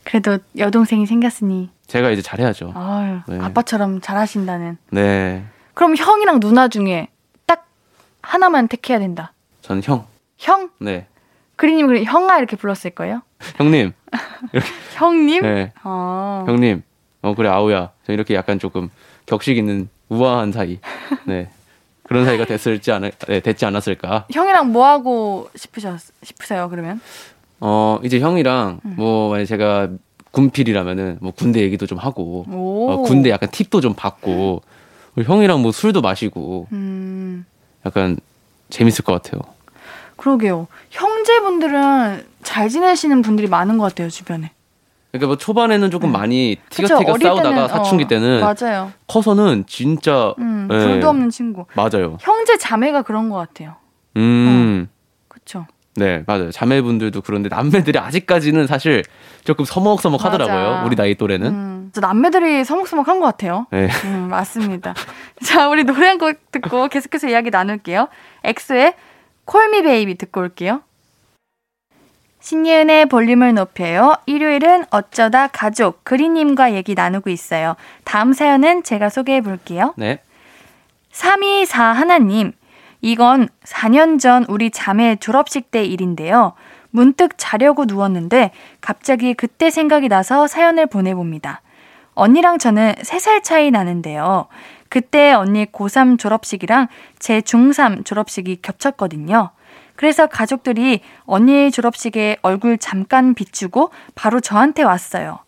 그래도 0.03 0.37
여동생이 0.57 1.05
생겼으니 1.05 1.69
제가 1.87 2.11
이제 2.11 2.21
잘해야죠. 2.21 2.71
아유, 2.75 3.19
네. 3.27 3.39
아빠처럼 3.41 3.99
잘하신다는. 3.99 4.77
네. 4.91 5.43
그럼 5.73 5.95
형이랑 5.97 6.39
누나 6.39 6.69
중에 6.69 7.09
딱 7.45 7.67
하나만 8.21 8.69
택해야 8.69 8.99
된다. 8.99 9.33
저는 9.61 9.81
형. 9.83 10.05
형? 10.37 10.69
네. 10.79 11.07
그리님 11.57 11.87
그래 11.87 12.03
형아 12.03 12.37
이렇게 12.37 12.55
불렀을 12.55 12.91
거예요? 12.91 13.21
형님. 13.57 13.91
형님? 14.95 15.41
네. 15.41 15.73
어. 15.83 16.45
형님. 16.47 16.83
어, 17.21 17.35
그래, 17.35 17.49
아우야. 17.49 17.91
저 18.05 18.13
이렇게 18.13 18.33
약간 18.33 18.59
조금 18.59 18.89
격식 19.25 19.57
있는 19.57 19.89
우아한 20.07 20.53
사이. 20.53 20.79
네. 21.25 21.49
그런 22.07 22.25
사이가 22.25 22.45
됐을지 22.45 22.91
않을, 22.91 23.11
네, 23.27 23.39
됐지 23.41 23.65
않았을까. 23.65 24.27
형이랑 24.31 24.71
뭐 24.71 24.87
하고 24.87 25.49
싶으셨 25.55 25.99
싶으세요? 26.23 26.69
그러면? 26.69 27.01
어, 27.59 27.99
이제 28.03 28.19
형이랑 28.19 28.79
음. 28.85 28.93
뭐, 28.97 29.29
만약 29.29 29.45
제가 29.45 29.89
군필이라면은 30.31 31.17
뭐 31.21 31.31
군대 31.31 31.61
얘기도 31.61 31.85
좀 31.85 31.97
하고, 31.97 32.45
오. 32.49 32.91
어, 32.91 32.97
군대 33.01 33.29
약간 33.29 33.49
팁도 33.51 33.81
좀 33.81 33.93
받고, 33.93 34.61
형이랑 35.23 35.61
뭐 35.61 35.71
술도 35.71 36.01
마시고, 36.01 36.67
음. 36.71 37.45
약간 37.85 38.17
재밌을 38.69 39.03
것 39.03 39.13
같아요. 39.13 39.41
그러게요. 40.15 40.67
형제분들은 40.89 42.25
잘 42.43 42.69
지내시는 42.69 43.21
분들이 43.21 43.47
많은 43.47 43.77
것 43.77 43.85
같아요 43.85 44.09
주변에. 44.09 44.51
그러니까 45.11 45.27
뭐 45.27 45.37
초반에는 45.37 45.89
조금 45.89 46.11
많이 46.11 46.57
그쵸? 46.69 46.83
티격태격 46.87 47.13
어릴 47.15 47.27
싸우다가 47.27 47.67
사춘기 47.67 48.03
어, 48.03 48.07
때는 48.07 48.41
맞아요. 48.41 48.91
커서는 49.07 49.65
진짜 49.67 50.33
음, 50.39 50.67
네. 50.69 50.77
둘도 50.77 51.09
없는 51.09 51.29
친구. 51.29 51.65
맞아요. 51.75 52.17
형제 52.21 52.57
자매가 52.57 53.03
그런 53.03 53.29
것 53.29 53.37
같아요. 53.37 53.75
음. 54.17 54.87
그쵸? 55.27 55.65
네, 55.95 56.23
맞아요. 56.27 56.51
자매분들도 56.51 57.21
그런데 57.21 57.49
남매들이 57.49 57.97
아직까지는 57.97 58.67
사실 58.67 59.03
조금 59.45 59.65
서먹서먹 59.65 60.23
하더라고요. 60.23 60.83
우리 60.85 60.95
나이 60.95 61.15
또래는. 61.15 61.47
음, 61.47 61.89
저 61.93 62.01
남매들이 62.01 62.63
서먹서먹 62.65 63.07
한 63.07 63.19
것 63.19 63.25
같아요. 63.25 63.65
네. 63.71 63.89
음, 64.05 64.27
맞습니다. 64.29 64.93
자, 65.43 65.69
우리 65.69 65.83
노래 65.85 66.05
한 66.07 66.19
곡 66.19 66.51
듣고 66.51 66.87
계속해서 66.89 67.29
이야기 67.29 67.49
나눌게요. 67.49 68.09
엑소의 68.43 68.93
Call 69.45 69.69
Me 69.69 69.81
Baby 69.83 70.15
듣고 70.19 70.41
올게요. 70.41 70.81
신예은의 72.47 73.07
볼륨을 73.07 73.55
높여요. 73.55 74.13
일요일은 74.25 74.85
어쩌다 74.89 75.47
가족 75.47 76.05
그리님과 76.05 76.75
얘기 76.75 76.95
나누고 76.95 77.29
있어요. 77.29 77.75
다음 78.05 78.31
사연은 78.31 78.83
제가 78.83 79.09
소개해 79.09 79.41
볼게요. 79.41 79.93
네. 79.97 80.21
324 81.11 81.91
하나님, 81.91 82.53
이건 83.01 83.49
4년 83.65 84.17
전 84.17 84.45
우리 84.47 84.71
자매 84.71 85.17
졸업식 85.17 85.71
때 85.71 85.83
일인데요. 85.83 86.53
문득 86.89 87.33
자려고 87.35 87.83
누웠는데 87.83 88.51
갑자기 88.79 89.33
그때 89.33 89.69
생각이 89.69 90.07
나서 90.07 90.47
사연을 90.47 90.85
보내봅니다. 90.85 91.61
언니랑 92.13 92.59
저는 92.59 92.93
3살 92.93 93.43
차이 93.43 93.71
나는데요. 93.71 94.47
그때 94.87 95.33
언니 95.33 95.65
고3 95.65 96.17
졸업식이랑 96.17 96.87
제 97.19 97.41
중3 97.41 98.05
졸업식이 98.05 98.61
겹쳤거든요. 98.61 99.51
그래서 99.97 100.27
가족들이 100.27 101.01
언니의 101.25 101.71
졸업식에 101.71 102.37
얼굴 102.43 102.77
잠깐 102.77 103.33
비추고 103.33 103.89
바로 104.15 104.39
저한테 104.39 104.83
왔어요. 104.83 105.39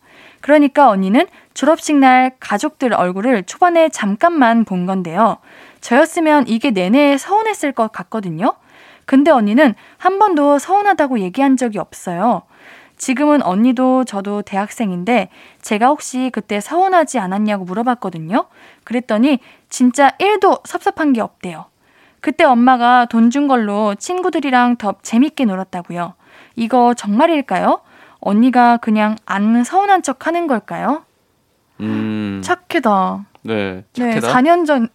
그러니까 0.41 0.89
언니는 0.89 1.28
졸업식 1.54 1.95
날 1.95 2.32
가족들 2.39 2.93
얼굴을 2.93 3.43
초반에 3.43 3.89
잠깐만 3.89 4.66
본 4.66 4.86
건데요. 4.86 5.38
저였으면 5.82 6.47
이게 6.47 6.72
내내 6.72 7.18
서운했을 7.18 7.72
것 7.72 7.91
같거든요. 7.91 8.56
근데 9.06 9.32
언니는 9.32 9.76
한 9.97 10.20
번도 10.20 10.60
서운하다고 10.60 11.20
얘기한 11.20 11.56
적이 11.56 11.80
없어요. 11.80 12.43
지금은 12.97 13.41
언니도 13.43 14.04
저도 14.04 14.41
대학생인데 14.41 15.30
제가 15.62 15.88
혹시 15.88 16.30
그때 16.34 16.60
서운하지 16.60 17.20
않았냐고 17.20 17.66
물어봤거든요. 17.66 18.47
그랬더니 18.84 19.39
진짜 19.70 20.10
1도 20.20 20.66
섭섭한 20.66 21.14
게 21.14 21.22
없대요. 21.22 21.66
그때 22.22 22.43
엄마가 22.43 23.05
돈 23.05 23.30
준 23.30 23.47
걸로 23.47 23.95
친구들이랑 23.95 24.78
더 24.78 24.95
재밌게 25.01 25.45
놀았다고요. 25.45 26.13
이거 26.55 26.93
정말일까요? 26.93 27.82
언니가 28.20 28.78
그냥 28.78 29.15
안 29.26 29.63
서운한 29.63 30.01
척 30.03 30.28
하는 30.28 30.47
걸까요? 30.47 31.03
음. 31.80 32.41
착해다. 32.43 33.26
네. 33.43 33.84
네, 33.93 34.11
착해다. 34.20 34.34
4년 34.34 34.65
전, 34.65 34.89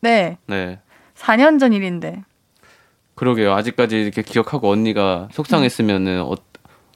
네, 0.00 0.38
네. 0.46 0.80
4년 1.16 1.60
전 1.60 1.72
일인데. 1.72 2.22
그러게요. 3.14 3.52
아직까지 3.54 4.00
이렇게 4.00 4.22
기억하고 4.22 4.68
언니가 4.70 5.28
속상했으면은 5.30 6.22
어, 6.22 6.34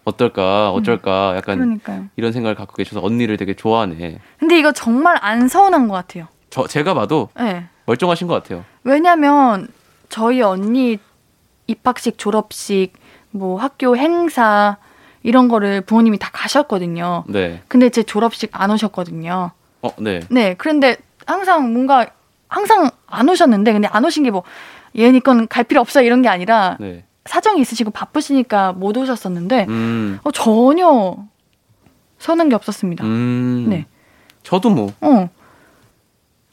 어떨까, 0.05 0.71
어쩔까, 0.73 1.35
약간 1.37 1.59
그러니까요. 1.59 2.07
이런 2.17 2.33
생각을 2.33 2.57
갖고 2.57 2.75
계셔서 2.75 3.05
언니를 3.05 3.37
되게 3.37 3.55
좋아하네. 3.55 4.19
근데 4.41 4.59
이거 4.59 4.73
정말 4.73 5.17
안 5.21 5.47
서운한 5.47 5.87
것 5.87 5.95
같아요. 5.95 6.27
저 6.51 6.67
제가 6.67 6.95
봐도 6.95 7.29
네. 7.39 7.67
멀쩡하신 7.87 8.27
것 8.27 8.35
같아요. 8.35 8.65
왜냐면 8.89 9.69
저희 10.09 10.41
언니 10.41 10.99
입학식, 11.67 12.17
졸업식, 12.17 12.95
뭐 13.31 13.61
학교 13.61 13.95
행사 13.97 14.79
이런 15.23 15.49
거를 15.49 15.83
부모님이 15.83 16.19
다 16.19 16.31
가셨거든요. 16.33 17.25
네. 17.29 17.63
근데 17.69 17.91
제 17.91 18.03
졸업식 18.03 18.49
안 18.53 18.71
오셨거든요. 18.71 19.51
어, 19.83 19.91
네. 19.99 20.21
네, 20.31 20.55
그런데 20.55 20.97
항상 21.27 21.75
뭔가 21.75 22.07
항상 22.49 22.91
안 23.07 23.29
오셨는데 23.29 23.75
근데 23.75 23.89
안 23.89 24.07
오신 24.07 24.25
게뭐 24.25 24.43
얘니 24.97 25.21
건갈 25.21 25.65
필요 25.65 25.83
없어 25.83 26.01
이런 26.01 26.23
게 26.23 26.29
아니라 26.29 26.79
네. 26.81 27.05
사정이 27.27 27.61
있으시고 27.61 27.91
바쁘시니까 27.91 28.73
못 28.73 28.97
오셨었는데 28.97 29.67
음. 29.69 30.19
어, 30.25 30.31
전혀 30.31 31.15
서는 32.19 32.49
게 32.49 32.55
없었습니다. 32.55 33.05
음. 33.05 33.67
네. 33.69 33.87
저도 34.43 34.71
뭐. 34.71 34.95
어. 35.03 35.29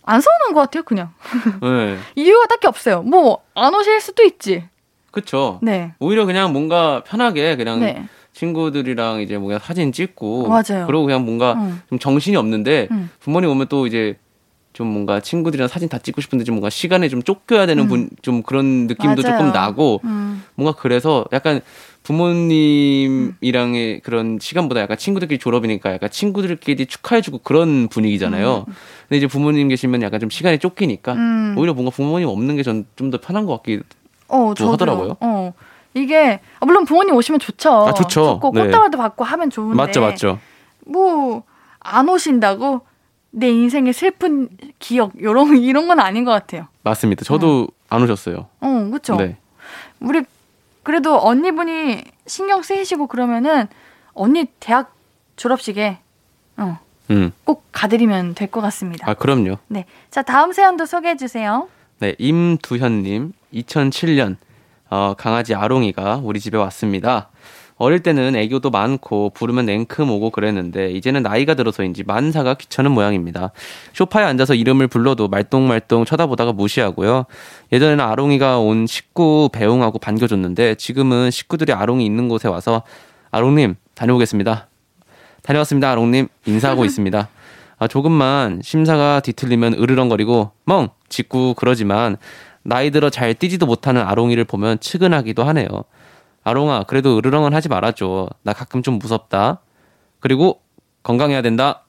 안 0.06 0.22
서운한 0.22 0.54
것 0.54 0.62
같아요, 0.62 0.84
그냥. 0.84 1.12
네. 1.62 1.98
이유가 2.16 2.46
딱히 2.48 2.68
없어요. 2.68 3.02
뭐, 3.02 3.40
안 3.56 3.74
오실 3.74 4.00
수도 4.00 4.24
있지. 4.24 4.64
그쵸. 5.12 5.60
네. 5.62 5.94
오히려 6.00 6.26
그냥 6.26 6.52
뭔가 6.54 7.02
편하게 7.06 7.56
그냥 7.56 7.80
네. 7.80 8.06
친구들이랑 8.34 9.22
이제 9.22 9.38
뭔가 9.38 9.60
사진 9.60 9.92
찍고 9.92 10.50
맞아요. 10.50 10.86
그리고 10.88 11.06
그냥 11.06 11.24
뭔가 11.24 11.54
응. 11.54 11.82
좀 11.90 12.00
정신이 12.00 12.36
없는데 12.36 12.90
응. 12.92 13.10
부모님 13.22 13.50
오면 13.50 13.68
또 13.68 13.88
이제 13.88 14.18
좀 14.76 14.88
뭔가 14.88 15.22
친구들이랑 15.22 15.70
사진 15.70 15.88
다 15.88 15.98
찍고 15.98 16.20
싶은데 16.20 16.44
좀 16.44 16.56
뭔가 16.56 16.70
시간에 16.70 17.08
좀 17.08 17.24
쫓겨야 17.24 17.66
되는 17.66 17.84
음. 17.86 17.88
분 17.88 18.10
좀 18.22 18.44
그런 18.44 18.88
느낌도 18.88 19.22
맞아요. 19.24 19.38
조금 19.38 19.52
나고 19.54 20.02
음. 20.04 20.44
뭔가 20.56 20.78
그래서 20.78 21.24
약간 21.32 21.62
부모님이랑의 22.04 24.02
그런 24.02 24.38
시간보다 24.40 24.82
약간 24.82 24.98
친구들끼리 24.98 25.40
졸업이니까 25.40 25.94
약간 25.94 26.10
친구들끼리 26.10 26.86
축하해주고 26.86 27.40
그런 27.40 27.88
분위기잖아요. 27.88 28.66
근데 29.08 29.18
이제 29.18 29.28
부모님 29.28 29.70
계시면 29.70 30.02
약간 30.02 30.20
좀 30.20 30.30
시간이 30.30 30.60
쫓기니까 30.60 31.14
음. 31.14 31.56
오히려 31.58 31.74
뭔가 31.74 31.92
부모님 31.92 32.28
없는 32.28 32.56
게 32.58 32.64
전 32.64 32.86
좀 32.96 33.10
더 33.12 33.20
편한 33.20 33.46
것 33.46 33.58
같기. 33.58 33.80
어. 34.28 34.54
하더라고요. 34.58 35.18
어. 35.20 35.54
이게 35.94 36.40
아, 36.60 36.66
물론 36.66 36.84
부모님 36.86 37.16
오시면 37.16 37.40
좋죠. 37.40 37.88
아, 37.88 37.94
좋죠. 37.94 38.40
좋고 38.42 38.52
네. 38.54 38.66
꽃다발도 38.66 38.98
받고 38.98 39.24
하면 39.24 39.50
좋은데. 39.50 39.76
맞죠, 39.76 40.02
맞죠. 40.02 40.40
뭐 40.86 41.44
안 41.80 42.10
오신다고 42.10 42.82
내 43.38 43.50
인생의 43.50 43.92
슬픈 43.94 44.48
기억 44.80 45.12
요런 45.22 45.58
이런 45.62 45.88
건 45.88 46.00
아닌 46.00 46.24
것 46.24 46.32
같아요. 46.32 46.68
맞습니다. 46.84 47.26
저도 47.26 47.68
안 47.90 48.02
오셨어요. 48.04 48.48
어, 48.62 48.88
그렇죠. 48.90 49.16
네. 49.18 49.38
우리 50.00 50.24
그래도 50.84 51.20
언니분이 51.20 52.04
신경 52.28 52.62
쓰이시고 52.62 53.08
그러면은 53.08 53.68
언니 54.14 54.46
대학 54.60 54.96
졸업식에 55.36 55.98
어, 56.58 56.80
음. 57.10 57.32
꼭 57.44 57.66
가드리면 57.72 58.36
될 58.36 58.50
것 58.50 58.62
같습니다. 58.62 59.10
아, 59.10 59.14
그럼요. 59.14 59.58
네. 59.68 59.86
자, 60.10 60.22
다음 60.22 60.54
사연도 60.54 60.86
소개해 60.86 61.18
주세요. 61.18 61.68
네, 62.00 62.16
임두현 62.18 63.04
님, 63.04 63.34
2007년 63.54 64.38
어, 64.90 65.14
강아지 65.18 65.54
아롱이가 65.56 66.22
우리 66.24 66.40
집에 66.40 66.58
왔습니다. 66.58 67.30
어릴 67.78 68.00
때는 68.00 68.36
애교도 68.36 68.70
많고 68.70 69.32
부르면 69.32 69.66
냉큼 69.66 70.10
오고 70.10 70.30
그랬는데 70.30 70.92
이제는 70.92 71.24
나이가 71.24 71.56
들어서인지 71.56 72.04
만사가 72.04 72.54
귀찮은 72.54 72.92
모양입니다. 72.92 73.52
소파에 73.94 74.24
앉아서 74.24 74.56
이름을 74.56 74.88
불러도 74.88 75.28
말똥말똥 75.28 76.06
쳐다보다가 76.06 76.54
무시하고요. 76.54 77.26
예전에는 77.74 78.04
아롱이가 78.04 78.60
온 78.60 78.88
식구 78.88 79.50
배웅하고 79.52 80.00
반겨줬는데 80.00 80.76
지금은 80.76 81.32
식구들이 81.32 81.74
아롱이 81.74 82.06
있는 82.06 82.30
곳에 82.30 82.48
와서 82.48 82.84
아롱님 83.32 83.76
다녀오겠습니다. 83.94 84.70
다녀왔습니다, 85.44 85.92
아롱님 85.92 86.30
인사하고 86.46 86.86
있습니다. 86.86 87.30
아, 87.78 87.88
조금만 87.88 88.62
심사가 88.64 89.20
뒤틀리면 89.20 89.74
으르렁거리고 89.74 90.52
멍 90.64 90.90
짖고 91.10 91.56
그러지만 91.56 92.16
나이 92.64 92.90
들어 92.90 93.10
잘 93.10 93.34
뛰지도 93.34 93.66
못하는 93.66 94.02
아롱이를 94.02 94.46
보면 94.46 94.80
측은하기도 94.80 95.44
하네요. 95.44 95.68
아롱아, 96.50 96.84
그래도 96.84 97.18
으르렁은 97.18 97.54
하지 97.56 97.68
말아줘. 97.70 98.30
나 98.44 98.54
가끔 98.54 98.84
좀 98.84 99.00
무섭다. 99.00 99.60
그리고 100.20 100.62
건강해야 101.04 101.42
된다. 101.42 101.82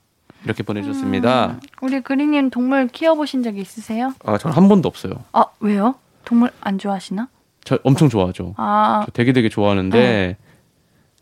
이렇게 0.44 0.62
보내주셨습니다. 0.62 1.58
우리 1.82 2.00
그리님 2.00 2.48
동물 2.50 2.88
키워보신 2.88 3.42
적 3.42 3.56
있으세요? 3.58 4.14
아, 4.24 4.38
저는 4.38 4.56
한 4.56 4.68
번도 4.68 4.88
없어요. 4.88 5.12
아, 5.32 5.44
왜요? 5.60 5.96
동물 6.24 6.50
안 6.62 6.78
좋아하시나? 6.78 7.28
저 7.64 7.78
엄청 7.84 8.08
좋아하죠. 8.08 8.54
아, 8.56 9.02
저 9.04 9.10
되게 9.12 9.32
되게 9.32 9.48
좋아하는데 9.50 10.36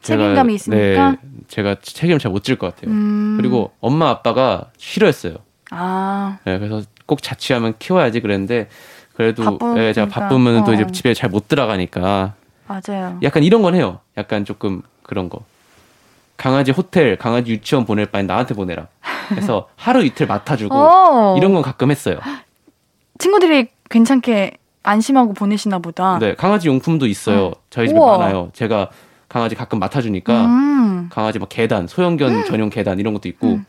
제가- 0.00 0.02
책임감이 0.02 0.54
있으니까? 0.54 1.10
네, 1.12 1.16
제가 1.48 1.76
책임을 1.82 2.18
잘 2.20 2.30
못 2.30 2.44
질 2.44 2.56
것 2.56 2.74
같아요. 2.74 2.92
음. 2.92 3.36
그리고 3.38 3.72
엄마 3.80 4.10
아빠가 4.10 4.70
싫어했어요. 4.76 5.36
아, 5.70 6.38
네, 6.44 6.58
그래서 6.58 6.82
꼭 7.06 7.20
자취하면 7.22 7.74
키워야지 7.80 8.20
그랬는데 8.20 8.68
그래도. 9.14 9.58
예, 9.78 9.92
제가 9.92 10.08
바쁘면 10.08 10.64
또 10.64 10.74
이제 10.74 10.82
어. 10.84 10.86
집에 10.88 11.14
잘 11.14 11.30
못 11.30 11.48
들어가니까 11.48 12.34
맞아요. 12.66 13.18
약간 13.22 13.42
이런 13.42 13.62
건 13.62 13.74
해요. 13.74 14.00
약간 14.16 14.44
조금 14.44 14.82
그런 15.02 15.28
거. 15.28 15.40
강아지 16.36 16.72
호텔, 16.72 17.16
강아지 17.16 17.52
유치원 17.52 17.84
보낼 17.84 18.06
바엔 18.06 18.26
나한테 18.26 18.54
보내라. 18.54 18.88
그래서 19.28 19.68
하루 19.76 20.04
이틀 20.04 20.26
맡아주고 20.26 20.74
어. 20.74 21.36
이런 21.36 21.52
건 21.52 21.62
가끔 21.62 21.90
했어요. 21.90 22.18
친구들이 23.18 23.68
괜찮게 23.90 24.58
안심하고 24.82 25.32
보내시나 25.34 25.78
보다. 25.78 26.18
네, 26.18 26.34
강아지 26.34 26.68
용품도 26.68 27.06
있어요. 27.06 27.46
어. 27.46 27.52
저희 27.70 27.88
집에 27.88 27.98
우와. 27.98 28.18
많아요. 28.18 28.50
제가 28.52 28.90
강아지 29.28 29.54
가끔 29.54 29.78
맡아주니까 29.78 30.44
음. 30.46 31.08
강아지 31.10 31.38
막 31.38 31.48
계단, 31.48 31.86
소형견 31.86 32.44
전용 32.44 32.68
계단 32.70 32.98
이런 32.98 33.14
것도 33.14 33.28
있고, 33.28 33.54
음. 33.54 33.66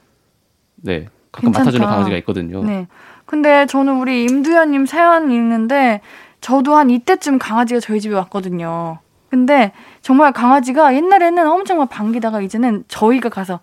네, 0.78 1.08
가끔 1.32 1.48
괜찮다. 1.52 1.60
맡아주는 1.60 1.88
강아지가 1.88 2.18
있거든요. 2.18 2.64
네. 2.64 2.88
근데 3.26 3.66
저는 3.66 4.00
우리 4.00 4.24
임두현님 4.26 4.86
사연 4.86 5.32
읽는데 5.32 6.02
저도 6.46 6.76
한 6.76 6.92
이때쯤 6.92 7.40
강아지가 7.40 7.80
저희 7.80 8.00
집에 8.00 8.14
왔거든요. 8.14 9.00
근데 9.32 9.72
정말 10.04 10.32
강아지가 10.32 10.94
옛날에는 10.94 11.50
엄청 11.50 11.80
막 11.80 11.90
반기다가 11.90 12.40
이제는 12.40 12.84
저희가 12.88 13.30
가서 13.30 13.60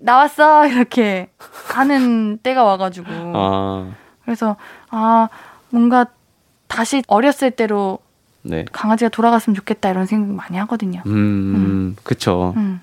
나왔어 0.00 0.66
이렇게 0.66 1.28
하는 1.74 2.38
때가 2.38 2.64
와가지고 2.64 3.06
아, 3.10 3.90
그래서 4.24 4.56
아 4.88 5.28
뭔가 5.68 6.06
다시 6.68 7.02
어렸을 7.06 7.50
때로 7.50 7.98
네, 8.40 8.64
강아지가 8.72 9.10
돌아갔으면 9.10 9.54
좋겠다 9.54 9.90
이런 9.90 10.06
생각 10.06 10.34
많이 10.34 10.56
하거든요. 10.56 11.02
음, 11.04 11.96
그쵸. 12.02 12.54
음. 12.56 12.80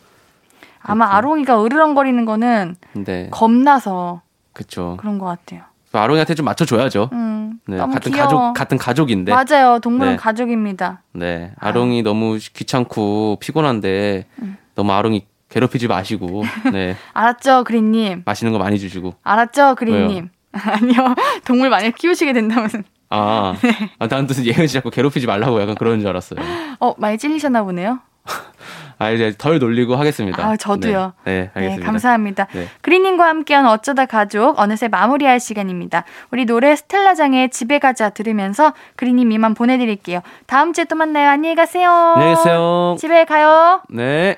아마 0.80 1.06
그렇죠. 1.06 1.18
아롱이가 1.18 1.66
으르렁거리는 1.66 2.24
거는 2.24 2.76
네, 2.94 3.30
겁나서 3.32 4.22
그쵸. 4.54 4.96
그런 5.00 5.18
것 5.18 5.26
같아요. 5.26 5.64
아롱이한테 6.00 6.36
좀 6.36 6.46
맞춰줘야죠. 6.46 7.10
음, 7.14 7.60
네, 7.68 7.78
너무 7.78 7.94
같은 7.94 8.12
귀여워. 8.12 8.28
가족 8.28 8.54
같은 8.54 8.78
가족인데. 8.78 9.34
맞아요. 9.34 9.80
동물은 9.80 10.14
네. 10.14 10.18
가족입니다. 10.18 11.02
네, 11.14 11.52
아롱이 11.60 12.04
너무 12.04 12.38
귀찮고 12.54 13.38
피곤한데 13.40 14.26
음. 14.42 14.58
너무 14.76 14.92
아롱이 14.94 15.26
괴롭히지 15.50 15.88
마시고, 15.88 16.44
네, 16.74 16.96
알았죠, 17.14 17.64
그린님. 17.64 18.24
맛있는 18.26 18.52
거 18.52 18.60
많이 18.60 18.78
주시고. 18.80 19.14
알았죠, 19.24 19.76
그린님. 19.76 20.30
아니요, 20.52 21.16
동물 21.46 21.70
많이 21.70 21.92
키우시게 21.92 22.34
된다면, 22.34 22.70
아, 23.10 23.56
네. 23.62 23.92
아, 24.00 24.08
난 24.08 24.26
무슨 24.26 24.46
예은 24.46 24.68
씨 24.68 24.74
자꾸 24.74 24.90
괴롭히지 24.90 25.28
말라고 25.28 25.62
약간 25.62 25.76
그런 25.76 26.00
줄 26.00 26.10
알았어요. 26.10 26.40
어 26.80 26.94
많이 26.98 27.18
찔리셨나 27.18 27.64
보네요. 27.64 28.00
아, 28.98 29.12
이제 29.12 29.34
덜 29.38 29.60
놀리고 29.60 29.96
하겠습니다. 29.96 30.46
아, 30.46 30.56
저도요. 30.56 31.14
네, 31.26 31.32
네, 31.32 31.42
네, 31.42 31.52
알겠습니다. 31.54 31.86
감사합니다. 31.86 32.48
네. 32.54 32.68
그린님과 32.82 33.26
함께한 33.26 33.66
어쩌다 33.66 34.06
가족 34.06 34.60
어느새 34.60 34.88
마무리할 34.88 35.40
시간입니다. 35.40 36.06
우리 36.32 36.46
노래 36.46 36.76
스텔라장의 36.76 37.50
집에 37.50 37.80
가자 37.80 38.10
들으면서 38.10 38.74
그린님 38.96 39.32
이만 39.32 39.54
보내드릴게요. 39.54 40.22
다음 40.48 40.74
주에 40.74 40.86
또 40.86 40.96
만나요. 40.96 41.30
안녕히 41.30 41.56
가세요. 41.56 41.90
안녕히 41.90 42.36
계세요. 42.36 42.96
집에 43.00 43.26
가요. 43.26 43.82
네. 43.90 44.38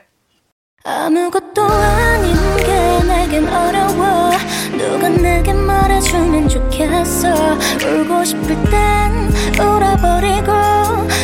아무것도 0.83 1.63
아닌 1.63 2.33
게 2.57 3.03
내겐 3.07 3.45
어려워 3.47 4.31
누가 4.77 5.09
내게 5.09 5.51
말해주면 5.51 6.47
좋겠어 6.47 7.57
울고 7.85 8.23
싶을 8.23 8.55
땐 8.69 9.29
울어버리고 9.59 10.76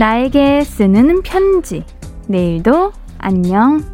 나에게 0.00 0.64
쓰는 0.64 1.20
편지. 1.20 1.84
내일도 2.26 2.90
안녕. 3.18 3.84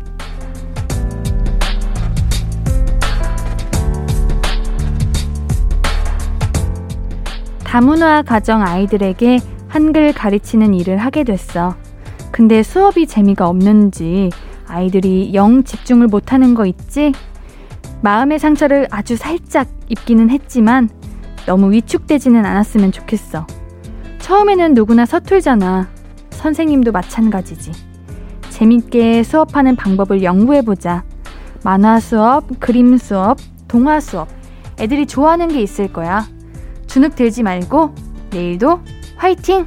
다문화 7.65 8.23
가정 8.23 8.63
아이들에게 8.63 9.41
한글 9.67 10.13
가르치는 10.13 10.75
일을 10.75 10.99
하게 10.99 11.25
됐어. 11.25 11.75
근데 12.31 12.63
수업이 12.63 13.09
재미가 13.09 13.49
없는지 13.49 14.31
아이들이 14.69 15.35
영 15.35 15.65
집중을 15.65 16.07
못하는 16.07 16.55
거 16.55 16.67
있지? 16.67 17.11
마음의 18.03 18.39
상처를 18.39 18.87
아주 18.93 19.17
살짝 19.17 19.67
입기는 19.89 20.31
했지만 20.31 20.89
너무 21.47 21.73
위축되지는 21.73 22.47
않았으면 22.47 22.93
좋겠어. 22.93 23.45
처음에는 24.21 24.75
누구나 24.75 25.05
서툴잖아. 25.05 25.96
선생님도 26.47 26.93
마찬가지지. 26.93 27.73
재밌게 28.51 29.25
수업하는 29.25 29.75
방법을 29.75 30.23
연구해보자. 30.23 31.03
만화 31.65 31.99
수업, 31.99 32.45
그림 32.61 32.97
수업, 32.99 33.39
동화 33.67 33.99
수업. 33.99 34.29
애들이 34.79 35.07
좋아하는 35.07 35.49
게 35.49 35.61
있을 35.61 35.93
거야. 35.93 36.25
주눅 36.87 37.17
들지 37.17 37.43
말고 37.43 37.93
내일도 38.31 38.81
화이팅! 39.17 39.67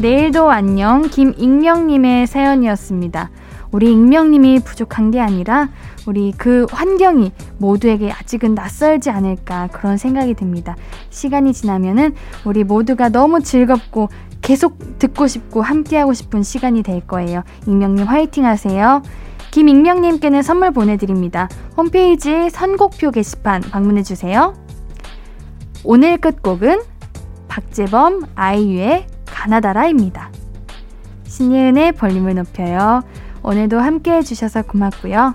내일도 0.00 0.50
안녕 0.50 1.02
김익명님의 1.02 2.26
사연이었습니다. 2.26 3.30
우리 3.70 3.92
익명님이 3.92 4.58
부족한 4.64 5.12
게 5.12 5.20
아니라 5.20 5.68
우리 6.06 6.32
그 6.36 6.66
환경이 6.70 7.32
모두에게 7.58 8.10
아직은 8.10 8.54
낯설지 8.54 9.10
않을까 9.10 9.68
그런 9.68 9.96
생각이 9.96 10.34
듭니다. 10.34 10.76
시간이 11.10 11.52
지나면은 11.52 12.14
우리 12.44 12.64
모두가 12.64 13.08
너무 13.08 13.42
즐겁고 13.42 14.08
계속 14.42 14.98
듣고 14.98 15.26
싶고 15.26 15.62
함께하고 15.62 16.12
싶은 16.14 16.42
시간이 16.42 16.82
될 16.82 17.06
거예요. 17.06 17.42
익명님 17.66 18.06
화이팅 18.06 18.46
하세요. 18.46 19.02
김익명님께는 19.50 20.42
선물 20.42 20.70
보내드립니다. 20.70 21.48
홈페이지 21.76 22.50
선곡표 22.50 23.10
게시판 23.10 23.62
방문해주세요. 23.62 24.54
오늘 25.84 26.18
끝곡은 26.18 26.82
박재범 27.48 28.26
아이유의 28.34 29.06
가나다라입니다. 29.26 30.30
신예은의 31.24 31.92
볼륨을 31.92 32.34
높여요. 32.34 33.02
오늘도 33.42 33.78
함께 33.78 34.12
해주셔서 34.12 34.62
고맙고요. 34.62 35.34